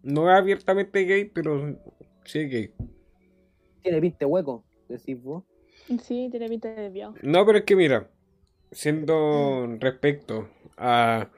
no 0.02 0.30
es 0.30 0.38
abiertamente 0.38 1.04
gay, 1.04 1.24
pero 1.26 1.78
sí 2.24 2.40
es 2.40 2.50
gay. 2.50 2.70
Tiene 3.82 4.00
pinte 4.00 4.24
hueco, 4.24 4.64
decís 4.88 5.22
vos. 5.22 5.44
Sí, 6.02 6.28
tiene 6.30 6.48
pinta 6.48 6.68
de 6.68 6.82
desviado. 6.82 7.14
No, 7.22 7.46
pero 7.46 7.58
es 7.58 7.64
que 7.64 7.76
mira, 7.76 8.10
siendo 8.72 9.76
respecto 9.80 10.48
a 10.76 11.28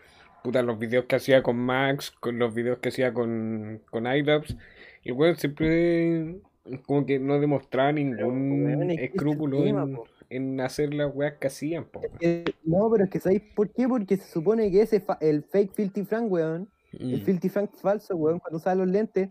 puta, 0.42 0.62
los 0.62 0.78
videos 0.78 1.04
que 1.04 1.16
hacía 1.16 1.42
con 1.42 1.56
Max, 1.58 2.10
con 2.10 2.38
los 2.38 2.54
videos 2.54 2.78
que 2.78 2.88
hacía 2.88 3.12
con, 3.12 3.82
con 3.90 4.06
iRaps, 4.06 4.56
el 5.04 5.12
weón 5.12 5.36
siempre 5.36 6.36
como 6.86 7.04
que 7.06 7.18
no 7.18 7.40
demostraba 7.40 7.92
ningún 7.92 8.90
es 8.90 9.00
escrúpulo 9.10 9.62
tema, 9.64 9.88
en, 10.28 10.60
hacer 10.60 10.94
las 10.94 11.14
weas 11.14 11.34
que 11.40 11.48
hacían, 11.48 11.84
po. 11.86 12.00
No, 12.64 12.90
pero 12.90 13.04
es 13.04 13.10
que 13.10 13.18
¿sabéis 13.20 13.42
por 13.54 13.70
qué? 13.70 13.88
Porque 13.88 14.16
se 14.16 14.30
supone 14.30 14.70
que 14.70 14.82
ese 14.82 15.00
fa- 15.00 15.18
el 15.20 15.42
fake 15.42 15.74
Filthy 15.74 16.04
Frank, 16.04 16.30
weón, 16.30 16.68
el 16.92 17.20
Mm. 17.20 17.24
Filthy 17.24 17.48
Frank 17.48 17.70
falso, 17.74 18.16
weón, 18.16 18.38
cuando 18.40 18.58
usaba 18.58 18.76
los 18.76 18.88
lentes, 18.88 19.28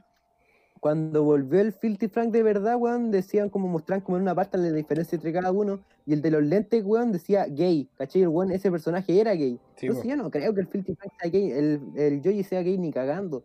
cuando 0.80 1.24
volvió 1.24 1.60
el 1.60 1.74
Filthy 1.74 2.08
Frank 2.08 2.32
de 2.32 2.44
verdad, 2.44 2.76
weón, 2.78 3.12
decían 3.12 3.50
como 3.50 3.68
mostraban 3.68 4.02
como 4.02 4.18
en 4.18 4.24
una 4.24 4.36
parte 4.36 4.58
la 4.58 4.72
diferencia 4.72 5.16
entre 5.16 5.34
cada 5.34 5.52
uno, 5.52 5.82
y 6.06 6.14
el 6.14 6.22
de 6.22 6.32
los 6.32 6.44
lentes, 6.44 6.84
weón, 6.86 7.12
decía 7.12 7.46
gay, 7.46 7.90
¿cachai? 7.98 8.22
El 8.24 8.30
weón, 8.30 8.52
ese 8.52 8.72
personaje 8.72 9.20
era 9.20 9.34
gay. 9.34 9.60
Sí, 9.76 9.88
Entonces 9.88 10.10
yo 10.10 10.16
no 10.16 10.32
creo 10.32 10.54
que 10.54 10.62
el 10.62 10.68
Filthy 10.68 10.96
Frank 10.96 11.14
sea 11.20 11.30
gay, 11.30 11.52
el, 11.52 11.82
el 11.96 12.44
sea 12.46 12.62
gay 12.62 12.78
ni 12.78 12.92
cagando. 12.92 13.44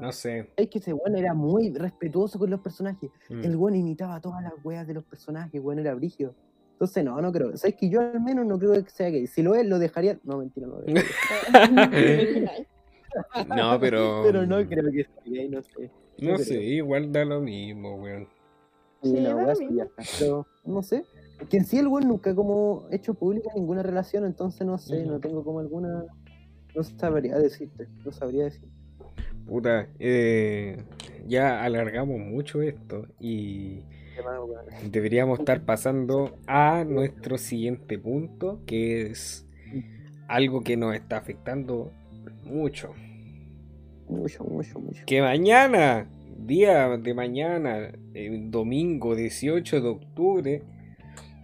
No 0.00 0.10
sé. 0.12 0.50
Es 0.56 0.68
que 0.68 0.78
ese 0.78 0.92
weón 0.92 1.16
era 1.16 1.34
muy 1.34 1.70
respetuoso 1.70 2.38
con 2.38 2.50
los 2.50 2.60
personajes. 2.60 3.10
Mm. 3.28 3.44
El 3.44 3.56
weón 3.56 3.76
imitaba 3.76 4.20
todas 4.20 4.42
las 4.42 4.52
weas 4.64 4.86
de 4.86 4.94
los 4.94 5.04
personajes, 5.04 5.60
weón, 5.62 5.78
era 5.78 5.94
brígido. 5.94 6.34
Entonces, 6.72 7.04
no, 7.04 7.20
no 7.20 7.32
creo. 7.32 7.56
¿Sabes 7.56 7.76
que 7.76 7.88
yo 7.88 8.00
al 8.00 8.20
menos 8.20 8.46
no 8.46 8.58
creo 8.58 8.72
que 8.82 8.90
sea 8.90 9.08
gay? 9.08 9.26
Si 9.28 9.42
lo 9.42 9.54
es, 9.54 9.64
lo 9.64 9.78
dejaría. 9.78 10.18
No, 10.24 10.38
mentira, 10.38 10.66
no. 10.66 10.80
lo 10.80 10.82
dejaría. 10.82 12.66
No, 13.46 13.78
pero. 13.78 14.22
Pero 14.24 14.44
no 14.44 14.56
creo 14.66 14.90
que 14.90 15.04
sea 15.04 15.22
gay, 15.24 15.48
no 15.48 15.62
sé. 15.62 15.88
No 16.18 16.38
creo. 16.38 16.38
sé, 16.38 16.62
igual 16.62 17.12
da 17.12 17.24
lo 17.24 17.40
mismo, 17.40 17.96
weón. 17.96 18.28
Sí, 19.02 19.16
Sí, 19.16 19.20
no, 19.20 19.34
da 19.34 19.44
lo 19.44 19.44
weas 19.44 19.58
mismo. 19.58 19.76
ya, 19.76 19.88
Pero, 20.18 20.46
no 20.64 20.82
sé. 20.82 21.06
Que 21.50 21.58
en 21.58 21.64
sí 21.66 21.78
el 21.78 21.88
weón 21.88 22.08
nunca 22.08 22.34
como 22.34 22.86
hecho 22.90 23.14
pública 23.14 23.50
ninguna 23.54 23.82
relación, 23.82 24.24
entonces 24.24 24.66
no 24.66 24.78
sé, 24.78 25.04
no 25.06 25.20
tengo 25.20 25.44
como 25.44 25.60
alguna. 25.60 26.04
No 26.74 26.82
sabría 26.84 27.38
decirte, 27.38 27.88
no 28.04 28.12
sabría 28.12 28.44
decir. 28.44 28.68
Puta, 29.46 29.88
eh, 29.98 30.84
ya 31.26 31.62
alargamos 31.64 32.18
mucho 32.18 32.62
esto 32.62 33.06
y 33.20 33.84
weón. 34.16 34.90
deberíamos 34.90 35.38
estar 35.40 35.62
pasando 35.66 36.38
a 36.46 36.84
nuestro 36.84 37.36
siguiente 37.38 37.98
punto, 37.98 38.62
que 38.66 39.02
es 39.08 39.46
algo 40.28 40.62
que 40.62 40.76
nos 40.76 40.94
está 40.94 41.18
afectando 41.18 41.92
mucho. 42.44 42.92
Mucho, 44.08 44.44
mucho, 44.44 44.78
mucho. 44.80 45.02
Que 45.06 45.20
mañana, 45.22 46.06
día 46.38 46.96
de 46.98 47.14
mañana, 47.14 47.90
el 48.14 48.50
domingo 48.50 49.14
18 49.14 49.80
de 49.80 49.88
octubre, 49.88 50.62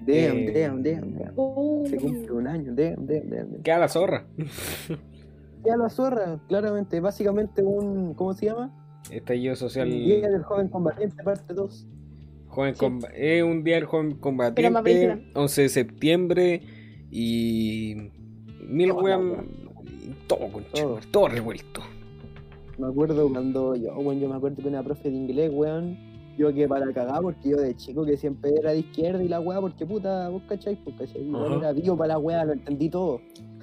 Damn, 0.00 0.38
Eh, 0.38 0.52
damn, 0.62 0.82
damn, 0.82 1.14
damn. 1.18 1.32
Uh, 1.36 1.86
Se 1.86 1.96
cumple 1.98 2.32
un 2.32 2.46
año, 2.46 2.72
damn, 2.74 3.06
damn, 3.06 3.28
damn. 3.28 3.50
damn. 3.52 3.62
queda 3.62 3.78
la 3.80 3.88
zorra. 3.88 4.26
Ya 5.62 5.76
la 5.76 5.90
zorra, 5.90 6.40
claramente, 6.48 7.00
básicamente 7.00 7.62
un. 7.62 8.14
¿Cómo 8.14 8.32
se 8.32 8.46
llama? 8.46 8.74
Estallido 9.10 9.54
social. 9.56 9.90
Día 9.90 10.28
del 10.30 10.42
joven 10.42 10.68
combatiente, 10.68 11.22
parte 11.22 11.52
2. 11.52 11.86
Joven 12.46 12.74
Sí. 12.74 12.80
comba- 12.80 13.10
es 13.14 13.42
un 13.42 13.62
día 13.62 13.74
del 13.76 13.84
joven 13.84 14.12
combatiente, 14.16 14.80
brígida. 14.80 15.18
11 15.34 15.62
de 15.62 15.68
septiembre 15.68 16.62
y 17.10 18.10
mil 18.66 18.92
weón, 18.92 19.46
todo 20.26 20.50
con 20.50 20.64
Todo. 20.64 20.98
todo 21.10 21.28
revuelto. 21.28 21.82
Me 22.80 22.86
acuerdo 22.86 23.28
cuando 23.30 23.76
yo, 23.76 23.94
weón, 23.94 24.20
yo 24.20 24.28
me 24.28 24.36
acuerdo 24.36 24.62
que 24.62 24.68
una 24.68 24.82
profe 24.82 25.10
de 25.10 25.16
inglés, 25.16 25.50
weón, 25.52 25.98
yo 26.38 26.52
que 26.54 26.66
para 26.66 26.90
cagar, 26.94 27.20
porque 27.20 27.50
yo 27.50 27.58
de 27.58 27.76
chico 27.76 28.06
que 28.06 28.16
siempre 28.16 28.54
era 28.58 28.70
de 28.70 28.78
izquierda 28.78 29.22
y 29.22 29.28
la 29.28 29.40
weá, 29.40 29.60
porque 29.60 29.84
puta, 29.84 30.30
vos 30.30 30.42
cacháis, 30.48 30.78
pues 30.82 30.96
cachai, 30.96 31.22
igual 31.22 31.44
Ajá. 31.44 31.56
era 31.56 31.72
vivo 31.72 31.96
para 31.98 32.14
la 32.14 32.18
weá, 32.18 32.44
lo 32.46 32.54
entendí 32.54 32.88
todo. 32.88 33.20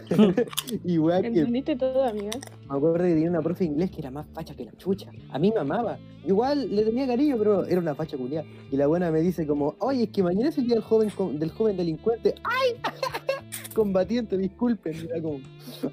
y 0.85 0.99
weá 0.99 1.19
que 1.21 1.27
¿Entendiste 1.27 1.75
todo, 1.75 2.03
amiga? 2.03 2.29
me 2.69 2.75
acuerdo 2.77 2.93
que 2.97 3.09
tenía 3.09 3.29
una 3.31 3.41
profe 3.41 3.63
de 3.63 3.71
inglés 3.71 3.89
que 3.89 4.01
era 4.01 4.11
más 4.11 4.27
facha 4.27 4.55
que 4.55 4.65
la 4.65 4.71
chucha. 4.73 5.09
A 5.31 5.39
mí 5.39 5.51
me 5.51 5.59
amaba. 5.59 5.97
Igual 6.23 6.75
le 6.75 6.83
tenía 6.83 7.07
cariño, 7.07 7.35
pero 7.39 7.65
era 7.65 7.81
una 7.81 7.95
facha 7.95 8.15
culiada. 8.15 8.47
Y 8.71 8.77
la 8.77 8.85
buena 8.85 9.09
me 9.09 9.21
dice 9.21 9.47
como, 9.47 9.75
oye, 9.79 10.03
es 10.03 10.09
que 10.09 10.21
mañana 10.21 10.49
es 10.49 10.57
el 10.59 10.65
día 10.65 10.75
del 10.75 10.83
joven, 10.83 11.09
del 11.39 11.49
joven 11.49 11.75
delincuente. 11.75 12.35
¡Ay! 12.43 12.79
Combatiente, 13.73 14.37
disculpen. 14.37 14.93
Era 15.09 15.19
como, 15.21 15.39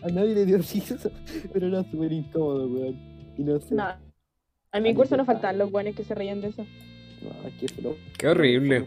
a 0.02 0.08
nadie 0.08 0.34
le 0.34 0.44
dio 0.44 0.58
risa, 0.58 0.96
pero 1.52 1.68
era 1.68 1.82
súper 1.90 2.12
incómodo, 2.12 2.68
weón. 2.68 3.13
Y 3.38 3.42
no 3.42 3.60
sé. 3.60 3.74
No. 3.74 3.84
A 4.72 4.80
mi 4.80 4.94
curso 4.94 5.16
no 5.16 5.24
faltaban 5.24 5.58
los 5.58 5.70
buenos 5.70 5.94
que 5.94 6.04
se 6.04 6.14
reían 6.14 6.40
de 6.40 6.48
eso. 6.48 6.66
No, 7.22 7.48
es 7.48 7.54
que 7.54 7.66
eso 7.66 7.80
lo- 7.82 7.96
Qué 8.18 8.28
horrible. 8.28 8.86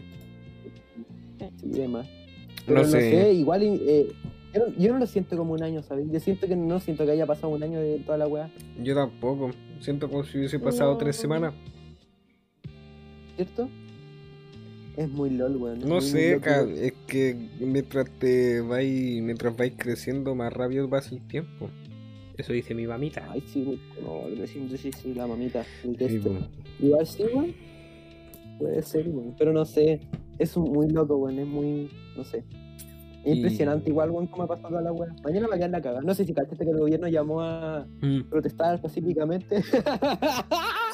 Sí, 1.38 1.68
demás. 1.70 2.06
No 2.06 2.62
Pero 2.66 2.82
no 2.82 2.88
sé. 2.88 3.00
sé, 3.10 3.32
igual 3.32 3.62
eh, 3.62 4.12
yo, 4.54 4.66
no, 4.66 4.74
yo 4.76 4.92
no 4.92 4.98
lo 4.98 5.06
siento 5.06 5.36
como 5.36 5.54
un 5.54 5.62
año, 5.62 5.82
¿sabes? 5.82 6.06
Yo 6.10 6.20
siento 6.20 6.46
que 6.46 6.56
no 6.56 6.78
siento 6.80 7.04
que 7.06 7.12
haya 7.12 7.24
pasado 7.26 7.48
un 7.48 7.62
año 7.62 7.80
de 7.80 7.98
toda 8.00 8.18
la 8.18 8.26
weá, 8.26 8.50
Yo 8.82 8.94
tampoco. 8.94 9.50
Siento 9.80 10.08
como 10.10 10.24
si 10.24 10.38
hubiese 10.38 10.58
pasado 10.58 10.92
No. 10.92 10.98
tres 10.98 11.16
semanas. 11.16 11.54
¿cierto? 13.36 13.68
Es 14.96 15.08
muy 15.08 15.30
lol, 15.30 15.56
weón. 15.56 15.78
No 15.86 16.00
sé, 16.00 16.40
es 16.82 16.92
que 17.06 17.36
mientras 17.60 18.10
te 18.18 18.60
vais, 18.60 19.22
mientras 19.22 19.56
vais 19.56 19.72
creciendo 19.76 20.34
más 20.34 20.52
rápido 20.52 20.90
pasa 20.90 21.14
el 21.14 21.20
tiempo. 21.28 21.70
Eso 22.38 22.52
dice 22.52 22.74
mi 22.74 22.86
mamita. 22.86 23.26
Ay, 23.30 23.42
sí, 23.46 23.62
weón. 23.64 23.80
No, 24.02 24.28
lo 24.34 24.46
siento, 24.46 24.76
sí, 24.76 24.90
sí, 24.92 25.12
la 25.14 25.26
mamita. 25.26 25.64
El 25.84 25.90
Sí, 25.90 25.96
texto. 25.96 26.30
po. 26.30 26.38
Igual 26.86 27.06
sí, 27.06 27.22
weón. 27.34 27.54
Puede 28.58 28.82
ser, 28.82 29.08
weón. 29.08 29.34
Pero 29.38 29.52
no 29.52 29.64
sé. 29.64 30.00
Es 30.38 30.56
muy 30.56 30.88
loco, 30.88 31.16
weón. 31.16 31.38
Es 31.40 31.46
muy. 31.46 31.90
No 32.16 32.24
sé. 32.24 32.44
Es 33.24 33.34
Y- 33.34 33.38
impresionante, 33.38 33.90
igual, 33.90 34.10
weón, 34.12 34.28
cómo 34.28 34.44
ha 34.44 34.46
pasado 34.46 34.68
toda 34.68 34.82
la 34.82 34.92
weá. 34.92 35.12
Mañana 35.24 35.48
va 35.48 35.56
a 35.56 35.58
quedar 35.58 35.70
la 35.70 35.82
cagada. 35.82 36.00
No 36.02 36.14
sé 36.14 36.24
si 36.24 36.32
cachaste 36.32 36.64
que 36.64 36.70
el 36.70 36.78
gobierno 36.78 37.08
llamó 37.08 37.42
a 37.42 37.84
Mm, 38.00 38.22
protestar 38.30 38.80
pacíficamente. 38.80 39.60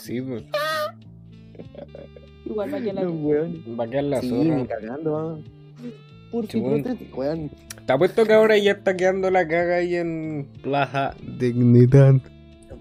Sí, 0.01 0.21
po. 0.23 0.37
Igual 2.47 2.73
va 2.73 2.79
a 2.79 2.81
quedar 2.81 2.95
la 3.05 3.11
weones. 3.11 3.61
va 3.79 3.85
a 3.85 3.89
quedar 3.91 4.05
la 4.05 4.21
Sí, 4.21 4.29
zorra. 4.31 4.67
cagando, 4.67 5.17
ah. 5.19 5.39
por 6.31 6.47
Sí, 6.47 6.59
weón. 6.59 7.51
Te 7.87 7.93
apuesto 7.93 8.25
que 8.25 8.33
ahora 8.33 8.57
ya 8.57 8.73
está 8.73 8.97
quedando 8.97 9.31
la 9.31 9.47
caga 9.47 9.77
ahí 9.77 9.95
en 9.97 10.49
Plaza 10.63 11.15
Dignidad. 11.39 12.15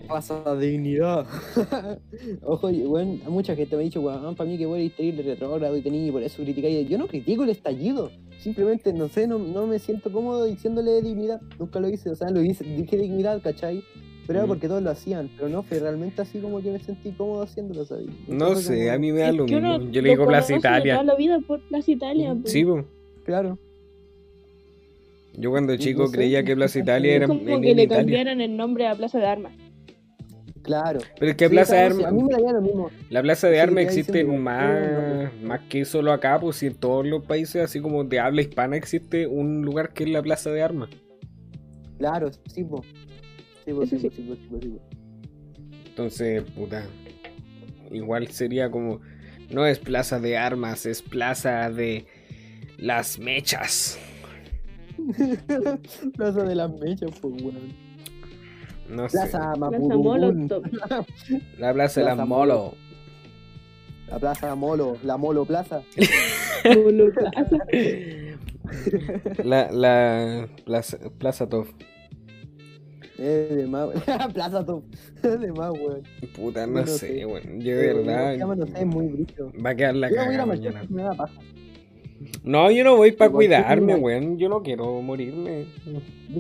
Pasa 0.08 0.56
dignidad. 0.58 1.26
Ojo, 2.44 2.68
a 2.68 3.30
mucha 3.30 3.56
gente 3.56 3.76
me 3.78 3.84
ha 3.84 3.86
dicho, 3.86 4.02
weón, 4.02 4.36
para 4.36 4.50
mí 4.50 4.58
que 4.58 4.66
voy 4.66 4.94
a 4.98 5.02
ir 5.02 5.16
de 5.16 5.24
retrógrado 5.24 5.78
y 5.78 5.82
tení, 5.82 6.12
por 6.12 6.22
eso 6.22 6.44
criticáis. 6.44 6.88
Yo 6.90 6.98
no 6.98 7.08
critico 7.08 7.44
el 7.44 7.50
estallido. 7.50 8.12
Simplemente, 8.40 8.92
no 8.92 9.08
sé, 9.08 9.28
no, 9.28 9.40
no 9.40 9.66
me 9.66 9.80
siento 9.80 10.12
cómodo 10.12 10.44
diciéndole 10.46 11.02
dignidad. 11.02 11.40
Nunca 11.58 11.80
lo 11.80 11.88
hice, 11.90 12.10
o 12.10 12.16
sea, 12.16 12.30
lo 12.32 12.42
hice, 12.44 12.66
dije 12.66 12.98
dignidad, 12.98 13.42
¿cachai? 13.42 13.82
Pero 14.28 14.40
era 14.40 14.46
Mm. 14.46 14.50
porque 14.50 14.68
todos 14.68 14.84
lo 14.84 14.90
hacían, 14.90 15.30
pero 15.38 15.48
no 15.48 15.64
fue 15.64 15.80
realmente 15.80 16.22
así 16.22 16.40
como 16.40 16.62
que 16.62 16.72
me 16.72 16.80
sentí 16.80 17.12
cómodo 17.12 17.44
haciéndolo, 17.44 17.86
¿sabes? 17.86 18.08
No 18.28 18.56
sé, 18.56 18.80
como- 18.86 18.92
a 18.92 18.98
mí 18.98 19.12
me 19.14 19.20
da 19.20 19.32
lo 19.32 19.46
mismo. 19.46 19.60
Yo 19.60 19.78
lo 19.78 20.02
le 20.02 20.10
digo 20.10 20.28
Plaza 20.28 20.56
Italia. 20.56 21.02
La 21.04 21.16
vida 21.16 21.40
por 21.48 21.62
Plaza 21.70 21.90
Italia. 21.92 22.36
pues. 22.40 22.52
Sí, 22.52 22.66
po. 22.66 22.84
Claro, 23.26 23.58
Yo 25.34 25.52
cuando 25.52 25.76
chico 25.78 26.04
no 26.04 26.08
sé, 26.08 26.18
creía 26.18 26.44
que 26.44 26.56
Plaza 26.56 26.80
Italia 26.80 27.16
Es 27.16 27.18
era 27.18 27.28
como 27.28 27.42
en, 27.50 27.62
que 27.62 27.72
en 27.72 27.78
le 27.78 27.84
Italia. 27.84 27.88
cambiaran 27.88 28.42
el 28.42 28.56
nombre 28.58 28.88
a 28.88 28.96
Plaza 28.96 29.20
de 29.20 29.28
Armas. 29.28 29.54
claro. 30.62 31.08
Pero 31.20 31.32
es 31.32 31.38
que 31.38 31.50
Sí, 31.50 31.50
Plaza 31.50 31.76
de 31.78 31.84
sí, 31.86 31.86
Armas, 31.86 32.06
A 32.06 32.12
mí 32.12 32.24
me 32.24 32.32
daría 32.34 32.54
lo 32.54 32.62
mismo. 32.62 32.92
la 33.10 33.22
Plaza 33.22 33.50
de 33.50 33.60
sí, 33.60 33.62
Armas 33.62 33.84
existe 33.84 34.24
más, 34.26 34.90
no, 34.90 35.32
más 35.40 35.62
que 35.70 35.86
solo 35.86 36.12
acá, 36.12 36.40
pues 36.40 36.58
si 36.58 36.68
en 36.68 36.76
todos 36.76 37.06
los 37.06 37.26
países, 37.26 37.64
así 37.64 37.82
como 37.82 38.04
de 38.04 38.20
habla 38.20 38.42
hispana, 38.42 38.76
existe 38.78 39.28
un 39.28 39.62
lugar 39.64 39.94
que 39.94 40.04
es 40.04 40.10
la 40.10 40.22
Plaza 40.22 40.52
de 40.52 40.62
Armas. 40.64 40.90
Claro, 41.98 42.30
sí, 42.48 42.64
po. 42.64 42.86
Sí, 43.66 43.74
po, 43.74 43.86
sí, 43.86 44.00
sí. 44.00 44.10
po, 44.10 44.12
sí, 44.12 44.22
po, 44.24 44.36
sí, 44.36 44.48
po, 44.50 44.60
sí, 44.62 44.70
po. 44.70 44.82
Entonces, 45.86 46.44
puta, 46.52 46.88
igual 47.92 48.28
sería 48.30 48.72
como, 48.72 49.02
no 49.50 49.66
es 49.66 49.80
Plaza 49.80 50.20
de 50.20 50.38
Armas, 50.38 50.86
es 50.86 51.02
Plaza 51.02 51.70
de 51.70 52.08
las 52.78 53.20
Mechas. 53.20 54.00
Plaza 56.18 56.44
de 56.44 56.56
las 56.56 56.72
mechas, 56.72 57.12
pues, 57.22 57.42
weón. 57.42 57.74
No 58.90 59.08
sé, 59.10 59.18
Plaza. 59.18 59.54
Molotov. 59.56 60.64
la 61.60 61.74
Plaza 61.74 62.02
de 62.02 62.06
las 62.16 62.28
Molo. 62.28 62.74
La 64.10 64.20
Plaza 64.20 64.56
Molo, 64.56 64.98
la 65.04 65.18
Molo 65.18 65.46
Plaza. 65.46 65.82
Molo 66.76 67.12
Plaza. 67.14 67.58
La, 69.44 69.72
la 69.72 70.48
Plaza, 70.66 70.98
Plaza 71.18 71.48
Top. 71.50 71.68
Eh, 73.18 73.48
de 73.52 73.68
más, 73.68 73.90
Plaza 74.34 74.66
Top. 74.66 74.84
de 75.22 75.52
más, 75.54 75.72
weón. 75.72 76.04
Puta, 76.36 76.68
no 76.68 76.86
sé, 76.86 77.26
weón. 77.26 77.60
Yo 77.62 77.76
de 77.78 77.94
verdad. 77.94 78.36
ya 78.36 78.48
me 78.48 78.56
lo 78.56 78.68
sé, 78.68 78.80
es 78.80 78.86
muy 78.86 79.08
brillo. 79.08 79.52
Va 79.64 79.72
a 79.72 79.76
quedar 79.76 79.96
la 79.96 80.10
Yo 80.10 80.16
no 80.16 80.26
voy 80.26 80.36
a 80.36 80.36
ir 80.36 80.40
cagada 80.40 80.44
a 80.44 80.46
marchar 80.46 80.74
mañana. 80.74 80.88
me 80.90 81.04
da 81.04 81.14
paja. 81.14 81.40
No, 82.44 82.70
yo 82.72 82.84
no 82.84 82.96
voy 82.98 83.12
para 83.14 83.32
cuidarme, 83.32 83.96
weón. 83.96 84.38
Yo 84.38 84.50
no 84.50 84.62
quiero 84.64 85.02
morirme. 85.02 85.66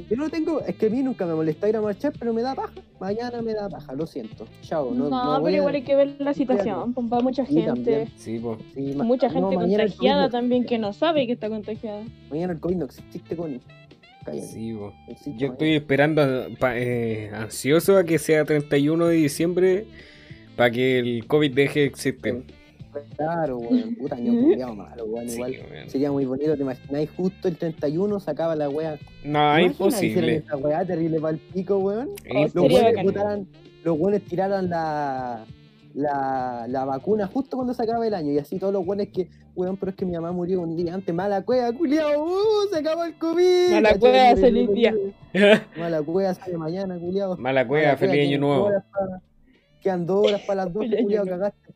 Yo 0.09 0.15
no 0.17 0.29
tengo, 0.29 0.61
es 0.61 0.75
que 0.75 0.88
a 0.88 0.89
mí 0.89 1.03
nunca 1.03 1.25
me 1.25 1.34
molesta 1.36 1.69
ir 1.69 1.75
a 1.77 1.81
marchar, 1.81 2.13
pero 2.17 2.34
me 2.34 2.41
da 2.41 2.55
paja. 2.55 2.73
Mañana 2.99 3.41
me 3.41 3.53
da 3.53 3.69
paja, 3.69 3.93
lo 3.93 4.07
siento. 4.07 4.45
Chao, 4.61 4.91
no, 4.93 5.09
No, 5.09 5.38
no 5.38 5.43
pero 5.43 5.55
a- 5.55 5.57
igual 5.59 5.75
hay 5.75 5.81
que 5.84 5.95
ver 5.95 6.15
la 6.19 6.34
situación. 6.34 6.93
pues, 6.93 7.07
Va 7.11 7.19
mucha 7.21 7.45
Sí, 7.45 7.61
gente. 7.61 8.07
Sí, 8.17 8.39
ma- 8.95 9.03
Mucha 9.03 9.29
gente 9.29 9.55
contagiada 9.55 10.29
también 10.29 10.65
que 10.65 10.77
no 10.79 10.93
sabe 10.93 11.27
que 11.27 11.34
está 11.34 11.49
contagiada. 11.49 12.03
Mañana 12.29 12.53
el 12.53 12.59
COVID 12.59 12.75
no 12.75 12.86
existe, 12.86 13.36
Connie. 13.36 13.59
Sí, 14.41 14.77
existe 15.09 15.34
Yo 15.38 15.47
estoy 15.51 15.75
esperando, 15.75 16.21
pa- 16.57 16.77
eh, 16.77 17.29
ansioso 17.34 17.97
a 17.97 18.05
que 18.05 18.17
sea 18.19 18.45
31 18.45 19.07
de 19.07 19.15
diciembre 19.17 19.86
para 20.55 20.71
que 20.71 20.99
el 20.99 21.27
COVID 21.27 21.53
deje 21.53 21.81
de 21.81 21.86
existir. 21.88 22.43
Claro, 23.18 23.58
weón. 23.58 23.96
Puta, 23.96 24.16
año 24.16 24.32
culiao 24.41 24.76
malo, 24.76 25.06
weón. 25.06 25.30
Sí, 25.30 25.36
Igual 25.36 25.52
weón. 25.72 25.89
sería 25.89 26.12
muy 26.12 26.26
bonito, 26.26 26.56
te 26.56 26.62
imagináis 26.62 27.10
justo 27.16 27.48
el 27.48 27.58
31 27.58 28.20
se 28.20 28.32
acaba 28.32 28.56
la 28.56 28.70
wea. 28.70 28.98
No, 29.24 29.56
¿Te 29.56 29.62
es 29.62 29.68
imposible. 29.72 30.36
Esa 30.38 30.58
wea 30.58 30.86
terrible 30.86 31.20
para 31.20 31.34
el 31.34 31.39
pico, 31.39 31.78
weón. 31.78 32.10
Oh, 32.34 32.44
Los 32.54 32.56
weones 32.72 33.04
botaran, 33.04 33.48
los 33.84 34.00
weones 34.00 34.24
tiraran 34.26 34.70
la, 34.70 35.46
la, 35.94 36.66
la 36.68 36.86
vacuna 36.86 37.28
justo 37.28 37.58
cuando 37.58 37.74
se 37.74 37.84
acaba 37.84 38.06
el 38.08 38.14
año. 38.14 38.32
Y 38.32 38.38
así 38.39 38.58
todos 38.60 38.74
los 38.74 38.86
weones 38.86 39.10
que, 39.10 39.28
weón, 39.56 39.78
pero 39.78 39.91
es 39.91 39.96
que 39.96 40.06
mi 40.06 40.14
mamá 40.14 40.32
murió 40.32 40.62
un 40.62 40.76
día 40.76 40.94
antes. 40.94 41.14
Mala 41.14 41.41
cueva, 41.44 41.72
culiao, 41.72 42.24
uh, 42.24 42.68
se 42.72 42.80
acabó 42.80 43.04
el 43.04 43.16
COVID. 43.18 43.72
Mala 43.72 43.98
cueva, 44.00 44.36
feliz 44.36 44.72
día. 44.74 44.94
Mala 45.78 46.02
cueva, 46.02 46.34
sale 46.34 46.58
mañana, 46.58 46.98
culiao. 46.98 47.38
Mala 47.38 47.68
cueva, 47.68 47.96
feliz 47.98 48.28
año 48.28 48.39
nuevo. 48.39 48.70
Quedan 49.82 50.06
dos 50.06 50.28
horas 50.28 50.41
para 50.48 50.66
las 50.66 50.74
dos, 50.74 50.86
culiao, 51.02 51.26
cagaste. 51.26 51.74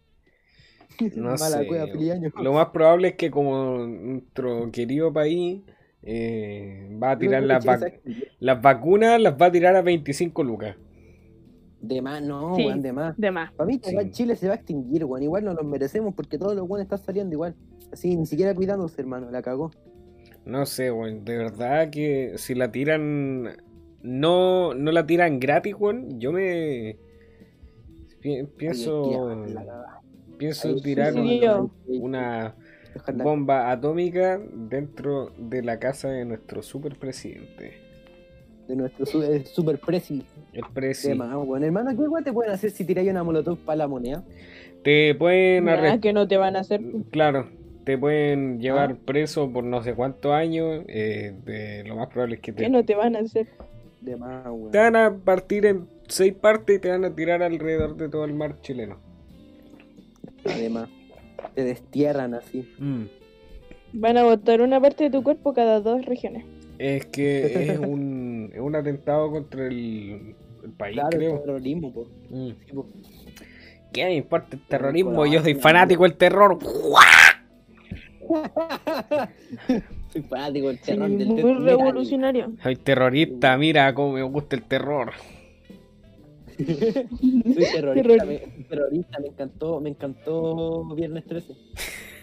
No 1.16 1.30
Mala 1.30 1.38
sé. 1.38 1.68
cueva, 1.68 1.88
feliz 1.88 2.12
año. 2.12 2.32
Lo 2.42 2.54
más 2.54 2.68
probable 2.68 3.10
es 3.10 3.16
que 3.16 3.30
como 3.32 3.78
nuestro 3.88 4.72
querido 4.72 5.12
país 5.14 5.62
eh, 6.04 6.90
va 7.02 7.12
a 7.12 7.18
tirar 7.18 7.44
las, 7.44 7.66
vac- 7.66 8.00
las 8.40 8.62
vacunas, 8.62 9.20
las 9.22 9.34
va 9.40 9.48
a 9.48 9.52
tirar 9.52 9.76
a 9.76 9.82
25 9.82 10.44
lucas. 10.44 10.76
De 11.82 12.02
más, 12.02 12.22
no, 12.24 12.56
Sí. 12.56 12.66
weón, 12.66 12.82
de 12.82 12.92
más. 12.94 13.16
De 13.18 13.30
más. 13.32 13.52
Para 13.54 13.68
mí, 13.68 13.80
que 13.80 13.90
Sí. 13.92 14.12
Chile 14.12 14.36
se 14.36 14.48
va 14.48 14.54
a 14.54 14.58
extinguir, 14.58 15.06
weón. 15.06 15.22
Igual 15.24 15.46
no 15.46 15.54
los 15.54 15.64
merecemos 15.66 16.14
porque 16.16 16.38
todos 16.38 16.56
los 16.56 16.68
weones 16.68 16.86
están 16.86 17.00
saliendo 17.00 17.34
igual. 17.34 17.56
Así, 17.92 18.16
ni 18.16 18.26
siquiera 18.26 18.54
cuidándose, 18.56 19.00
hermano. 19.02 19.30
La 19.32 19.42
cagó. 19.42 19.72
No 20.46 20.66
sé, 20.66 20.92
weón. 20.92 21.24
De 21.24 21.38
verdad 21.38 21.90
que 21.92 22.34
si 22.38 22.56
la 22.56 22.72
tiran. 22.72 23.58
No, 24.02 24.74
no 24.74 24.92
la 24.92 25.06
tiran 25.06 25.40
gratis, 25.40 25.76
weón. 25.78 26.20
Yo 26.20 26.32
me. 26.32 26.98
pi- 28.22 28.44
pienso. 28.58 29.04
Pienso 30.38 30.68
Ahí, 30.70 30.82
tirar 30.82 31.14
una 31.88 32.56
bomba 33.24 33.72
atómica 33.72 34.40
dentro 34.54 35.32
de 35.38 35.64
la 35.64 35.80
casa 35.80 36.10
de 36.10 36.26
nuestro 36.26 36.62
super 36.62 36.96
presidente. 36.98 37.74
De 38.68 38.76
nuestro 38.76 39.06
super 39.46 39.80
presi. 39.80 40.24
El 40.54 40.64
presi. 40.74 41.10
De 41.10 41.16
más, 41.16 41.34
weón. 41.36 41.64
Hermano, 41.64 41.92
¿qué 41.92 42.08
weón 42.08 42.24
te 42.24 42.34
pueden 42.34 42.52
hacer 42.52 42.72
si 42.72 42.84
tiráis 42.86 43.10
una 43.10 43.24
molotov 43.24 43.58
para 43.60 43.78
la 43.78 43.88
moneda? 43.88 44.24
Te 44.84 45.16
pueden 45.16 45.70
arrestar. 45.70 46.00
que 46.02 46.14
no 46.14 46.28
te 46.28 46.38
van 46.38 46.56
a 46.56 46.60
hacer. 46.60 46.82
Claro, 47.12 47.50
te 47.86 47.98
pueden 47.98 48.60
llevar 48.60 48.92
Ah. 48.92 48.98
preso 49.06 49.52
por 49.52 49.64
no 49.64 49.82
sé 49.84 49.94
cuántos 49.96 50.34
años. 50.34 50.84
eh, 50.88 51.34
de, 51.46 51.84
lo 51.86 51.96
más 51.96 52.08
probable 52.10 52.36
es 52.36 52.42
que 52.42 52.54
Que 52.54 52.64
te, 52.64 52.70
no 52.70 52.84
te 52.84 52.96
van 52.96 53.16
a 53.16 53.20
hacer. 53.20 53.48
De 54.02 54.16
más, 54.18 54.44
te 54.72 54.78
van 54.78 54.96
a 54.96 55.16
partir 55.16 55.66
en 55.66 55.88
seis 56.08 56.34
partes 56.34 56.78
y 56.78 56.80
te 56.80 56.90
van 56.90 57.06
a 57.06 57.16
tirar 57.16 57.42
alrededor 57.44 57.96
de 57.96 58.10
todo 58.10 58.26
el 58.26 58.34
mar 58.34 58.60
chileno. 58.62 59.00
Además, 60.46 60.90
te 61.56 61.64
destierran 61.64 62.34
así. 62.34 62.68
Mm. 62.80 63.04
Van 63.94 64.18
a 64.18 64.24
botar 64.24 64.62
una 64.62 64.80
parte 64.82 65.06
de 65.06 65.10
tu 65.10 65.24
cuerpo 65.24 65.54
cada 65.54 65.80
dos 65.82 66.06
regiones. 66.06 66.46
Es 66.78 67.06
que 67.08 67.72
es 67.74 67.80
un, 67.80 68.52
es 68.54 68.60
un 68.60 68.76
atentado 68.76 69.32
contra 69.32 69.66
el, 69.68 70.36
el 70.64 70.72
país, 70.78 70.94
Claro, 70.96 71.10
el 71.12 71.18
creo. 71.18 71.40
terrorismo, 71.40 71.94
po. 71.94 72.08
Mm. 72.30 72.50
Sí, 72.66 72.74
po. 72.74 72.86
¿Qué 73.94 74.06
me 74.06 74.16
importa 74.16 74.56
el 74.56 74.62
terrorismo? 74.68 75.12
Nicolás, 75.12 75.34
Yo 75.34 75.42
soy 75.44 75.56
fanático 75.56 76.04
del 76.04 76.14
terror. 76.16 76.58
Soy 80.12 80.22
fanático 80.24 80.68
del 80.68 80.78
Sí, 80.80 80.84
terror 80.86 81.10
del 81.10 81.28
muy 81.28 81.36
terror. 81.42 81.62
revolucionario. 81.64 82.52
Soy 82.62 82.76
terrorista, 82.76 83.58
mira 83.58 83.94
cómo 83.94 84.14
me 84.14 84.24
gusta 84.24 84.56
el 84.56 84.64
terror. 84.64 85.14
Soy 86.58 87.66
terrorista, 87.74 88.26
Terror. 88.26 88.28
me, 88.28 88.38
terrorista, 88.70 89.20
me 89.20 89.28
encantó, 89.28 89.80
me 89.80 89.90
encantó 89.90 90.86
Viernes 90.96 91.26
13. 91.26 91.54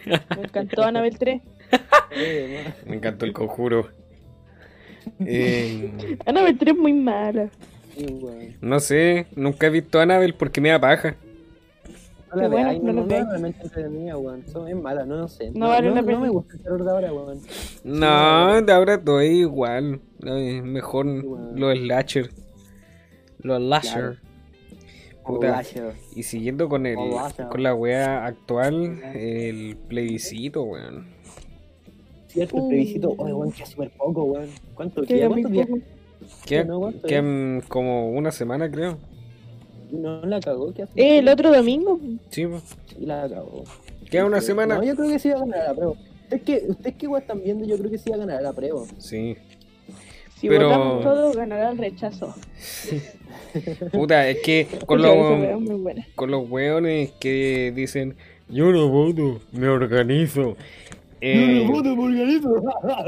Me 0.07 0.43
encantó 0.43 0.83
Anabel 0.83 1.19
3. 1.19 1.41
Eh, 2.13 2.63
ma. 2.67 2.75
Me 2.91 2.97
encantó 2.97 3.25
el 3.25 3.33
conjuro. 3.33 3.89
Eh, 5.21 6.17
Anabel 6.25 6.57
3 6.57 6.73
es 6.75 6.81
muy 6.81 6.93
mala. 6.95 7.51
No 8.63 8.81
sé, 8.81 9.27
nunca 9.37 9.67
he 9.67 9.71
visto 9.71 9.99
a 9.99 10.03
Annabelle 10.03 10.33
porque 10.33 10.61
me 10.63 10.71
da 10.71 10.81
paja. 10.81 11.15
No 12.35 12.41
la 12.43 12.49
bueno, 12.49 12.73
no 12.73 12.79
no, 12.81 12.87
la 12.87 12.93
no, 13.03 13.07
veáis. 13.07 13.25
no, 13.25 13.31
realmente 13.31 13.63
entretenida, 13.63 14.17
weón. 14.17 14.45
Son- 14.49 14.67
Es 14.67 14.75
mala, 14.75 15.05
no, 15.05 15.17
no 15.19 15.29
sé. 15.29 15.51
No 15.55 15.69
vale 15.69 15.91
la 15.91 16.01
no, 16.01 16.07
pena. 16.07 16.19
me 16.21 16.29
gusta 16.31 16.55
el 16.57 16.63
terror 16.63 16.85
de 16.85 16.91
ahora, 16.91 17.13
weón. 17.13 17.41
No, 17.85 18.63
de 18.63 18.73
ahora 18.73 18.99
todo 19.05 19.21
es 19.21 19.31
igual. 19.31 20.01
Mejor 20.23 21.07
los 21.07 21.79
slasher. 21.79 22.31
Los 23.45 23.59
slasher. 23.63 23.93
Claro. 23.93 24.17
Puta. 25.25 25.63
Y 26.15 26.23
siguiendo 26.25 26.69
con 26.69 26.85
el 26.87 26.97
Oh, 26.99 27.29
con 27.51 27.63
la 27.63 27.75
wea 27.75 28.27
actual, 28.27 29.01
el 29.15 29.77
plebiscito, 29.89 30.63
weón. 30.65 31.07
Cierto, 32.29 32.57
el 32.59 32.69
plebiscito. 32.69 33.15
Oye, 33.17 33.33
weón, 33.33 33.53
queda 33.53 33.67
súper 33.67 33.91
poco, 33.91 34.25
weón. 34.25 34.49
¿Cuánto 34.75 35.03
Que 35.03 35.15
queda? 35.19 35.29
poco. 35.29 35.79
Quedan, 36.47 36.67
no, 36.69 36.81
¿cuánto 36.81 37.07
quedan 37.07 37.63
como 37.69 38.11
una 38.11 38.33
semana, 38.33 38.71
creo. 38.71 38.99
No 39.93 40.25
la 40.27 40.41
cagó, 40.41 40.73
¿qué 40.75 40.83
hace? 40.83 41.01
Eh, 41.01 41.19
el 41.19 41.29
otro 41.29 41.55
domingo. 41.55 41.99
Sí. 42.31 42.45
Sí, 42.87 43.07
la 43.07 43.29
cagó. 43.29 43.65
queda 44.11 44.27
una 44.27 44.41
semana. 44.41 44.77
No, 44.77 44.83
yo 44.85 44.95
creo 44.97 45.09
que 45.09 45.19
sí 45.19 45.29
va 45.31 45.37
a 45.37 45.41
ganar 45.41 45.59
la 45.69 45.75
prueba. 45.75 45.93
Ustedes 46.25 46.43
que, 46.43 46.65
ustedes 46.69 46.97
que 46.97 47.07
igual 47.07 47.23
están 47.23 47.43
viendo, 47.43 47.65
yo 47.67 47.79
creo 47.79 47.91
que 47.91 47.99
sí 47.99 48.11
va 48.11 48.17
a 48.17 48.19
ganar 48.21 48.43
la 48.43 48.53
prueba. 48.53 48.83
Sí. 48.99 49.37
Si 50.45 50.51
Pero- 50.51 50.69
votamos 50.69 51.03
todos, 51.03 51.37
ganará 51.37 51.71
el 51.71 51.79
rechazo. 51.79 52.35
Puta, 53.93 54.29
es 54.29 54.43
que 54.43 54.67
con 54.85 55.01
los, 55.01 55.17
con 56.15 56.31
los 56.31 56.51
weones 56.51 57.13
que 57.13 57.73
dicen, 57.75 58.15
yo 58.51 58.71
no 58.71 58.89
voto, 58.91 59.41
me 59.53 59.69
organizo. 59.69 60.55
Eh, 61.23 61.67
voto 61.67 61.97
por 61.97 62.15
Galito. 62.15 62.63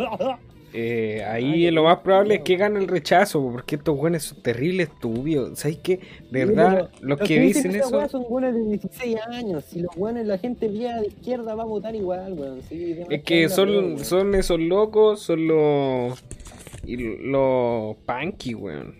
eh, 0.72 1.22
ahí 1.28 1.70
lo 1.70 1.84
más 1.84 1.98
probable 1.98 2.36
es 2.36 2.40
que 2.40 2.56
gane 2.56 2.78
el 2.78 2.88
rechazo, 2.88 3.46
porque 3.52 3.76
estos 3.76 3.94
buenos 3.98 4.22
son 4.22 4.42
terribles 4.42 4.88
estúpidos. 4.88 5.58
¿Sabes 5.58 5.76
qué? 5.82 6.00
De 6.30 6.46
verdad, 6.46 6.88
los 7.02 7.18
que 7.18 7.38
dicen 7.38 7.72
esa 7.72 8.04
eso. 8.04 8.08
son 8.08 8.24
buenos 8.30 8.54
de 8.54 8.62
16 8.78 9.16
años. 9.28 9.62
Si 9.64 9.80
los 9.80 9.94
buenos, 9.94 10.24
la 10.24 10.38
gente 10.38 10.68
vía 10.68 10.96
de 11.02 11.08
izquierda 11.08 11.54
va 11.54 11.64
a 11.64 11.66
votar 11.66 11.94
igual, 11.94 12.32
weón. 12.32 12.62
Sí, 12.66 12.96
Es 13.10 13.22
que 13.24 13.50
son, 13.50 13.98
son 14.02 14.34
esos 14.34 14.58
locos, 14.58 15.20
son 15.20 15.46
los. 15.48 16.24
Y 16.86 16.96
los 17.30 17.96
punky, 18.06 18.54
weón. 18.54 18.94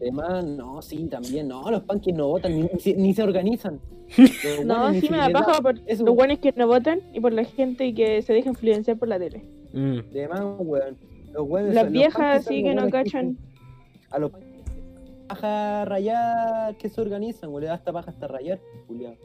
Además, 0.00 0.44
no, 0.44 0.82
sí, 0.82 1.06
también. 1.10 1.48
No, 1.48 1.70
los 1.70 1.82
punkies 1.82 2.14
no 2.14 2.28
votan 2.28 2.54
ni, 2.54 2.62
ni 2.62 2.80
se- 2.80 2.94
ni 2.94 3.14
se 3.14 3.22
organizan. 3.22 3.80
No, 4.64 4.92
sí 4.94 5.08
me 5.10 5.16
da 5.16 5.30
paja 5.30 5.60
por 5.60 5.80
eso. 5.86 6.04
los 6.04 6.14
buenos 6.14 6.38
que 6.38 6.52
no 6.56 6.66
votan 6.68 7.00
y 7.12 7.20
por 7.20 7.32
la 7.32 7.44
gente 7.44 7.92
que 7.94 8.22
se 8.22 8.32
deja 8.32 8.50
influenciar 8.50 8.96
por 8.98 9.08
la 9.08 9.18
tele. 9.18 9.42
Mm. 9.72 9.98
Además, 10.10 10.42
weón. 10.60 10.96
Los 11.32 11.48
buenos 11.48 11.74
Las 11.74 11.90
viejas 11.90 12.44
sí 12.44 12.62
que 12.62 12.74
no 12.74 12.88
cachan. 12.88 13.36
A 14.10 14.18
los 14.18 14.30
paja 15.28 15.84
rayar 15.86 16.76
que 16.76 16.88
se 16.88 17.00
organizan, 17.00 17.50
weón. 17.50 17.62
Le 17.62 17.66
da 17.68 17.74
hasta 17.74 17.92
paja 17.92 18.10
hasta 18.10 18.28
rayar, 18.28 18.60
Julián. 18.86 19.16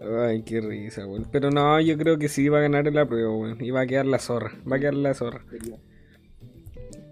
Ay, 0.00 0.42
qué 0.42 0.60
risa, 0.60 1.06
weón. 1.06 1.26
Pero 1.30 1.50
no, 1.50 1.80
yo 1.80 1.96
creo 1.98 2.18
que 2.18 2.28
sí 2.28 2.48
va 2.48 2.58
a 2.58 2.62
ganar 2.62 2.86
el 2.88 2.96
apruebo, 2.96 3.38
weón. 3.38 3.62
Y 3.62 3.70
va 3.70 3.82
a 3.82 3.86
quedar 3.86 4.06
la 4.06 4.18
zorra. 4.18 4.52
Va 4.70 4.76
a 4.76 4.78
quedar 4.78 4.94
la 4.94 5.14
zorra. 5.14 5.44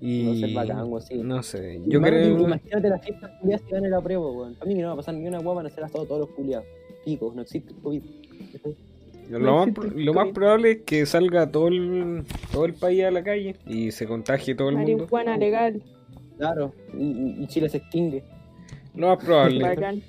Y. 0.00 0.22
No 0.24 0.34
ser 0.34 0.54
bacán, 0.54 0.84
weón, 0.90 1.02
sí. 1.02 1.14
No 1.22 1.42
sé. 1.42 1.80
Yo 1.86 1.98
Hermano, 2.00 2.16
creo. 2.16 2.40
Imagínate 2.40 2.88
la 2.88 2.98
fiesta 2.98 3.38
culiada 3.40 3.62
si 3.64 3.70
gana 3.72 3.88
la 3.88 4.00
prueba, 4.00 4.30
weón. 4.30 4.56
A 4.60 4.64
mí 4.64 4.74
que 4.74 4.80
no 4.82 4.88
va 4.88 4.92
a 4.94 4.96
pasar 4.96 5.14
ni 5.14 5.26
una 5.26 5.38
guapa, 5.38 5.56
van 5.62 5.66
a 5.66 5.70
ser 5.70 5.84
asado 5.84 6.04
todos 6.04 6.20
los 6.20 6.30
culiados. 6.30 6.66
Picos, 7.04 7.34
no 7.34 7.42
existe 7.42 7.72
el 7.72 7.78
COVID. 7.80 8.02
Lo 9.30 9.66
más, 9.66 9.68
lo 9.94 10.14
más 10.14 10.28
probable 10.28 10.70
es 10.70 10.78
que 10.82 11.04
salga 11.04 11.50
todo 11.50 11.66
el, 11.68 12.24
todo 12.52 12.64
el 12.64 12.74
país 12.74 13.02
a 13.04 13.10
la 13.10 13.24
calle 13.24 13.56
y 13.66 13.90
se 13.90 14.06
contagie 14.06 14.54
todo 14.54 14.68
el 14.68 14.76
mundo. 14.76 14.92
Marihuana 14.98 15.36
legal. 15.36 15.82
Claro, 16.38 16.72
y, 16.96 17.04
y- 17.04 17.42
y 17.42 17.46
Chile 17.48 17.68
se 17.68 17.78
extingue. 17.78 18.22
Lo 18.94 19.08
más 19.08 19.24
probable. 19.24 19.62
Bacán. 19.64 20.02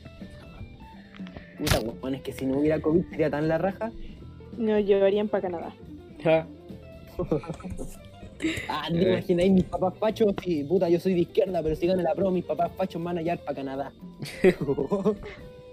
Puta, 1.58 1.80
weón, 1.80 2.16
es 2.16 2.22
que 2.22 2.32
si 2.34 2.46
no 2.46 2.60
hubiera 2.60 2.80
COVID 2.80 3.06
sería 3.10 3.30
tan 3.32 3.48
la 3.48 3.58
raja. 3.58 3.92
Nos 4.58 4.86
llevarían 4.86 5.28
para 5.30 5.42
Canadá. 5.50 5.74
Ah, 8.70 8.88
¿te 8.92 8.98
Eh. 9.00 9.12
imagináis 9.14 9.52
mis 9.52 9.64
papás 9.64 9.94
fachos? 10.00 10.34
Sí, 10.44 10.64
puta, 10.64 10.90
yo 10.90 11.00
soy 11.00 11.14
de 11.16 11.22
izquierda, 11.22 11.62
pero 11.64 11.76
si 11.76 11.88
gana 11.88 12.04
la 12.04 12.14
prueba, 12.14 12.32
mis 12.32 12.46
papás 12.46 12.72
fachos 12.78 13.02
van 13.04 13.18
a 13.18 13.22
hallar 13.22 13.40
para 13.40 13.56
Canadá. 13.56 13.92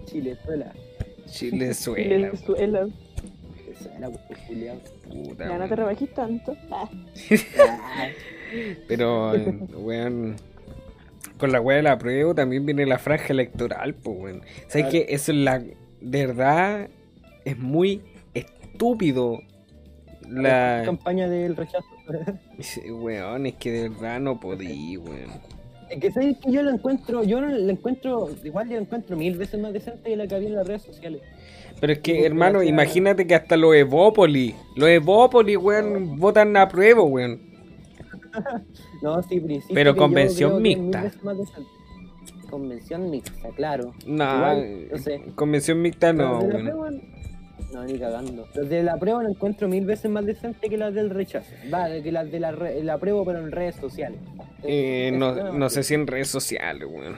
Chile, 0.05 0.37
suela. 0.45 0.73
Chilezuela. 1.25 2.15
Venezuela. 2.27 2.87
Suela, 3.81 4.09
weón, 4.09 4.19
culiao. 4.47 4.75
puta, 5.09 5.47
Ya 5.49 5.57
no 5.57 5.67
te 5.67 5.75
rebajís 5.75 6.13
tanto. 6.13 6.55
Ah, 6.71 6.89
Ah, 7.59 8.07
Pero, 8.87 9.31
weón. 9.77 10.35
Con 11.37 11.51
la 11.51 11.59
weá 11.59 11.77
de 11.77 11.83
la 11.83 11.97
prueba 11.97 12.33
también 12.33 12.65
viene 12.65 12.85
la 12.85 12.97
franja 12.97 13.33
electoral, 13.33 13.93
pues, 13.95 14.17
weón. 14.17 14.41
¿Sabes 14.67 14.87
Claro. 14.87 14.91
qué? 14.91 15.05
Eso 15.09 15.31
es 15.33 15.37
la. 15.39 15.59
De 15.99 16.25
verdad, 16.27 16.87
es 17.43 17.57
muy 17.57 18.01
estúpido. 18.33 19.39
La. 20.29 20.83
Campaña 20.85 21.27
del 21.27 21.55
rechazo. 21.57 21.85
Sí, 22.59 22.91
Weón, 22.91 23.45
es 23.45 23.55
que 23.55 23.71
de 23.71 23.89
verdad 23.89 24.19
no 24.19 24.39
podí, 24.39 24.97
weón. 24.97 25.29
Es 25.89 25.99
que 25.99 26.11
sabes 26.11 26.37
que 26.39 26.51
yo 26.51 26.63
lo 26.63 26.71
encuentro, 26.71 27.23
yo 27.23 27.41
no 27.41 27.47
la 27.47 27.71
encuentro, 27.71 28.29
igual 28.43 28.67
yo 28.67 28.75
la 28.75 28.81
encuentro 28.81 29.15
mil 29.15 29.37
veces 29.37 29.59
más 29.59 29.71
decente 29.71 30.09
que 30.09 30.15
la 30.15 30.25
que 30.27 30.35
había 30.35 30.47
en 30.49 30.55
las 30.55 30.67
redes 30.67 30.81
sociales. 30.81 31.21
Pero 31.79 31.93
es 31.93 31.99
que, 31.99 32.25
hermano, 32.25 32.63
imagínate 32.63 33.27
que 33.27 33.35
hasta 33.35 33.55
los 33.57 33.75
Evópoli, 33.75 34.55
los 34.75 34.89
Evópoli, 34.89 35.55
weón, 35.57 36.17
votan 36.17 36.55
a 36.57 36.67
prueba, 36.67 37.03
weón. 37.03 37.41
No, 39.01 39.21
sí, 39.23 39.39
principio. 39.39 39.75
Pero 39.75 39.95
convención 39.95 40.61
mixta. 40.61 41.11
Convención 42.49 43.09
mixta, 43.11 43.49
claro. 43.49 43.93
No, 44.07 44.35
Igual, 44.35 44.87
no 44.91 44.97
sé. 44.97 45.21
convención 45.35 45.81
mixta 45.81 46.11
no, 46.13 46.39
weón. 46.39 47.01
No, 47.73 47.83
ni 47.83 47.97
cagando. 47.99 48.47
Los 48.55 48.69
de 48.69 48.83
la 48.83 48.97
prueba 48.97 49.23
lo 49.23 49.29
encuentro 49.29 49.67
mil 49.67 49.85
veces 49.85 50.09
más 50.11 50.25
decente 50.25 50.69
que 50.69 50.77
las 50.77 50.93
del 50.93 51.09
rechazo. 51.09 51.51
Va, 51.73 51.87
que 52.01 52.11
las 52.11 52.31
de 52.31 52.39
la, 52.39 52.51
re- 52.51 52.83
la 52.83 52.97
prueba, 52.97 53.23
pero 53.25 53.39
en 53.39 53.51
redes 53.51 53.75
sociales. 53.75 54.19
Eh, 54.63 55.09
Es- 55.11 55.17
no, 55.17 55.53
no 55.53 55.69
sé 55.69 55.83
si 55.83 55.93
en 55.93 56.07
redes 56.07 56.27
sociales, 56.29 56.87
weón. 56.91 57.15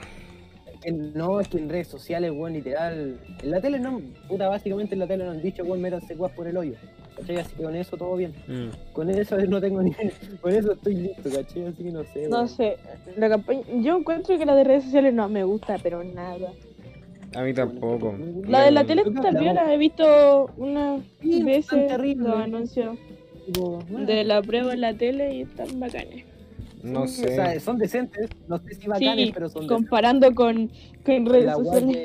No, 1.14 1.40
es 1.40 1.48
que 1.48 1.58
en 1.58 1.68
redes 1.68 1.88
sociales, 1.88 2.30
weón, 2.30 2.52
literal. 2.52 3.18
En 3.42 3.50
la 3.50 3.60
tele 3.60 3.78
no, 3.80 4.00
puta, 4.28 4.48
básicamente 4.48 4.94
en 4.94 5.00
la 5.00 5.06
tele 5.06 5.24
nos 5.24 5.36
han 5.36 5.42
dicho, 5.42 5.64
weón, 5.64 5.82
métanse 5.82 6.14
guas 6.14 6.32
por 6.32 6.46
el 6.46 6.56
hoyo. 6.56 6.74
¿Cachai? 7.16 7.36
Así 7.38 7.56
que 7.56 7.64
con 7.64 7.74
eso 7.74 7.96
todo 7.96 8.14
bien. 8.16 8.32
Mm. 8.46 8.92
Con 8.92 9.10
eso 9.10 9.36
no 9.48 9.60
tengo 9.60 9.82
ni. 9.82 9.92
Con 10.40 10.52
eso 10.54 10.72
estoy 10.72 10.94
listo, 10.94 11.24
¿cachai? 11.30 11.66
Así 11.66 11.82
que 11.82 11.90
no 11.90 12.04
sé. 12.04 12.28
no 12.28 12.36
weón. 12.36 12.48
sé. 12.48 12.76
La 13.16 13.28
campaña. 13.28 13.62
Yo 13.80 13.98
encuentro 13.98 14.38
que 14.38 14.46
la 14.46 14.54
de 14.54 14.64
redes 14.64 14.84
sociales 14.84 15.12
no 15.12 15.28
me 15.28 15.42
gusta, 15.42 15.76
pero 15.82 16.02
nada. 16.04 16.52
A 17.34 17.42
mí 17.42 17.52
tampoco. 17.52 18.14
La 18.46 18.62
de 18.64 18.70
la 18.70 18.84
tele 18.84 19.02
hablamos- 19.04 19.40
viola, 19.40 19.72
he 19.74 19.78
visto 19.78 20.50
unas 20.56 21.02
veces 21.22 21.58
están 21.64 21.86
terribles. 21.88 22.26
los 22.28 22.36
anuncios 22.40 22.98
de 24.06 24.24
la 24.24 24.42
prueba 24.42 24.74
en 24.74 24.80
la 24.80 24.94
tele 24.94 25.34
y 25.34 25.40
están 25.42 25.78
bacanes. 25.80 26.24
No 26.82 27.02
O 27.02 27.06
sé. 27.08 27.34
sea, 27.34 27.58
son 27.60 27.76
decentes. 27.78 28.30
No 28.46 28.58
sé 28.58 28.74
si 28.74 28.86
bacanes, 28.86 29.26
Sí, 29.26 29.32
pero 29.34 29.48
son 29.48 29.62
decentes. 29.62 29.76
comparando 29.76 30.34
con, 30.34 30.70
con 31.04 31.26
redes 31.26 31.44
La 31.46 31.54
sociales. 31.54 31.96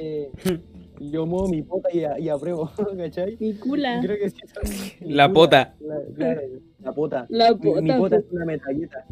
que 0.43 0.59
yo 0.99 1.25
muevo 1.25 1.47
mi 1.47 1.61
pota 1.61 1.89
y, 1.93 2.03
a- 2.03 2.19
y 2.19 2.29
apruebo, 2.29 2.71
¿cachai? 2.97 3.37
Mi 3.39 3.53
cula. 3.53 3.99
Creo 4.01 4.17
que 4.17 4.29
sí 4.29 4.37
son. 4.47 5.09
La 5.15 5.31
pota. 5.31 5.75
La, 5.79 5.95
claro, 6.15 6.41
la 6.81 6.91
pota. 6.93 7.25
La 7.29 7.51
Mi- 7.53 7.55
Mi 7.55 7.61
pota, 7.91 7.97
pota 7.97 8.15
po. 8.17 8.21
es 8.25 8.31
una 8.31 8.45
metralleta. 8.45 9.05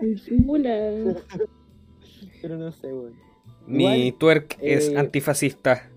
Mi 0.00 0.42
cula. 0.44 0.90
Pero 2.42 2.56
no 2.58 2.70
sé, 2.72 2.86
weón. 2.92 3.12
Mi 3.66 3.84
Igual, 3.84 4.18
twerk 4.18 4.58
es 4.60 4.88
eh, 4.88 4.98
antifascista. 4.98 5.90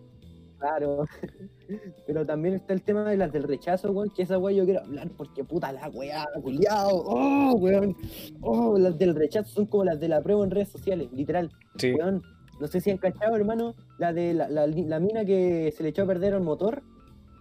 Claro. 0.60 1.06
Pero 2.08 2.26
también 2.26 2.56
está 2.56 2.74
el 2.74 2.82
tema 2.82 3.04
de 3.10 3.18
las 3.18 3.32
del 3.34 3.44
rechazo, 3.44 3.92
weón, 3.92 4.10
que 4.10 4.22
esa 4.22 4.38
weá 4.38 4.56
yo 4.56 4.64
quiero 4.64 4.82
hablar 4.82 5.10
porque 5.18 5.44
puta 5.44 5.72
la 5.74 5.90
weá, 5.90 6.26
culiao. 6.42 6.90
Oh, 6.92 7.56
weón. 7.56 7.96
Oh, 8.42 8.78
las 8.78 8.98
del 8.98 9.16
rechazo 9.16 9.50
son 9.50 9.66
como 9.66 9.84
las 9.84 10.00
de 10.00 10.08
la 10.08 10.22
prueba 10.22 10.46
en 10.46 10.52
redes 10.52 10.70
sociales, 10.70 11.10
literal. 11.12 11.52
Sí. 11.78 11.94
Weón, 11.94 12.24
no 12.60 12.68
sé 12.68 12.80
si 12.80 12.90
han 12.90 12.98
cachado, 12.98 13.36
hermano, 13.36 13.76
la 14.00 14.14
de 14.14 14.34
la, 14.34 14.48
la, 14.48 14.66
la 14.68 15.00
mina 15.00 15.26
que 15.26 15.74
se 15.76 15.84
le 15.84 15.90
echó 15.90 16.04
a 16.04 16.08
perder 16.08 16.34
el 16.34 16.42
motor 16.42 16.82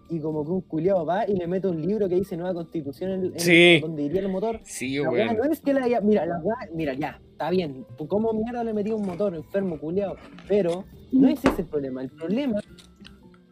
y 0.09 0.21
como 0.21 0.45
que 0.45 0.51
un 0.53 0.61
culiao 0.63 1.05
va 1.05 1.27
y 1.29 1.35
le 1.35 1.47
mete 1.47 1.67
un 1.69 1.81
libro 1.83 2.09
que 2.09 2.15
dice 2.15 2.37
nueva 2.37 2.55
constitución 2.55 3.11
en, 3.11 3.25
en 3.27 3.41
Sí. 3.41 3.79
donde 3.81 4.03
iría 4.05 4.21
el 4.21 4.29
motor. 4.29 4.61
Sí, 4.65 4.97
La 4.99 5.11
weá 5.11 5.27
weón. 5.27 5.37
no 5.39 5.45
es 5.53 5.61
que 5.61 5.75
la 5.75 5.85
haya- 5.85 6.01
mira, 6.01 6.25
la 6.27 6.39
weá, 6.39 6.57
mira, 6.73 6.95
ya, 6.95 7.21
está 7.33 7.51
bien. 7.51 7.85
¿Cómo 8.09 8.33
mierda 8.33 8.63
le 8.65 8.73
metí 8.73 8.91
un 8.93 9.05
motor 9.07 9.35
enfermo, 9.35 9.79
culiao? 9.81 10.15
Pero 10.49 10.85
no 11.13 11.29
es 11.29 11.45
ese 11.45 11.63
el 11.63 11.69
problema. 11.69 12.03
El 12.03 12.11
problema 12.11 12.61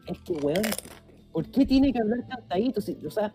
es 0.06 0.18
que, 0.20 0.32
weón, 0.34 0.62
¿por 1.32 1.46
qué 1.50 1.66
tiene 1.66 1.92
que 1.92 1.98
hablar 2.00 2.26
cantadito? 2.28 2.80
Si- 2.80 2.98
o 3.06 3.10
sea, 3.10 3.34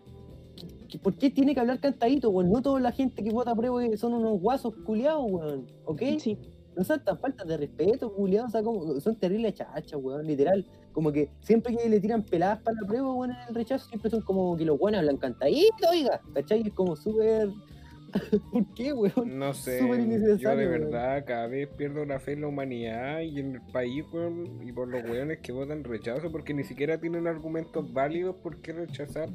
¿qué- 0.88 0.98
¿por 0.98 1.14
qué 1.16 1.30
tiene 1.30 1.54
que 1.54 1.60
hablar 1.60 1.80
cantadito, 1.80 2.30
weón? 2.30 2.50
No 2.50 2.62
toda 2.62 2.80
la 2.80 2.92
gente 2.92 3.22
que 3.22 3.30
vota 3.30 3.54
prueba 3.54 3.80
son 3.96 4.14
unos 4.14 4.40
guasos 4.40 4.74
culiados, 4.86 5.24
weón. 5.30 5.66
¿Ok? 5.84 6.02
Sí. 6.18 6.38
No 6.76 6.84
son 6.84 7.02
tan 7.04 7.18
faltas 7.18 7.46
de 7.46 7.56
respeto, 7.56 8.12
culiados. 8.14 8.48
O 8.48 8.52
sea, 8.52 8.62
como, 8.62 9.00
son 9.00 9.16
terribles 9.16 9.54
chachas, 9.54 9.98
weón, 10.00 10.26
literal. 10.26 10.64
Como 10.92 11.12
que 11.12 11.28
siempre 11.40 11.76
que 11.76 11.88
le 11.88 12.00
tiran 12.00 12.22
peladas 12.22 12.60
para 12.62 12.80
la 12.80 12.86
prueba, 12.86 13.12
weón, 13.12 13.30
en 13.30 13.48
el 13.48 13.54
rechazo, 13.54 13.88
siempre 13.88 14.10
son 14.10 14.22
como 14.22 14.56
que 14.56 14.64
los 14.64 14.78
buenos 14.78 14.98
hablan 15.00 15.16
cantadito, 15.18 15.88
oiga. 15.90 16.20
¿Cachai? 16.34 16.62
Es 16.66 16.72
como 16.72 16.96
súper. 16.96 17.48
¿Por 18.52 18.66
qué, 18.74 18.92
weón? 18.92 19.38
No 19.38 19.54
sé, 19.54 19.78
Súper 19.78 20.00
yo 20.38 20.56
de 20.56 20.66
weón. 20.66 20.90
verdad 20.90 21.24
cada 21.24 21.46
vez 21.46 21.68
pierdo 21.76 22.04
la 22.04 22.18
fe 22.18 22.32
en 22.32 22.40
la 22.40 22.48
humanidad 22.48 23.20
y 23.20 23.38
en 23.38 23.54
el 23.54 23.60
país, 23.72 24.04
weón, 24.12 24.66
y 24.66 24.72
por 24.72 24.88
los 24.88 25.04
weones 25.04 25.38
que 25.38 25.52
votan 25.52 25.84
rechazo, 25.84 26.30
porque 26.32 26.52
ni 26.52 26.64
siquiera 26.64 26.98
tienen 26.98 27.28
argumentos 27.28 27.92
válidos 27.92 28.34
por 28.42 28.60
qué 28.60 28.72
rechazar. 28.72 29.28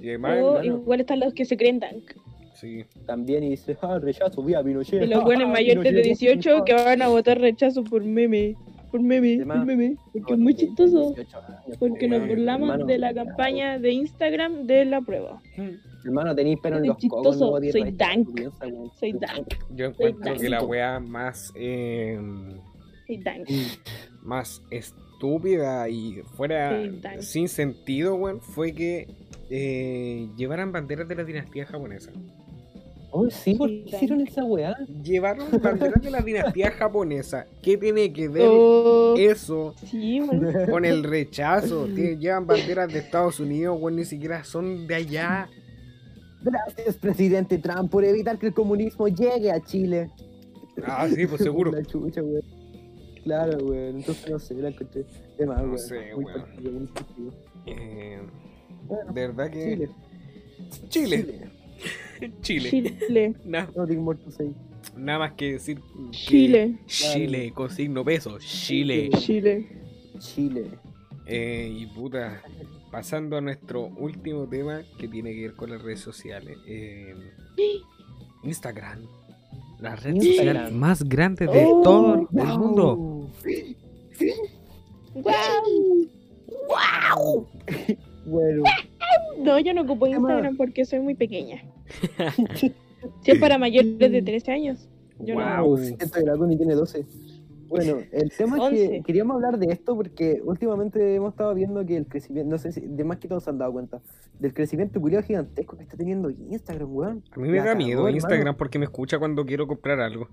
Y 0.00 0.08
además, 0.08 0.38
hermano. 0.38 0.64
igual 0.64 1.00
están 1.00 1.20
los 1.20 1.32
que 1.32 1.44
se 1.44 1.56
creen 1.56 1.78
tank. 1.78 2.14
sí, 2.54 2.84
También 3.06 3.44
y 3.44 3.50
dice, 3.50 3.76
ah, 3.82 4.00
rechazo, 4.00 4.42
voy 4.42 4.54
a 4.54 4.64
Pinochet. 4.64 5.00
Y 5.02 5.06
los 5.06 5.22
buenos 5.22 5.44
ah, 5.48 5.52
mayores 5.52 5.84
de 5.84 5.90
Pinochet, 5.90 6.18
18 6.18 6.64
que 6.64 6.74
van 6.74 7.02
a 7.02 7.08
votar 7.08 7.38
rechazo 7.40 7.84
por 7.84 8.02
meme. 8.02 8.56
Por 8.90 9.00
meme, 9.02 9.44
por 9.44 9.64
meme. 9.66 9.96
Porque 10.12 10.32
es 10.32 10.38
muy 10.38 10.54
chistoso. 10.54 11.12
18 11.14 11.38
años, 11.38 11.76
Porque 11.78 12.08
nos 12.08 12.26
burlamos 12.26 12.68
hermano. 12.70 12.86
de 12.86 12.98
la 12.98 13.14
campaña 13.14 13.78
de 13.78 13.92
Instagram 13.92 14.66
de 14.66 14.84
la 14.84 15.00
prueba. 15.00 15.40
Hermano, 16.04 16.34
tenéis 16.34 16.58
pelo 16.60 16.76
en 16.76 16.82
Soy 16.82 16.88
los 16.88 16.96
cocos. 17.10 17.38
soy 17.38 17.92
dank. 17.92 18.28
Soy 18.98 19.12
dank. 19.12 19.46
yo 19.74 19.86
encuentro 19.86 20.34
que 20.36 20.48
la 20.48 20.62
wea 20.62 21.00
más, 21.00 21.52
eh, 21.56 22.18
Sí, 23.06 23.18
tank. 23.18 23.48
más 24.22 24.62
estúpida 24.70 25.88
y 25.88 26.22
fuera 26.36 26.78
sin 27.20 27.48
sentido, 27.48 28.14
weón, 28.14 28.40
fue 28.40 28.72
que 28.72 29.06
eh, 29.50 30.28
llevaran 30.36 30.72
banderas 30.72 31.08
de 31.08 31.14
la 31.16 31.24
dinastía 31.24 31.64
japonesa. 31.66 32.10
Oh, 33.10 33.30
sí, 33.30 33.54
¿por 33.54 33.68
qué 33.70 33.84
hicieron 33.86 34.20
esa 34.20 34.44
weá? 34.44 34.76
Llevaron 35.02 35.46
banderas 35.62 36.02
de 36.02 36.10
la 36.10 36.20
dinastía 36.20 36.70
japonesa. 36.72 37.46
¿Qué 37.62 37.76
tiene 37.78 38.12
que 38.12 38.28
ver 38.28 38.48
Oh, 38.50 39.14
eso 39.16 39.74
sí, 39.86 40.20
con 40.70 40.84
el 40.84 41.02
rechazo? 41.04 41.86
Llevan 41.86 42.46
banderas 42.46 42.92
de 42.92 42.98
Estados 42.98 43.40
Unidos, 43.40 43.78
weón, 43.80 43.96
ni 43.96 44.04
siquiera 44.04 44.44
son 44.44 44.86
de 44.86 44.94
allá. 44.94 45.48
Gracias, 46.42 46.96
presidente 46.96 47.56
Trump, 47.58 47.90
por 47.90 48.04
evitar 48.04 48.38
que 48.38 48.48
el 48.48 48.54
comunismo 48.54 49.08
llegue 49.08 49.50
a 49.50 49.60
Chile. 49.64 50.10
Ah, 50.84 51.08
sí, 51.12 51.26
pues 51.26 51.40
seguro. 51.42 51.72
La 51.72 51.82
chucha, 51.82 52.22
weón. 52.22 52.42
Claro, 53.24 53.58
weón. 53.64 53.96
Entonces 53.96 54.30
no 54.30 54.38
sé, 54.38 54.54
la 54.54 54.68
encontré 54.68 55.04
de 55.38 55.46
más, 55.46 55.58
No 55.62 55.64
weón. 55.68 55.78
sé, 55.78 56.14
Muy 56.14 56.24
weón. 56.26 56.40
partido, 56.42 56.72
muy 56.72 56.86
partido. 56.88 57.32
Eh, 57.66 58.18
Bueno, 58.86 59.12
de 59.12 59.20
verdad 59.26 59.50
que. 59.50 59.60
Chile. 59.64 59.90
Chile. 60.88 61.16
Chile. 61.24 61.50
Chile. 62.42 63.34
Na- 63.44 63.68
No 63.76 63.86
tengo 63.86 64.02
muerto 64.02 64.30
seis. 64.30 64.52
nada 64.96 65.18
más 65.20 65.32
que 65.32 65.52
decir. 65.52 65.78
que- 65.78 66.10
Chile. 66.10 66.78
Chile, 66.86 67.52
con 67.54 67.70
signo 67.70 68.04
peso. 68.04 68.38
Chile. 68.38 69.10
Chile. 69.18 69.66
Chile. 70.18 70.64
Eh, 71.26 71.70
y 71.72 71.86
puta, 71.86 72.42
pasando 72.90 73.36
a 73.36 73.40
nuestro 73.40 73.86
último 73.86 74.46
tema 74.48 74.82
que 74.98 75.06
tiene 75.08 75.34
que 75.34 75.42
ver 75.42 75.54
con 75.54 75.70
las 75.70 75.82
redes 75.82 76.00
sociales. 76.00 76.56
eh, 76.66 77.14
Instagram. 78.44 79.00
La 79.80 79.94
red 79.96 80.14
Instagram. 80.14 80.56
social 80.56 80.72
más 80.74 81.02
grande 81.08 81.46
de 81.46 81.64
Oh, 81.66 81.82
todo 81.82 82.14
el 82.14 82.26
Wow. 82.30 82.58
mundo. 82.58 83.30
¡Wow! 86.68 87.46
Bueno, 88.26 88.62
No, 89.38 89.58
yo 89.58 89.72
no 89.72 89.82
ocupo. 89.82 90.06
Instagram 90.06 90.56
porque 90.58 90.84
soy 90.84 91.00
muy 91.00 91.14
pequeña. 91.14 91.62
Si 93.22 93.30
es 93.30 93.38
para 93.38 93.58
mayores 93.58 93.98
de 93.98 94.22
13 94.22 94.52
años. 94.52 94.88
Yo 95.20 95.34
no. 95.34 95.64
Wow. 95.64 95.78
siento 95.78 96.10
que 96.10 96.26
la 96.26 96.36
Connie 96.36 96.56
tiene 96.56 96.74
12. 96.74 97.06
Bueno, 97.68 97.98
el 98.12 98.30
tema 98.30 98.70
es 98.70 98.70
que 98.70 99.02
queríamos 99.02 99.34
hablar 99.36 99.58
de 99.58 99.70
esto 99.70 99.94
porque 99.94 100.40
últimamente 100.42 101.14
hemos 101.14 101.32
estado 101.32 101.54
viendo 101.54 101.84
que 101.84 101.98
el 101.98 102.06
crecimiento, 102.06 102.50
no 102.50 102.58
sé 102.58 102.72
si 102.72 102.80
de 102.80 103.04
más 103.04 103.18
que 103.18 103.28
todos 103.28 103.44
se 103.44 103.50
han 103.50 103.58
dado 103.58 103.72
cuenta, 103.72 104.00
del 104.38 104.54
crecimiento 104.54 105.00
culiado 105.00 105.22
gigantesco 105.22 105.76
que 105.76 105.82
está 105.82 105.96
teniendo 105.96 106.30
Instagram, 106.30 106.94
weón. 106.94 107.24
A 107.30 107.38
mí 107.38 107.48
me 107.48 107.58
da 107.58 107.74
miedo 107.74 108.00
hermano. 108.00 108.16
Instagram 108.16 108.56
porque 108.56 108.78
me 108.78 108.86
escucha 108.86 109.18
cuando 109.18 109.44
quiero 109.44 109.66
comprar 109.66 110.00
algo. 110.00 110.28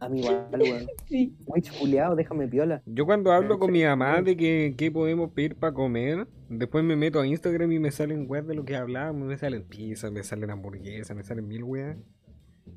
A 0.00 0.08
mí 0.08 0.20
igual, 0.20 0.48
weón. 0.58 0.86
Sí. 1.08 1.34
Muy 1.46 1.60
chuleado, 1.62 2.16
déjame 2.16 2.48
piola. 2.48 2.82
Yo 2.86 3.04
cuando 3.04 3.32
hablo 3.32 3.58
con 3.58 3.70
mi 3.70 3.84
mamá 3.84 4.22
de 4.22 4.36
que 4.36 4.74
qué 4.76 4.90
podemos 4.90 5.30
pedir 5.32 5.56
para 5.56 5.74
comer, 5.74 6.26
después 6.48 6.82
me 6.84 6.96
meto 6.96 7.20
a 7.20 7.26
Instagram 7.26 7.70
y 7.72 7.78
me 7.78 7.90
salen 7.90 8.24
weas 8.28 8.46
de 8.46 8.54
lo 8.54 8.64
que 8.64 8.76
hablábamos, 8.76 9.28
me 9.28 9.36
salen 9.36 9.62
pizzas, 9.64 10.10
me 10.10 10.22
salen 10.22 10.50
hamburguesas, 10.50 11.16
me 11.16 11.22
salen 11.22 11.46
mil 11.46 11.64
weas. 11.64 11.98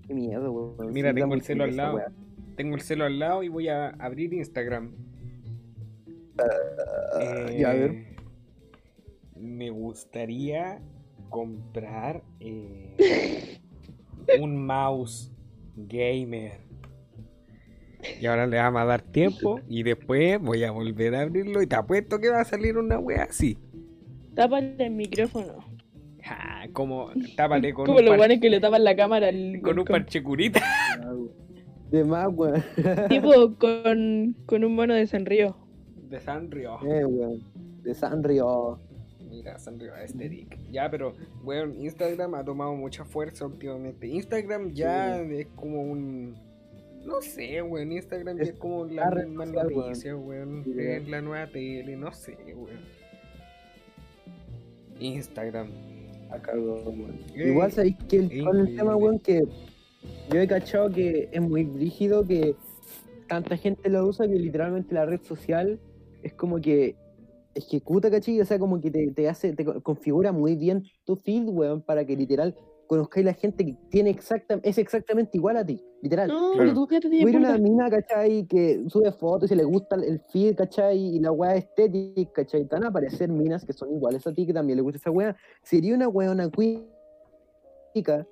Qué 0.06 0.14
miedo, 0.14 0.52
weón. 0.52 0.92
Mira, 0.92 1.10
Sí, 1.12 1.16
tengo 1.16 1.34
el 1.34 1.42
celo 1.42 1.64
al 1.64 1.76
lado. 1.76 2.00
Tengo 2.56 2.76
el 2.76 2.82
celo 2.82 3.06
al 3.06 3.18
lado 3.20 3.44
y 3.44 3.48
voy 3.48 3.68
a 3.70 3.90
abrir 3.90 4.34
Instagram. 4.34 4.94
Ah, 6.40 7.52
ya, 7.52 7.72
a 7.72 7.74
ver. 7.74 7.92
Eh, 7.92 8.16
Me 9.36 9.70
gustaría 9.70 10.82
comprar 11.30 12.24
eh, 12.40 13.60
un 14.40 14.66
mouse 14.66 15.32
gamer. 15.76 16.62
Y 18.22 18.26
ahora 18.26 18.48
le 18.48 18.58
vamos 18.58 18.82
a 18.82 18.86
dar 18.86 19.02
tiempo 19.02 19.60
y 19.68 19.84
después 19.84 20.40
voy 20.42 20.64
a 20.64 20.72
volver 20.72 21.16
a 21.16 21.22
abrirlo 21.22 21.62
y 21.62 21.68
te 21.68 21.76
apuesto 21.76 22.20
que 22.20 22.30
va 22.30 22.42
a 22.42 22.46
salir 22.46 22.78
una 22.78 23.00
wea 23.00 23.24
así. 23.24 23.58
Tápale 24.36 24.76
el 24.80 24.92
micrófono. 24.92 25.60
Ja, 26.22 26.68
como 26.74 27.12
tápale 27.36 27.74
con 27.74 27.86
Como 27.86 27.98
un, 28.00 28.06
los 28.06 28.12
par- 28.12 28.18
guanes 28.20 28.40
que 28.42 28.50
le 28.50 28.60
tapan 28.60 28.84
la 28.84 28.96
cámara 28.96 29.28
al. 29.28 29.60
con 29.62 29.78
un 29.80 29.86
con- 29.86 29.94
parche 29.94 30.24
curita. 30.24 30.62
De 31.92 32.04
más, 32.04 32.28
weón. 32.34 32.64
Tipo 33.10 33.56
con, 33.60 34.36
con 34.46 34.64
un 34.64 34.74
mono 34.76 34.94
de 34.96 35.06
Sanrío. 35.06 35.56
De 36.10 36.20
Sanrio. 36.20 36.80
Eh, 36.86 37.06
weón. 37.06 37.44
De 37.84 37.94
Sanrio. 37.94 38.80
Mira, 39.30 39.58
Sanrio 39.60 39.94
Aesthetic. 39.96 40.58
Ya, 40.72 40.90
pero, 40.90 41.14
weón, 41.44 41.76
Instagram 41.80 42.36
ha 42.36 42.44
tomado 42.46 42.74
mucha 42.76 43.04
fuerza 43.04 43.46
últimamente. 43.46 44.08
Instagram 44.08 44.72
ya 44.74 45.20
es 45.22 45.48
como 45.56 45.82
un. 45.82 46.36
No 47.06 47.22
sé, 47.22 47.62
weón. 47.62 47.92
Instagram 47.92 48.38
ya 48.38 48.44
Es 48.44 48.50
es 48.50 48.56
como 48.56 48.86
la 48.86 49.10
misma 49.12 49.46
noticia, 49.46 50.16
weón. 50.16 50.64
Sí, 50.64 50.74
Es 50.78 51.08
la 51.08 51.22
nueva 51.22 51.48
tele, 51.52 51.96
no 51.98 52.14
sé, 52.14 52.38
weón. 52.56 52.80
Instagram. 55.00 55.70
A 56.32 56.40
cargo, 56.40 56.82
weón. 56.86 57.20
Eh, 57.36 57.50
Igual 57.50 57.72
sabéis 57.72 57.96
que 58.08 58.18
el, 58.18 58.44
con 58.44 58.58
el 58.60 58.76
tema, 58.76 58.96
weón, 58.96 59.20
que 59.20 59.44
yo 60.32 60.40
he 60.40 60.48
cachado 60.48 60.90
que 60.92 61.30
es 61.32 61.42
muy 61.42 61.64
rígido 61.66 62.26
que 62.26 62.56
tanta 63.28 63.56
gente 63.58 63.90
lo 63.90 64.06
usa 64.06 64.28
que 64.28 64.36
literalmente 64.36 64.94
la 64.96 65.06
red 65.06 65.22
social 65.22 65.80
es 66.24 66.34
como 66.34 66.60
que 66.60 66.96
ejecuta, 67.56 68.10
¿cachai? 68.10 68.40
O 68.42 68.46
sea, 68.46 68.58
como 68.60 68.82
que 68.82 68.90
te, 68.90 69.12
te 69.12 69.30
hace, 69.30 69.54
te 69.54 69.64
co- 69.64 69.82
configura 69.82 70.32
muy 70.32 70.56
bien 70.56 70.84
tu 71.06 71.16
feed, 71.16 71.48
weón, 71.50 71.82
para 71.82 72.06
que 72.06 72.16
literal 72.16 72.56
conozcáis 72.94 73.26
la 73.26 73.34
gente 73.34 73.66
que 73.66 73.76
tiene 73.90 74.10
exacta, 74.12 74.60
es 74.64 74.78
exactamente 74.78 75.38
igual 75.38 75.58
a 75.58 75.66
ti, 75.66 75.84
literal. 76.02 76.28
No, 76.28 76.54
Claro. 76.54 76.74
tú 76.74 76.84
Hubiera 76.84 77.40
una 77.40 77.58
mina, 77.58 77.90
¿cachai? 77.90 78.46
Que 78.46 78.84
sube 78.88 79.12
fotos 79.12 79.52
y 79.52 79.56
le 79.56 79.64
gusta 79.64 79.96
el 79.96 80.20
feed, 80.30 80.56
¿cachai? 80.56 81.16
Y 81.16 81.20
la 81.20 81.32
weá 81.32 81.56
estética, 81.56 82.32
¿cachai? 82.34 82.66
Te 82.66 82.76
van 82.76 82.84
a 82.86 82.90
aparecer 82.90 83.30
minas 83.30 83.66
que 83.66 83.74
son 83.74 83.92
iguales 83.92 84.26
a 84.28 84.34
ti, 84.34 84.46
que 84.46 84.54
también 84.54 84.78
le 84.78 84.84
gusta 84.84 84.98
esa 84.98 85.12
weá. 85.12 85.36
Sería 85.64 85.96
una 85.96 86.08
weona 86.08 86.50
cuica 86.50 88.28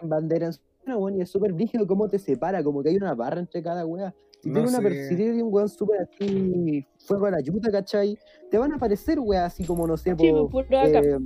en 0.00 0.08
bandera 0.08 0.46
en 0.46 0.52
su 0.52 0.60
una 0.86 0.96
weón, 0.96 1.16
y 1.16 1.22
es 1.22 1.30
súper 1.30 1.52
rígido 1.54 1.86
cómo 1.86 2.08
te 2.08 2.18
separa, 2.18 2.62
como 2.62 2.82
que 2.82 2.90
hay 2.90 2.96
una 2.96 3.14
barra 3.14 3.40
entre 3.40 3.62
cada 3.62 3.84
weá. 3.84 4.14
Si 4.40 4.48
No 4.48 4.62
tiene 4.62 4.68
una 4.68 5.16
tiene 5.16 5.42
un 5.42 5.52
weón 5.52 5.68
súper 5.68 6.02
así, 6.02 6.86
fuego 6.98 7.26
a 7.26 7.32
la 7.32 7.40
yuta, 7.40 7.70
¿cachai? 7.70 8.16
Te 8.50 8.58
van 8.58 8.72
a 8.72 8.76
aparecer 8.76 9.18
weá 9.18 9.46
así 9.46 9.64
como, 9.64 9.86
no 9.86 9.96
sé, 9.96 10.14
Sí, 10.16 10.30
po, 10.30 10.48
pues, 10.48 10.66
eh, 10.70 11.18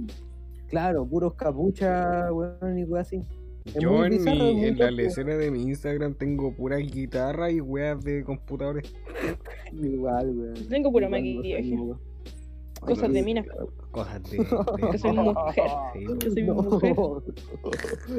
claro, 0.70 1.06
puros 1.06 1.34
capuchas, 1.34 2.30
weón, 2.32 2.78
y 2.78 2.84
weá 2.84 3.02
así. 3.02 3.20
Es 3.66 3.74
Yo 3.74 4.04
en, 4.06 4.12
bizarro, 4.12 4.36
mi, 4.54 4.64
es 4.64 4.70
en 4.70 4.78
la 4.78 4.90
lecera 4.90 5.36
de 5.36 5.50
mi 5.50 5.62
Instagram 5.64 6.14
tengo 6.14 6.54
pura 6.54 6.78
guitarra 6.78 7.50
y 7.50 7.60
weas 7.60 8.02
de 8.02 8.24
computadores. 8.24 8.90
Igual, 9.72 10.30
weón. 10.30 10.54
Tengo 10.68 10.88
Igual, 10.88 11.10
maquillaje. 11.10 11.76
Cosas 12.80 13.12
de 13.12 13.22
mina. 13.22 13.44
Cosas 13.90 14.22
de. 14.30 14.38
Que 14.90 14.98
soy 14.98 15.14
de- 15.14 15.22
mujer. 15.22 15.70
Sí, 15.92 16.04
Yo 16.24 16.30
soy 16.30 16.42
No. 16.44 16.54
mujer. 16.54 16.96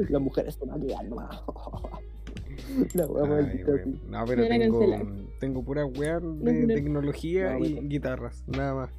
Las 0.08 0.22
mujeres 0.22 0.54
son 0.54 0.80
mi 0.86 0.92
alma. 0.92 1.28
La 2.94 3.06
wea 3.06 3.24
weón. 3.24 3.50
sí. 3.52 4.00
No, 4.08 4.24
pero 4.24 4.46
tengo, 4.46 5.02
tengo 5.40 5.64
puras 5.64 5.86
weas 5.98 6.22
No, 6.22 6.34
de 6.44 6.66
no. 6.66 6.74
tecnología 6.74 7.54
No, 7.58 7.64
y 7.64 7.88
guitarras, 7.88 8.44
nada 8.46 8.74
más. 8.74 8.90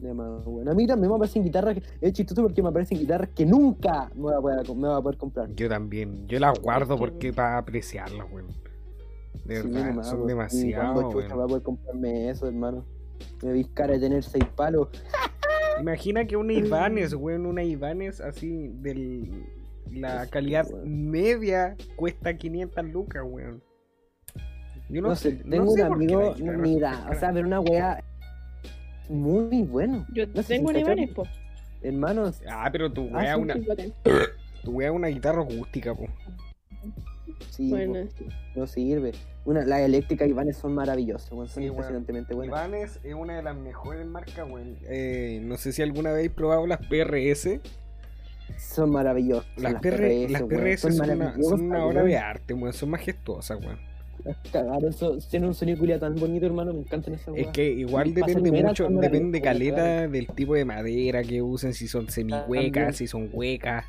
De 0.00 0.14
más, 0.14 0.44
bueno. 0.44 0.70
A 0.70 0.74
mí 0.74 0.86
también 0.86 1.10
me 1.10 1.16
aparecen 1.16 1.42
guitarras. 1.44 1.76
Es 2.00 2.12
chistoso 2.14 2.42
porque 2.42 2.62
me 2.62 2.68
aparecen 2.70 2.98
guitarras 2.98 3.28
que 3.34 3.44
nunca 3.44 4.10
me 4.14 4.22
voy 4.22 4.34
a 4.34 4.40
poder, 4.40 4.68
me 4.68 4.88
voy 4.88 4.98
a 4.98 5.00
poder 5.02 5.18
comprar. 5.18 5.54
Yo 5.54 5.68
también, 5.68 6.26
yo 6.26 6.38
las 6.40 6.58
guardo 6.58 6.94
que- 6.94 6.98
porque 7.00 7.32
para 7.32 7.58
apreciarlas, 7.58 8.26
weón. 8.32 8.46
De 9.44 9.62
Sí, 9.62 9.68
verdad, 9.68 9.86
nomás, 9.90 10.08
son 10.08 10.26
demasiado, 10.26 10.92
cuando 10.94 11.12
chucha 11.12 11.26
weón. 11.26 11.36
voy 11.36 11.44
a 11.44 11.48
poder 11.48 11.62
comprarme 11.62 12.30
eso, 12.30 12.46
hermano. 12.46 12.84
Me 13.42 13.52
vi 13.52 13.64
cara 13.64 13.92
de 13.94 14.00
tener 14.00 14.22
seis 14.22 14.44
palos. 14.56 14.88
Imagina 15.80 16.26
que 16.26 16.36
una 16.36 16.52
Ibanez, 16.54 17.12
weón, 17.14 17.44
una 17.46 17.62
Ibanez 17.62 18.20
así 18.20 18.68
de 18.68 19.28
la 19.92 20.26
calidad 20.28 20.66
weón. 20.70 21.10
media 21.10 21.76
cuesta 21.96 22.36
500 22.36 22.84
lucas, 22.86 23.22
weón. 23.26 23.62
Yo 24.88 25.02
no, 25.02 25.08
No, 25.10 25.14
sé, 25.16 25.40
no 25.44 25.50
tengo 25.50 25.70
sé 25.72 25.84
un 25.84 25.92
amigo, 25.92 26.34
no, 26.42 26.52
mira, 26.58 27.06
o 27.10 27.14
sea, 27.14 27.32
pero 27.32 27.46
una 27.46 27.60
wea 27.60 28.02
muy 29.10 29.62
bueno. 29.62 30.06
Yo 30.14 30.26
No 30.26 30.42
tengo. 30.42 30.72
Ibanez, 30.72 31.10
po. 31.12 31.24
Hermanos, 31.82 32.40
Ah, 32.48 32.68
pero 32.70 32.92
tu 32.92 33.08
Ah, 33.12 33.18
wea, 33.18 33.34
sí, 33.34 33.40
una, 33.40 33.54
tu 34.64 34.70
wea 34.72 34.92
una 34.92 35.08
guitarra 35.08 35.42
acústica, 35.42 35.94
po. 35.94 36.06
sí, 37.50 37.70
Bueno, 37.70 38.06
po, 38.18 38.24
no 38.60 38.66
sirve. 38.66 39.12
Una, 39.46 39.64
las 39.64 39.80
eléctricas 39.80 40.28
Ivanes 40.28 40.58
son 40.58 40.74
maravillosas, 40.74 41.32
weón, 41.32 41.48
son 41.48 41.62
Sí, 41.62 41.68
impresionantemente 41.68 42.34
buenas. 42.34 42.54
Ibanez 42.68 43.00
es 43.02 43.14
una 43.14 43.36
de 43.36 43.42
las 43.42 43.56
mejores 43.56 44.06
marcas, 44.06 44.46
weón. 44.48 44.76
Eh, 44.82 45.40
no 45.42 45.56
sé 45.56 45.72
si 45.72 45.80
alguna 45.82 46.10
vez 46.10 46.18
habéis 46.18 46.32
probado 46.32 46.66
las 46.66 46.80
PRS. 46.86 47.60
Son 48.58 48.90
maravillosas. 48.90 49.46
Las, 49.56 49.80
PR, 49.80 50.28
las 50.28 50.42
PRS 50.42 50.80
son, 50.94 51.10
una, 51.10 51.34
son 51.42 51.60
una 51.62 51.84
obra 51.86 52.02
de 52.02 52.18
arte, 52.18 52.52
weón. 52.52 52.72
Son 52.74 52.90
majestuosas, 52.90 53.58
weón. 53.58 53.78
Las 54.24 54.36
Cagaron, 54.52 54.94
tienen 55.30 55.48
un 55.48 55.54
sonido 55.54 55.78
culiao 55.78 55.98
tan 55.98 56.14
bonito, 56.16 56.46
hermano. 56.46 56.72
Me 56.72 56.80
encantan 56.80 57.14
esas 57.14 57.34
Es 57.36 57.46
que 57.48 57.70
igual 57.70 58.12
depende 58.14 58.50
mucho, 58.50 58.88
depende 58.88 59.40
caleta 59.40 60.08
del 60.08 60.26
tipo 60.28 60.54
de 60.54 60.64
madera 60.64 61.22
que 61.22 61.40
usen, 61.42 61.74
si 61.74 61.88
son 61.88 62.06
También. 62.06 62.28
semi-huecas, 62.30 62.96
si 62.96 63.06
son 63.06 63.28
huecas, 63.32 63.84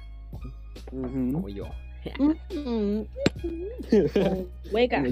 como 0.89 1.49
yo. 1.49 1.65
Hueca. 4.71 5.03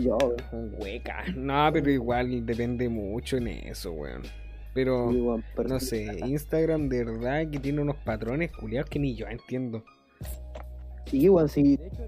Huecas. 0.79 1.35
No, 1.35 1.69
pero 1.71 1.91
igual 1.91 2.45
depende 2.45 2.89
mucho 2.89 3.37
en 3.37 3.47
eso, 3.47 3.91
weón. 3.91 4.23
Pero, 4.73 5.11
Sí, 5.11 5.21
weón, 5.21 5.43
pero 5.55 5.69
no 5.69 5.79
sí, 5.79 5.87
sé. 6.05 6.19
Instagram 6.25 6.89
de 6.89 7.03
verdad 7.05 7.47
que 7.49 7.59
tiene 7.59 7.81
unos 7.81 7.95
patrones 7.97 8.51
culiados 8.51 8.89
que 8.89 8.99
ni 8.99 9.15
yo 9.15 9.27
entiendo. 9.27 9.83
Sí, 11.05 11.27
weón, 11.29 11.49
sí. 11.49 11.77
De 11.77 11.87
hecho, 11.87 12.07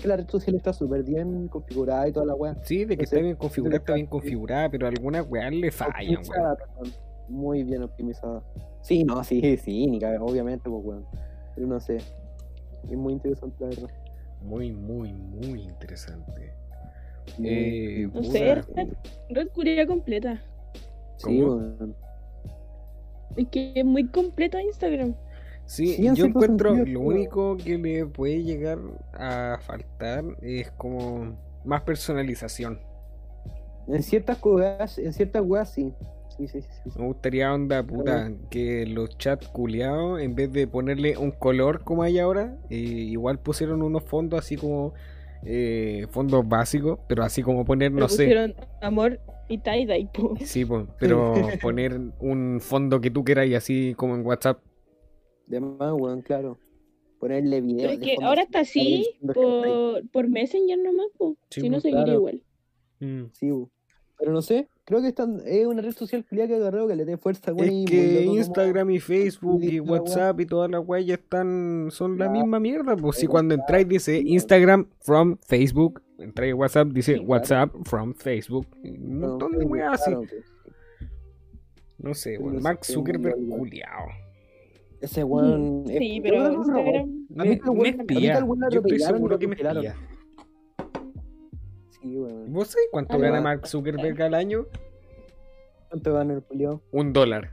que 0.00 0.08
la 0.08 0.16
red 0.16 0.28
social 0.28 0.56
está 0.56 0.72
súper 0.72 1.02
bien 1.02 1.48
configurada 1.48 2.08
y 2.08 2.12
toda 2.12 2.26
la 2.26 2.34
weá. 2.34 2.56
Sí, 2.64 2.84
de 2.84 2.96
que 2.96 3.06
sé, 3.06 3.16
está 3.16 3.24
bien 3.24 3.36
configurada, 3.36 3.76
está 3.78 3.94
bien 3.94 4.06
configurada, 4.06 4.68
pero 4.70 4.86
algunas 4.86 5.26
weas 5.28 5.52
le 5.52 5.70
fallan, 5.70 6.22
weón. 6.28 6.56
Muy 7.28 7.62
bien 7.62 7.82
optimizada. 7.82 8.42
Sí, 8.82 9.04
no, 9.04 9.22
sí, 9.22 9.56
sí, 9.64 9.86
ni 9.86 9.98
cabe, 10.00 10.18
obviamente, 10.18 10.68
pues, 10.68 10.84
weón. 10.84 11.06
Pero 11.54 11.66
no 11.66 11.80
sé. 11.80 11.96
Es 11.96 12.96
muy 12.96 13.12
interesante, 13.12 13.56
la 13.60 13.66
verdad. 13.68 13.90
Muy, 14.42 14.72
muy, 14.72 15.12
muy 15.12 15.62
interesante. 15.62 16.52
Muy- 17.38 17.48
Eh, 17.48 18.06
No 18.06 18.20
puta, 18.20 18.32
sé, 18.32 18.54
red, 18.74 18.88
red 19.28 19.48
curia 19.48 19.86
completa. 19.86 20.42
Sí, 21.18 21.42
weón. 21.42 21.94
Es 23.36 23.46
que 23.48 23.72
es 23.76 23.84
muy 23.84 24.06
completa 24.08 24.60
Instagram. 24.62 25.14
Sí, 25.70 25.96
yo 26.16 26.24
encuentro 26.24 26.74
sentido, 26.74 27.00
lo 27.00 27.06
único 27.06 27.56
que 27.56 27.78
le 27.78 28.04
puede 28.04 28.42
llegar 28.42 28.80
a 29.12 29.56
faltar 29.62 30.24
es 30.42 30.68
como 30.72 31.38
más 31.64 31.82
personalización. 31.82 32.80
En 33.86 34.02
ciertas 34.02 34.38
cosas, 34.38 34.98
en 34.98 35.12
ciertas 35.12 35.42
weas, 35.46 35.72
sí. 35.72 35.94
Sí, 36.36 36.48
sí, 36.48 36.62
sí. 36.62 36.68
sí. 36.90 36.98
Me 36.98 37.06
gustaría 37.06 37.54
onda 37.54 37.84
puta 37.84 38.32
que 38.50 38.84
los 38.84 39.16
chats 39.16 39.46
culiados, 39.46 40.20
en 40.20 40.34
vez 40.34 40.52
de 40.52 40.66
ponerle 40.66 41.16
un 41.16 41.30
color 41.30 41.84
como 41.84 42.02
hay 42.02 42.18
ahora, 42.18 42.58
eh, 42.68 42.74
igual 42.76 43.38
pusieron 43.38 43.82
unos 43.82 44.02
fondos 44.02 44.40
así 44.40 44.56
como 44.56 44.92
eh, 45.44 46.08
fondos 46.10 46.48
básicos, 46.48 46.98
pero 47.06 47.22
así 47.22 47.44
como 47.44 47.64
poner, 47.64 47.92
no 47.92 48.08
sé, 48.08 48.24
pusieron 48.24 48.56
amor 48.82 49.20
y 49.48 49.58
tie-dye, 49.58 50.08
po. 50.12 50.34
sí, 50.44 50.64
po, 50.64 50.88
pero 50.98 51.32
poner 51.62 51.96
un 52.18 52.58
fondo 52.60 53.00
que 53.00 53.12
tú 53.12 53.22
quieras 53.22 53.46
y 53.46 53.54
así 53.54 53.94
como 53.96 54.16
en 54.16 54.26
WhatsApp. 54.26 54.58
De 55.50 55.60
más, 55.60 55.92
weón, 55.92 56.22
claro. 56.22 56.56
Ponerle 57.18 57.60
video. 57.60 57.88
Pero 57.88 57.92
es 57.92 57.98
que 58.00 58.24
ahora 58.24 58.42
está 58.42 58.60
así 58.60 59.06
por, 59.34 60.08
por 60.10 60.28
Messenger 60.28 60.78
nomás, 60.78 61.08
po. 61.18 61.36
Sí, 61.50 61.60
si 61.60 61.68
no 61.68 61.74
pues, 61.74 61.82
seguiría 61.82 62.04
claro. 62.04 62.18
igual. 62.20 62.42
Mm. 63.00 63.24
Sí, 63.32 63.50
bu. 63.50 63.68
Pero 64.18 64.32
no 64.32 64.42
sé, 64.42 64.68
creo 64.84 65.00
que 65.00 65.08
están, 65.08 65.40
es 65.46 65.66
una 65.66 65.80
red 65.82 65.92
social 65.92 66.24
que 66.28 66.42
agarró 66.42 66.86
que 66.86 66.94
le 66.94 67.04
dé 67.06 67.16
fuerza, 67.16 67.52
weón. 67.52 67.68
Es 67.70 67.90
que 67.90 68.12
loco 68.12 68.26
como- 68.26 68.36
Instagram 68.38 68.90
y 68.90 69.00
Facebook 69.00 69.62
y. 69.64 69.80
WhatsApp 69.80 70.40
y 70.40 70.46
todas 70.46 70.70
las 70.70 70.86
weas 70.86 71.04
ya 71.06 71.14
están, 71.14 71.88
son 71.90 72.16
la 72.18 72.28
misma 72.28 72.60
mierda. 72.60 72.96
Pues 72.96 73.16
si 73.16 73.26
cuando 73.26 73.54
entráis 73.54 73.88
dice 73.88 74.18
Instagram 74.24 74.86
from 75.00 75.36
Facebook, 75.46 76.02
entráis 76.18 76.54
WhatsApp 76.54 76.88
dice 76.88 77.12
Sí, 77.12 77.18
claro. 77.18 77.30
WhatsApp 77.30 77.74
from 77.84 78.14
Facebook. 78.14 78.66
Un 78.84 79.20
montón 79.20 79.52
de 79.58 79.64
weas 79.64 79.94
así. 80.00 80.10
claro, 80.10 80.26
pues. 80.28 80.44
No 81.98 82.14
sé, 82.14 82.30
Pero 82.32 82.44
weón. 82.44 82.54
no 82.54 82.60
sé, 82.60 82.62
Mark 82.64 82.78
es 82.82 82.88
muy 82.88 82.94
Zuckerberg 82.94 83.36
culiao. 83.48 84.06
Ese 85.00 85.24
weón. 85.24 85.84
es- 85.88 85.98
Sí, 85.98 86.20
pero 86.22 86.36
es 86.46 86.56
un 86.56 86.68
robot. 86.68 86.86
Instagram. 86.86 87.26
A 87.38 87.44
mí 87.44 87.48
Me, 87.48 87.56
me 87.56 87.60
weón- 87.62 87.70
a 87.70 87.72
mí 87.74 87.82
que 87.82 88.00
espía. 88.02 88.40
Yo 88.70 88.80
estoy 88.80 88.98
seguro 88.98 89.38
que 89.38 89.48
me 89.48 89.54
espía. 89.54 89.94
Sí, 92.00 92.18
weón. 92.18 92.52
¿Vos 92.52 92.68
sabés 92.68 92.88
cuánto 92.90 93.18
gana. 93.18 93.40
Mark 93.40 93.66
Zuckerberg 93.66 94.20
al 94.22 94.34
año? 94.34 94.66
¿Cuánto 95.88 96.14
gana 96.14 96.34
el 96.34 96.42
culiao? 96.42 96.82
Un 96.92 97.12
dólar. 97.12 97.50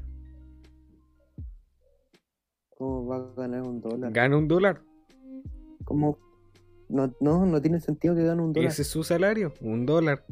¿Cómo 2.78 3.08
va 3.08 3.16
a 3.18 3.34
ganar 3.36 3.64
un 3.64 3.82
dólar? 3.82 4.12
Gana 4.12 4.38
un 4.38 4.48
dólar. 4.48 4.82
¿Cómo? 5.86 6.20
No, 6.90 7.12
no, 7.20 7.46
no 7.46 7.62
tiene 7.62 7.80
sentido 7.80 8.14
que 8.16 8.24
gane 8.24 8.42
un 8.42 8.54
dólar. 8.54 8.70
Ese 8.70 8.84
es 8.84 8.88
su 8.90 9.04
salario. 9.04 9.54
Un 9.62 9.86
dólar. 9.86 10.24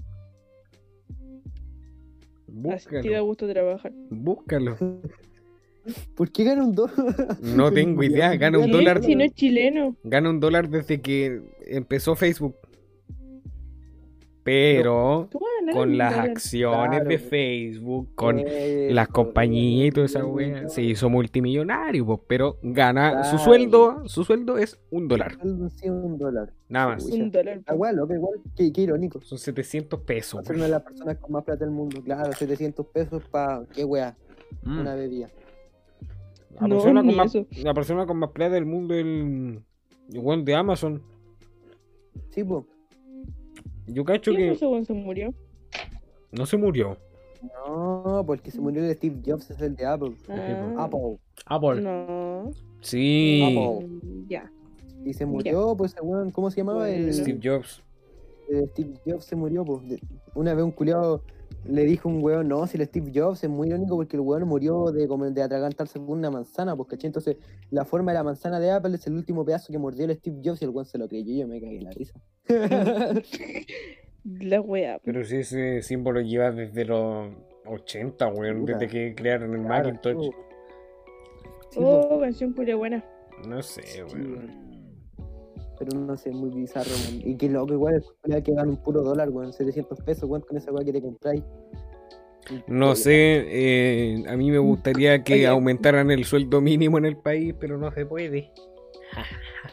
Así 2.71 2.89
da 2.89 2.99
Búscalo. 3.01 3.25
gusto 3.25 3.47
trabajar. 3.49 3.91
Búscalo. 4.09 4.77
¿Por 6.15 6.31
qué 6.31 6.43
gana 6.43 6.63
un 6.63 6.73
dólar? 6.75 7.37
No 7.41 7.71
tengo 7.73 8.03
idea, 8.03 8.35
gana 8.35 8.57
un 8.59 8.71
dólar. 8.71 9.03
Si 9.03 9.15
no 9.15 9.23
es 9.23 9.33
chileno. 9.33 9.95
Gana 10.03 10.29
un 10.29 10.39
dólar 10.39 10.69
desde 10.69 11.01
que 11.01 11.41
empezó 11.67 12.15
Facebook. 12.15 12.55
Pero 14.43 15.27
¿Cómo 15.31 15.43
va 15.45 15.49
a 15.49 15.59
ganar 15.61 15.75
con 15.75 15.97
las 15.97 16.17
acciones 16.19 16.89
Claro, 16.99 17.09
de. 17.09 17.17
Facebook, 17.17 18.09
con 18.13 18.37
Eso, 18.37 18.93
las 18.93 19.07
compañías 19.07 19.87
y 19.87 19.91
toda 19.91 20.05
esa 20.05 20.19
eso, 20.19 20.27
wea, 20.27 20.69
se 20.69 20.83
hizo 20.83 21.09
multimillonario, 21.09 22.05
pues, 22.05 22.19
pero 22.27 22.59
gana 22.61 23.23
su 23.23 23.39
sueldo, 23.39 24.03
su 24.07 24.23
sueldo 24.23 24.59
es 24.59 24.79
un 24.91 25.07
dólar, 25.07 25.39
Sí, 25.77 25.89
un 25.89 26.19
dólar. 26.19 26.53
nada 26.69 26.89
más. 26.89 27.05
Un 27.05 27.31
dólar. 27.31 27.61
Ah, 27.65 27.73
loco, 27.91 28.13
igual, 28.13 28.39
qué, 28.55 28.71
qué 28.71 28.81
irónico. 28.81 29.19
Son 29.21 29.39
700 29.39 29.99
pesos. 30.01 30.45
Ser 30.45 30.55
una 30.57 30.65
de 30.65 30.71
las 30.71 30.83
personas 30.83 31.17
con 31.17 31.31
más 31.31 31.43
plata 31.43 31.65
del 31.65 31.73
mundo. 31.73 32.03
Claro, 32.03 32.31
700 32.31 32.85
pesos 32.85 33.23
para, 33.31 33.65
qué 33.73 33.83
wea, 33.83 34.15
Mm. 34.61 34.79
una 34.79 34.93
bebida. 34.93 35.27
La, 36.59 36.67
No, 36.67 36.75
persona 36.75 37.01
con 37.03 37.15
más, 37.15 37.37
la 37.63 37.73
persona 37.73 38.05
con 38.05 38.17
más 38.17 38.31
plata 38.31 38.53
del 38.55 38.65
mundo 38.65 38.93
es 38.93 39.01
el, 39.01 39.61
el 40.13 40.45
de 40.45 40.55
Amazon. 40.55 41.01
Sí, 42.29 42.43
pues. 42.43 42.63
Yo 43.87 44.03
cacho 44.03 44.31
¿Quién 44.31 44.49
que 44.49 44.51
ese 44.53 44.65
weón 44.65 44.85
se 44.85 44.93
murió? 44.93 45.33
no 46.31 46.45
se 46.45 46.57
murió. 46.57 46.97
No, 47.67 48.23
porque 48.25 48.49
se 48.51 48.59
murió 48.59 48.81
de 48.83 48.93
Steve 48.95 49.21
Jobs, 49.25 49.51
es 49.51 49.61
el 49.61 49.75
de 49.75 49.85
Apple. 49.85 50.15
Ah, 50.29 50.85
Apple. 50.85 51.19
Apple. 51.45 51.81
No. 51.81 52.51
Sí, 52.81 53.43
Apple. 53.43 53.87
Mm, 53.87 54.27
Ya. 54.27 54.51
Y 55.05 55.13
se 55.13 55.25
murió, 55.25 55.75
pues, 55.77 55.93
ese 55.93 56.01
weón, 56.01 56.31
¿cómo 56.31 56.49
se 56.49 56.57
llamaba? 56.57 56.89
El. 56.89 57.13
Steve 57.13 57.39
Jobs. 57.43 57.83
Steve 58.71 58.93
Jobs 59.05 59.25
se 59.25 59.35
murió, 59.35 59.63
pues. 59.63 59.81
Una 60.33 60.53
vez 60.53 60.63
un 60.63 60.71
culiado 60.71 61.21
le 61.67 61.83
dijo 61.85 62.07
un 62.09 62.23
weón, 62.23 62.47
no, 62.47 62.65
si 62.67 62.77
el 62.77 62.85
Steve 62.85 63.11
Jobs 63.13 63.43
es 63.43 63.49
muy 63.49 63.67
irónico 63.69 63.95
porque 63.95 64.15
el 64.17 64.21
weón 64.21 64.47
murió 64.47 64.91
de, 64.91 65.07
comer- 65.07 65.33
de 65.33 65.41
atragantarse 65.43 65.99
con 65.99 66.11
una 66.11 66.29
manzana, 66.31 66.75
pues. 66.75 66.87
Entonces, 67.03 67.37
la 67.71 67.85
forma 67.85 68.11
de 68.11 68.17
la 68.19 68.23
manzana 68.23 68.59
de 68.59 68.71
Apple 68.71 68.95
es 68.95 69.05
el 69.07 69.13
último 69.15 69.43
pedazo 69.45 69.71
que 69.73 69.79
mordió 69.79 70.05
el 70.05 70.15
Steve 70.17 70.41
Jobs 70.43 70.61
y 70.61 70.65
el 70.65 70.71
weón 70.71 70.85
se 70.85 70.97
lo 70.97 71.07
creyó 71.07 71.31
y 71.33 71.39
yo 71.39 71.47
me 71.47 71.59
cagué 71.59 71.77
en 71.77 71.83
la 71.83 71.91
risa. 71.91 72.19
La 74.23 74.59
wea. 74.59 74.99
Pero 75.03 75.23
si 75.23 75.35
ese 75.37 75.81
símbolo 75.83 76.19
lleva 76.21 76.51
desde 76.51 76.83
los 76.85 77.29
80, 77.67 78.27
weón, 78.29 78.61
Puta. 78.61 78.73
desde 78.73 78.87
que 78.87 79.13
crearon 79.15 79.53
el 79.53 79.61
Claro, 79.65 79.83
Macintosh. 79.89 80.23
sí, 80.23 80.29
pues. 81.75 81.85
Oh, 81.85 82.19
canción 82.19 82.53
culia 82.53 82.75
buena. 82.75 83.05
No 83.47 83.61
sé, 83.61 83.83
Sí, 83.83 84.01
weón. 84.01 84.64
Pero 85.77 85.99
no 85.99 86.15
sé, 86.17 86.31
muy 86.31 86.49
bizarro, 86.49 86.91
weón. 86.91 87.21
Y 87.27 87.35
qué 87.35 87.49
loco, 87.49 87.73
igual, 87.73 88.03
el 88.23 88.43
que 88.43 88.53
gana 88.53 88.69
un 88.69 88.77
puro 88.77 89.01
dólar, 89.01 89.29
weón, 89.29 89.53
700 89.53 89.99
pesos, 90.01 90.29
weón, 90.29 90.41
con 90.41 90.57
esa 90.57 90.71
weá 90.71 90.85
que 90.85 90.93
te 90.93 91.01
compráis. 91.01 91.43
No 92.67 92.95
sé, 92.95 93.43
eh, 93.47 94.23
a 94.27 94.35
mí 94.37 94.51
me 94.51 94.59
gustaría 94.59 95.23
que 95.23 95.33
Oye. 95.33 95.47
aumentaran 95.47 96.11
el 96.11 96.25
sueldo 96.25 96.61
mínimo 96.61 96.97
en 96.97 97.05
el 97.05 97.17
país, 97.17 97.55
pero 97.59 97.77
no 97.77 97.91
se 97.91 98.05
puede. 98.05 98.51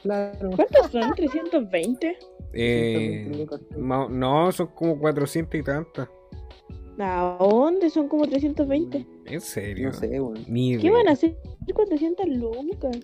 Claro. 0.02 0.50
¿Cuántos 0.56 0.90
son? 0.90 1.12
¿320? 1.12 2.16
Eh, 2.54 3.46
no, 3.76 4.52
son 4.52 4.66
como 4.68 4.98
400 4.98 5.60
y 5.60 5.62
tantas. 5.62 6.08
¿A 6.98 7.36
dónde? 7.38 7.90
Son 7.90 8.08
como 8.08 8.26
320. 8.26 9.06
¿En 9.26 9.40
serio? 9.40 9.88
No 9.88 9.92
sé, 9.92 10.20
weón. 10.20 10.44
Ni 10.48 10.78
¿Qué 10.78 10.90
van 10.90 11.08
a 11.08 11.12
hacer 11.12 11.36
400 11.74 12.26
lucas? 12.28 12.98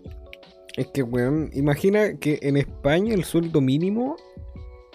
Es 0.78 0.86
que, 0.86 1.02
weón, 1.02 1.50
imagina 1.54 2.16
que 2.20 2.38
en 2.40 2.56
España 2.56 3.12
el 3.12 3.24
sueldo 3.24 3.60
mínimo 3.60 4.14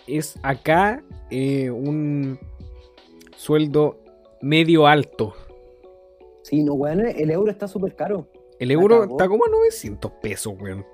es 0.07 0.39
acá 0.41 1.03
eh, 1.29 1.69
un 1.69 2.39
sueldo 3.35 3.99
medio 4.41 4.87
alto. 4.87 5.33
Sí, 6.43 6.63
no, 6.63 6.75
weón, 6.75 7.01
el 7.05 7.29
euro 7.31 7.51
está 7.51 7.67
súper 7.67 7.97
caro. 7.97 8.29
El 8.59 8.71
euro 8.71 9.03
está 9.03 9.27
como 9.27 9.43
a 9.45 9.49
900 9.49 10.09
pesos, 10.21 10.53
weón. 10.57 10.85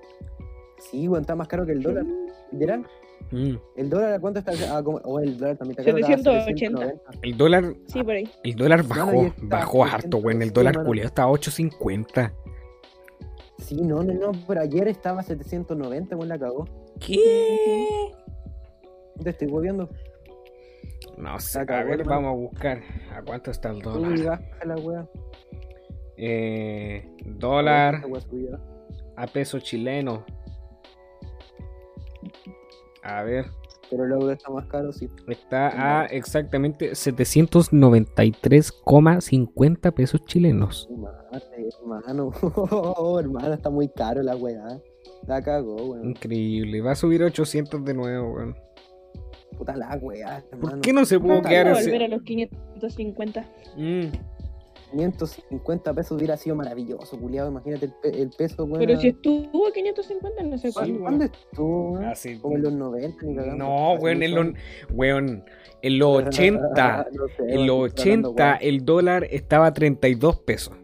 Sí, 0.89 1.07
weón, 1.07 1.21
está 1.21 1.35
más 1.35 1.47
caro 1.47 1.67
que 1.67 1.73
el 1.73 1.83
dólar. 1.83 2.05
Literal. 2.51 2.83
Mm. 3.29 3.57
¿El 3.75 3.89
dólar 3.91 4.13
a 4.13 4.19
cuánto 4.19 4.39
está? 4.39 4.53
Ah, 4.75 4.81
como- 4.81 5.01
oh, 5.03 5.19
el 5.19 5.37
dólar 5.37 5.55
también 5.57 5.79
está 5.79 5.83
caro. 5.91 5.97
está 5.99 6.13
a 6.13 6.17
780. 6.45 6.79
790. 6.79 7.11
El 7.21 7.37
dólar, 7.37 7.75
Sí, 7.85 8.01
por 8.01 8.13
ahí. 8.15 8.27
el 8.43 8.55
dólar 8.55 8.83
bajó, 8.87 9.21
está 9.25 9.33
bajó 9.43 9.83
harto, 9.85 10.17
weón. 10.17 10.41
El 10.41 10.49
600, 10.49 10.53
dólar 10.55 10.75
sí, 10.75 10.81
culiado 10.87 11.07
está 11.09 11.23
a 11.23 11.27
8.50. 11.29 12.33
Sí, 13.59 13.81
no, 13.81 14.03
no, 14.03 14.13
no, 14.13 14.31
pero 14.47 14.61
ayer 14.61 14.87
estaba 14.87 15.19
a 15.19 15.23
790, 15.23 16.15
weón, 16.15 16.29
la 16.29 16.39
cagó. 16.39 16.65
¿Qué? 16.99 18.11
Te 19.23 19.29
estoy 19.29 19.47
volviendo. 19.47 19.89
No 21.17 21.39
sé, 21.39 21.59
a 21.59 21.83
ver, 21.83 22.03
vamos 22.05 22.29
a 22.29 22.35
buscar. 22.35 22.81
¿A 23.13 23.21
cuánto 23.21 23.51
está 23.51 23.69
el 23.69 23.77
Uy, 23.77 23.81
dólar? 23.81 24.39
baja 24.51 24.65
la 24.65 24.75
weá. 24.75 25.07
Eh, 26.15 27.09
dólar 27.25 28.01
a 29.15 29.27
peso 29.27 29.59
chileno. 29.59 30.25
A 33.03 33.23
ver, 33.23 33.45
Pero 33.89 34.05
el 34.05 34.11
euro 34.11 34.31
está 34.31 34.51
más 34.51 34.65
caro, 34.67 34.91
sí. 34.93 35.09
está 35.27 36.01
a 36.01 36.05
exactamente 36.05 36.91
793,50 36.91 39.91
pesos 39.93 40.23
chilenos. 40.25 40.87
Madre, 41.31 41.69
hermano. 41.81 42.31
Oh, 42.71 43.19
hermano, 43.19 43.53
está 43.53 43.69
muy 43.69 43.87
caro 43.89 44.21
la 44.23 44.35
weá. 44.35 44.79
La 45.27 45.41
cagó, 45.41 45.75
weón. 45.75 46.09
Increíble, 46.09 46.81
va 46.81 46.91
a 46.91 46.95
subir 46.95 47.23
a 47.23 47.27
800 47.27 47.83
de 47.83 47.93
nuevo, 47.93 48.33
weón. 48.33 48.55
Puta 49.57 49.75
la 49.75 49.97
weá, 50.01 50.43
hermano. 50.51 50.71
¿Por 50.75 50.81
qué 50.81 50.93
no 50.93 51.05
se 51.05 51.19
pudo 51.19 51.41
quedar 51.41 51.65
Vamos 51.65 51.79
a 51.79 51.81
ese- 51.81 51.91
volver 51.91 52.03
a 52.03 52.07
los 52.15 52.21
550. 52.23 53.45
Mm. 53.75 54.05
550 54.91 55.93
pesos 55.93 56.11
hubiera 56.17 56.35
sido 56.37 56.55
maravilloso, 56.55 57.17
culiado. 57.19 57.49
Imagínate 57.49 57.85
el, 57.85 57.93
pe- 58.01 58.21
el 58.21 58.29
peso, 58.31 58.65
weón. 58.65 58.79
Pero 58.79 58.99
si 58.99 59.09
estuvo 59.09 59.67
a 59.67 59.71
550, 59.71 60.43
no 60.43 60.57
sé 60.57 60.73
¿Cuándo, 60.73 60.99
cuándo. 60.99 61.17
¿cuándo 61.19 61.25
estuvo? 61.25 61.91
weón? 61.91 62.05
Ah, 62.05 62.15
sí. 62.15 62.37
Como 62.39 62.55
en 62.57 62.63
los 62.63 62.73
90, 62.73 63.25
ni 63.25 63.35
cagando. 63.35 63.57
No, 63.65 63.93
Así 63.93 64.03
weón, 64.03 64.23
en 64.23 64.35
los, 64.35 64.47
weón, 64.91 65.43
en 65.81 65.99
los 65.99 66.23
80, 66.27 67.07
No 67.13 67.27
sé, 67.27 67.43
en 67.53 67.67
los 67.67 67.87
estoy 67.89 68.11
hablando, 68.11 68.29
80 68.29 68.29
weón. 68.29 68.57
el 68.61 68.85
dólar 68.85 69.27
estaba 69.29 69.67
a 69.67 69.73
32 69.73 70.39
pesos. 70.41 70.75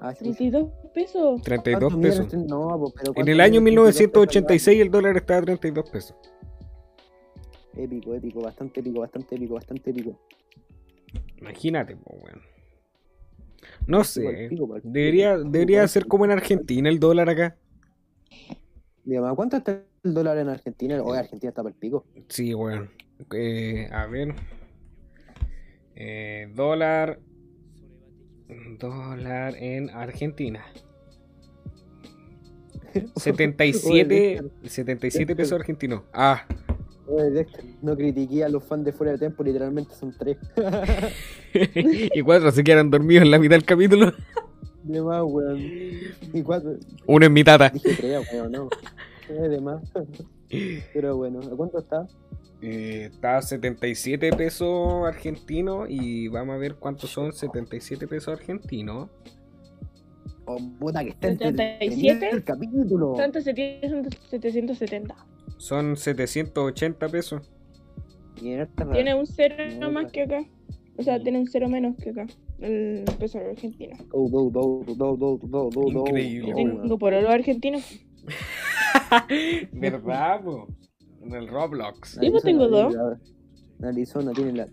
Ah, 0.00 0.14
sí. 0.14 0.24
32 0.24 0.70
pesos. 0.94 1.42
32 1.42 1.92
¿Cuánto 1.92 2.00
pesos. 2.08 2.34
No, 2.34 2.68
po, 2.78 2.92
pero 2.94 3.08
En 3.08 3.14
¿cuánto 3.14 3.32
el 3.32 3.40
año 3.40 3.60
mierda? 3.60 3.64
1986 3.82 4.80
el 4.80 4.90
dólar 4.90 5.16
estaba 5.16 5.38
a 5.40 5.42
32 5.42 5.90
pesos. 5.90 6.16
Épico, 7.76 8.14
épico, 8.14 8.40
bastante 8.40 8.80
épico, 8.80 9.00
bastante 9.00 9.34
épico, 9.36 9.54
bastante 9.54 9.90
épico. 9.90 10.18
Imagínate, 11.38 11.96
po, 11.96 12.14
weón. 12.16 12.40
No 13.86 14.04
sé. 14.04 14.50
Debería, 14.82 15.38
debería 15.38 15.86
ser 15.88 16.06
como 16.06 16.24
en 16.24 16.32
Argentina 16.32 16.88
el 16.88 17.00
dólar 17.00 17.30
acá. 17.30 17.56
Digamos, 19.04 19.34
¿cuánto 19.36 19.56
está 19.56 19.82
el 20.02 20.14
dólar 20.14 20.38
en 20.38 20.48
Argentina? 20.48 21.02
Oye, 21.02 21.18
Argentina 21.18 21.48
está 21.48 21.62
para 21.62 21.72
el 21.72 21.78
pico. 21.78 22.04
Sí, 22.28 22.54
weón. 22.54 22.90
Eh, 23.34 23.88
a 23.90 24.06
ver. 24.06 24.34
Eh, 25.94 26.50
dólar. 26.54 27.18
Dólar 28.78 29.56
en 29.56 29.90
Argentina. 29.90 30.64
77, 33.16 34.42
77 34.64 35.36
pesos 35.36 35.52
argentinos. 35.58 36.02
Ah, 36.12 36.46
no 37.82 37.96
critiqué 37.96 38.44
a 38.44 38.48
los 38.48 38.64
fans 38.64 38.84
de 38.84 38.92
Fuera 38.92 39.12
de 39.12 39.18
Tiempo, 39.18 39.42
literalmente 39.42 39.94
son 39.94 40.14
tres. 40.16 40.36
y 41.54 42.20
cuatro 42.22 42.50
se 42.50 42.62
quedan 42.62 42.90
dormidos 42.90 43.24
en 43.24 43.30
la 43.30 43.38
mitad 43.38 43.56
del 43.56 43.64
capítulo. 43.64 44.12
de 44.82 45.02
más, 45.02 45.22
weón. 45.24 45.58
Y 46.32 46.42
cuatro. 46.42 46.76
Uno 47.06 47.26
en 47.26 47.32
mi 47.32 47.44
tata. 47.44 47.70
Dije 47.70 47.94
tres, 47.96 48.28
weón, 48.32 48.52
no. 48.52 48.68
De 49.28 49.60
más. 49.60 49.82
Pero 50.92 51.16
bueno, 51.16 51.40
¿a 51.40 51.56
cuánto 51.56 51.78
está? 51.78 52.06
Eh, 52.60 53.08
está 53.12 53.36
a 53.36 53.42
77 53.42 54.32
pesos 54.32 55.06
argentinos 55.06 55.86
y 55.88 56.28
vamos 56.28 56.56
a 56.56 56.58
ver 56.58 56.74
cuántos 56.74 57.10
son 57.10 57.32
77 57.32 58.08
pesos 58.08 58.38
argentinos. 58.38 59.08
Oh, 60.46 60.58
puta 60.80 61.04
que 61.04 61.10
está 61.10 61.28
77. 61.28 62.30
el 62.30 62.42
capítulo. 62.42 63.14
Tanto 63.14 63.40
se 63.40 63.54
tiene 63.54 63.88
son 63.88 64.10
770. 64.30 65.14
Son 65.56 65.96
780 65.96 67.08
pesos. 67.08 67.50
Tiene 68.34 69.14
un 69.14 69.26
cero 69.26 69.90
más 69.90 70.12
que 70.12 70.22
acá. 70.22 70.44
O 70.96 71.02
sea, 71.02 71.22
tiene 71.22 71.38
un 71.38 71.46
cero 71.46 71.68
menos 71.68 71.96
que 71.96 72.10
acá. 72.10 72.26
El 72.60 73.04
peso 73.18 73.38
argentino. 73.38 73.96
Do, 74.12 74.28
do, 74.28 74.50
do, 74.50 74.84
do, 74.86 75.16
do, 75.16 75.16
do, 75.16 75.70
do, 75.70 75.70
do, 75.70 75.88
Increíble. 75.88 76.54
Tengo 76.54 76.98
por 76.98 77.14
oro 77.14 77.30
argentino. 77.30 77.78
¿Verdad, 79.72 80.42
po? 80.42 80.66
En 81.22 81.34
el 81.34 81.48
Roblox. 81.48 82.18
Sí, 82.20 82.30
pues 82.30 82.42
tengo 82.42 82.68
dos. 82.68 82.94
Arizona 83.82 84.32
tiene 84.32 84.52
la 84.52 84.66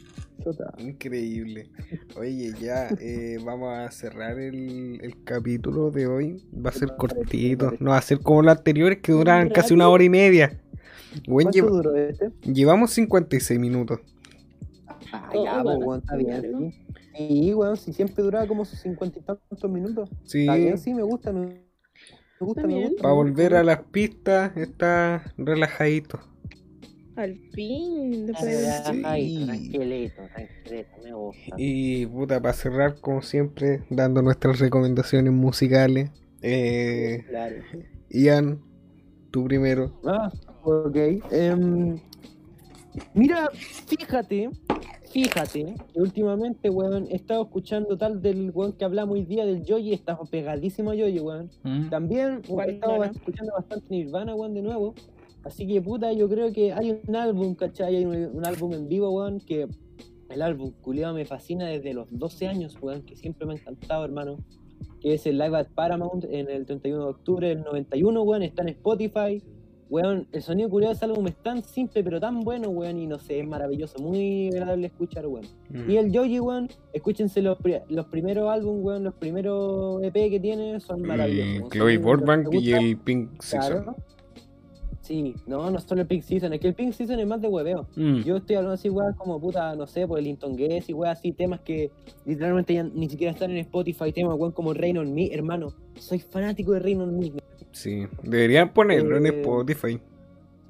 chota. 0.43 0.73
Increíble. 0.79 1.69
Oye, 2.17 2.53
ya 2.59 2.89
eh, 2.99 3.37
vamos 3.45 3.71
a 3.71 3.91
cerrar 3.91 4.39
el, 4.39 4.99
el 5.01 5.23
capítulo 5.23 5.91
de 5.91 6.07
hoy. 6.07 6.43
Va 6.53 6.71
a 6.71 6.73
ser 6.73 6.95
cortito. 6.97 7.73
No 7.79 7.91
va 7.91 7.97
a 7.97 8.01
ser 8.01 8.19
como 8.19 8.41
los 8.41 8.57
anteriores 8.57 8.99
que 8.99 9.11
duran 9.11 9.49
casi 9.49 9.75
una 9.75 9.89
hora 9.89 10.03
y 10.03 10.09
media. 10.09 10.59
Bueno, 11.27 11.49
¿Cuánto 11.51 11.51
lleva- 11.51 11.69
duró 11.69 11.95
este? 11.95 12.31
llevamos 12.43 12.91
56 12.91 13.59
minutos. 13.59 13.99
Ah, 15.11 15.29
ya, 15.33 15.63
bueno, 15.63 15.63
pues, 15.63 15.87
weón, 15.87 15.99
está 15.99 16.15
bien. 16.15 16.71
Sí, 16.71 16.81
Sí, 17.17 17.53
weón, 17.53 17.77
si 17.77 17.93
siempre 17.93 18.23
duraba 18.23 18.45
como 18.47 18.65
sus 18.65 18.79
cincuenta 18.79 19.19
y 19.19 19.21
tantos 19.21 19.71
minutos. 19.71 20.09
Sí, 20.25 20.41
Está 20.41 20.55
bien, 20.55 20.77
sí, 20.77 20.93
me 20.93 21.03
gusta, 21.03 21.31
me, 21.31 21.45
me 21.45 21.57
gusta, 22.41 22.67
me 22.67 22.87
gusta. 22.87 23.01
para 23.03 23.13
volver 23.13 23.55
a 23.55 23.63
las 23.63 23.79
pistas 23.83 24.55
está 24.57 25.23
relajadito. 25.37 26.19
Al 27.15 27.37
fin. 27.53 28.25
Después 28.25 28.51
de... 28.51 28.93
Sí. 28.93 29.01
Ay, 29.05 29.45
tranquilito, 29.45 30.21
tranquilito, 30.33 30.89
me 31.05 31.13
gusta. 31.13 31.55
Y 31.57 32.05
puta, 32.07 32.41
para 32.41 32.53
cerrar, 32.53 32.99
como 32.99 33.21
siempre, 33.21 33.83
dando 33.89 34.21
nuestras 34.21 34.59
recomendaciones 34.59 35.31
musicales. 35.31 36.11
Eh, 36.41 37.23
Claro. 37.29 37.55
Ian, 38.09 38.59
tú 39.31 39.45
primero. 39.45 39.97
Ah, 40.05 40.29
ok. 40.65 40.97
Em, 41.31 41.99
mira, 43.13 43.49
fíjate, 43.53 44.49
fíjate, 45.11 45.75
que 45.93 46.01
últimamente, 46.01 46.69
weón, 46.69 47.07
he 47.09 47.15
estado 47.15 47.43
escuchando 47.43 47.97
tal 47.97 48.21
del 48.21 48.51
weón 48.53 48.73
que 48.73 48.85
hablamos 48.85 49.15
hoy 49.15 49.25
día 49.25 49.45
del 49.45 49.63
Joji, 49.67 49.93
está 49.93 50.17
pegadísimo 50.29 50.91
a 50.91 50.95
Joji, 50.95 51.19
weón. 51.19 51.49
También 51.89 52.41
he 52.43 52.47
¿Cuál 52.47 52.69
estado 52.71 52.97
no? 52.97 53.03
escuchando 53.03 53.53
bastante 53.53 53.85
Nirvana, 53.89 54.35
weón, 54.35 54.53
de 54.53 54.61
nuevo. 54.61 54.95
Así 55.43 55.67
que, 55.67 55.79
puta, 55.79 56.11
yo 56.11 56.27
creo 56.27 56.51
que 56.51 56.73
hay 56.73 56.99
un 57.07 57.15
álbum, 57.15 57.53
¿cachai? 57.53 57.97
Hay 57.97 58.05
un, 58.05 58.15
un 58.15 58.45
álbum 58.45 58.73
en 58.73 58.87
vivo, 58.87 59.11
weón, 59.11 59.39
que 59.39 59.67
el 60.29 60.41
álbum, 60.41 60.71
culiado, 60.81 61.13
me 61.13 61.25
fascina 61.25 61.67
desde 61.67 61.93
los 61.93 62.07
12 62.09 62.47
años, 62.47 62.77
weón, 62.81 63.03
que 63.03 63.15
siempre 63.15 63.45
me 63.45 63.53
ha 63.53 63.57
encantado, 63.57 64.03
hermano. 64.03 64.37
Que 64.99 65.13
es 65.13 65.25
el 65.27 65.37
Live 65.37 65.55
at 65.55 65.67
Paramount 65.75 66.25
en 66.25 66.49
el 66.49 66.65
31 66.65 67.03
de 67.03 67.09
octubre 67.09 67.47
del 67.49 67.61
91, 67.61 68.23
weón, 68.23 68.41
está 68.41 68.63
en 68.63 68.69
Spotify. 68.69 69.41
Weón, 69.89 70.27
el 70.31 70.41
sonido 70.41 70.67
culiado 70.69 70.93
de 70.93 70.97
ese 70.97 71.05
álbum 71.05 71.27
es 71.27 71.35
tan 71.35 71.63
simple, 71.63 72.03
pero 72.03 72.19
tan 72.19 72.41
bueno, 72.41 72.69
weón, 72.69 72.97
y 72.97 73.05
no 73.05 73.19
sé, 73.19 73.39
es 73.39 73.47
maravilloso, 73.47 73.99
muy 73.99 74.47
agradable 74.49 74.87
escuchar, 74.87 75.27
weón. 75.27 75.45
Mm. 75.69 75.89
Y 75.91 75.97
el 75.97 76.15
Joji, 76.15 76.39
weón, 76.39 76.69
escúchense 76.91 77.41
los, 77.43 77.57
pri- 77.59 77.81
los 77.89 78.07
primeros 78.07 78.49
álbumes, 78.49 78.83
weón, 78.83 79.03
los 79.03 79.13
primeros 79.13 80.01
EP 80.03 80.13
que 80.31 80.39
tiene 80.39 80.79
son 80.79 81.03
maravillosos. 81.03 81.51
Mm, 81.53 81.57
weón. 81.59 81.69
Chloe 81.71 81.93
Son- 81.95 82.03
Borbank 82.03 82.49
¿te 82.49 82.57
y 82.57 82.73
el 82.73 82.97
Pink 82.97 83.41
Season. 83.41 83.83
Claro. 83.83 83.95
Sí, 85.01 85.35
no, 85.45 85.69
no 85.69 85.79
solo 85.79 86.01
el 86.01 86.07
Pink 86.07 86.23
Season, 86.23 86.51
es 86.51 86.59
que 86.59 86.67
el 86.69 86.73
Pink 86.73 86.91
Season 86.93 87.19
es 87.19 87.27
más 87.27 87.39
de 87.39 87.47
hueveo. 87.47 87.87
Mm. 87.95 88.23
Yo 88.23 88.37
estoy 88.37 88.55
hablando 88.55 88.73
así, 88.73 88.89
weón, 88.89 89.13
como 89.13 89.39
puta, 89.39 89.75
no 89.75 89.85
sé, 89.85 90.07
por 90.07 90.17
el 90.17 90.25
Linton 90.25 90.55
Guess 90.55 90.89
y 90.89 90.93
weón, 90.93 91.11
así, 91.11 91.31
temas 91.31 91.59
que 91.59 91.91
literalmente 92.25 92.73
ya 92.73 92.81
ni 92.81 93.07
siquiera 93.07 93.31
están 93.31 93.51
en 93.51 93.57
Spotify, 93.57 94.11
temas, 94.11 94.35
weón, 94.35 94.51
como 94.51 94.73
Rain 94.73 94.97
on 94.97 95.13
Me, 95.13 95.31
hermano. 95.31 95.73
Soy 95.99 96.17
fanático 96.17 96.71
de 96.71 96.79
Rain 96.79 97.01
on 97.01 97.19
Me. 97.19 97.31
Sí, 97.75 98.07
deberían 98.23 98.73
ponerlo 98.73 99.17
en 99.17 99.25
Eh, 99.25 99.29
Spotify. 99.29 100.01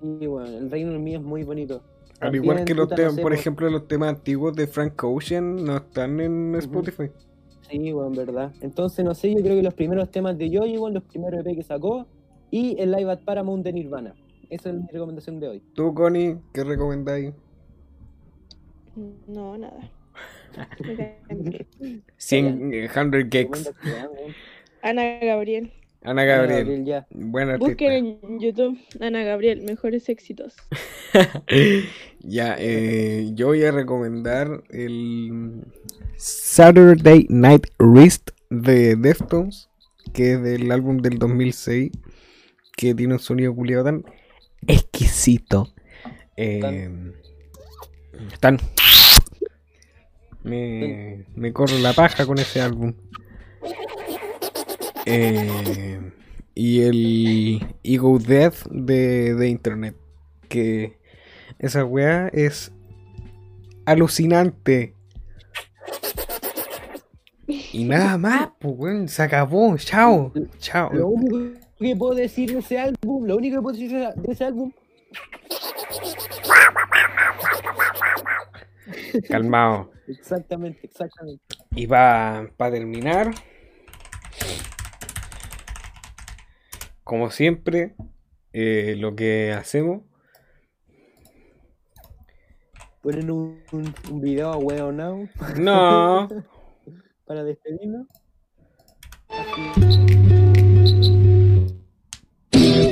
Sí, 0.02 0.28
weón, 0.28 0.54
el 0.54 0.72
Rain 0.72 0.90
on 0.90 1.04
Me 1.04 1.16
es 1.16 1.22
muy 1.22 1.44
bonito. 1.44 1.84
Al 2.20 2.34
También, 2.34 2.36
igual 2.36 2.64
que 2.64 2.74
los 2.76 2.90
no 2.90 2.96
temas, 2.96 3.16
sé, 3.16 3.22
por 3.22 3.32
pues, 3.32 3.42
ejemplo, 3.42 3.70
los 3.70 3.88
temas 3.88 4.10
antiguos 4.10 4.56
de 4.56 4.68
Frank 4.68 5.04
Ocean 5.04 5.64
no 5.66 5.78
están 5.78 6.20
en. 6.22 6.56
Spotify. 6.56 7.12
Sí, 7.70 7.94
weón, 7.94 8.16
verdad. 8.16 8.54
Entonces, 8.62 9.04
no 9.06 9.16
sé, 9.16 9.34
yo 9.34 9.42
creo 9.42 9.56
que 9.56 9.64
los 9.64 9.74
primeros 9.74 10.12
temas 10.12 10.38
de 10.38 10.50
Joji, 10.56 10.78
weón, 10.78 10.94
los 10.94 11.04
primeros 11.04 11.46
EP 11.46 11.56
que 11.56 11.64
sacó, 11.64 12.08
y 12.52 12.80
el 12.80 12.92
Live 12.92 13.12
at 13.12 13.24
Paramount 13.24 13.64
de 13.66 13.74
Nirvana. 13.74 14.16
Esa 14.50 14.70
es 14.70 14.76
mi 14.76 14.88
recomendación 14.92 15.40
de 15.40 15.48
hoy. 15.50 15.64
Tú, 15.74 15.94
Connie, 15.94 16.38
¿qué 16.54 16.64
recomendáis? 16.64 17.34
No, 19.28 19.58
nada. 19.58 19.92
Me 20.80 20.96
cambié. 21.28 21.68
100 22.18 22.74
eh, 22.74 22.90
100 22.90 23.30
Gex. 23.32 23.32
Recomienda 23.38 23.74
que 23.74 23.90
vean, 23.90 24.10
weón. 24.12 24.36
Ana 26.06 26.24
Gabriel. 26.24 26.52
Ana 26.52 26.60
Gabriel, 26.60 26.86
ya. 26.86 27.08
buena 27.10 27.58
Busquen 27.58 28.20
en 28.22 28.40
YouTube 28.40 28.78
Ana 29.00 29.24
Gabriel, 29.24 29.62
mejores 29.64 30.08
éxitos. 30.10 30.56
ya, 32.20 32.56
eh, 32.60 33.32
yo 33.34 33.48
voy 33.48 33.64
a 33.64 33.72
recomendar 33.72 34.64
el 34.70 35.64
Saturday 36.18 37.26
Night 37.30 37.68
Wrist 37.80 38.30
de 38.50 38.96
Deftones, 38.96 39.70
que 40.14 40.34
es 40.34 40.44
del 40.44 40.72
álbum 40.72 40.98
del 40.98 41.18
2006, 41.18 41.92
que 42.78 42.94
tiene 42.94 43.16
un 43.16 43.20
sonido 43.20 43.56
culiado 43.56 43.86
tan 43.86 44.06
exquisito. 44.68 45.74
Eh, 46.38 46.90
tan... 48.40 48.60
Me, 50.44 51.26
me 51.34 51.52
corro 51.52 51.80
la 51.80 51.94
paja 51.94 52.28
con 52.28 52.38
ese 52.38 52.62
álbum. 52.62 52.94
Eh, 55.06 56.12
y 56.56 56.82
el 56.82 57.76
Ego 57.84 58.20
Death 58.20 58.66
de, 58.72 59.36
de 59.36 59.50
Internet. 59.50 59.96
Que 60.48 60.98
esa 61.60 61.86
weá 61.86 62.30
es 62.30 62.72
alucinante. 63.86 64.94
Y 67.48 67.84
nada 67.84 68.18
más, 68.18 68.50
pues 68.60 68.74
weón, 68.78 69.08
se 69.08 69.22
acabó. 69.24 69.78
Chao, 69.78 70.32
Lo 70.34 70.48
chao. 70.60 70.90
único 70.92 71.60
que 71.78 71.96
puedo 71.96 72.16
decir 72.16 72.52
de 72.54 72.60
ese 72.60 72.80
álbum, 72.80 73.26
lo 73.26 73.36
único 73.36 73.58
que 73.58 73.62
puedo 73.62 73.78
decir 73.78 73.92
de 73.92 74.32
ese 74.32 74.46
álbum, 74.46 74.72
Calmado. 79.28 79.92
exactamente, 80.08 80.80
exactamente. 80.84 81.44
Y 81.76 81.88
para 81.88 82.50
terminar, 82.58 83.32
como 87.06 87.32
siempre, 87.32 87.96
eh, 88.52 88.96
lo 88.98 89.16
que 89.16 89.54
hacemos 89.54 90.02
Ponen 93.02 93.30
un, 93.30 93.62
un, 93.72 93.94
un 94.10 94.20
video 94.20 94.52
a 94.52 94.58
Weon 94.58 94.98
Now. 94.98 95.30
No, 95.58 96.28
para 97.26 97.44
despedirnos. 97.44 98.08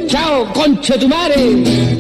¡Chao, 0.06 0.54
concha 0.54 1.00
tu 1.00 1.08
madre! 1.08 1.94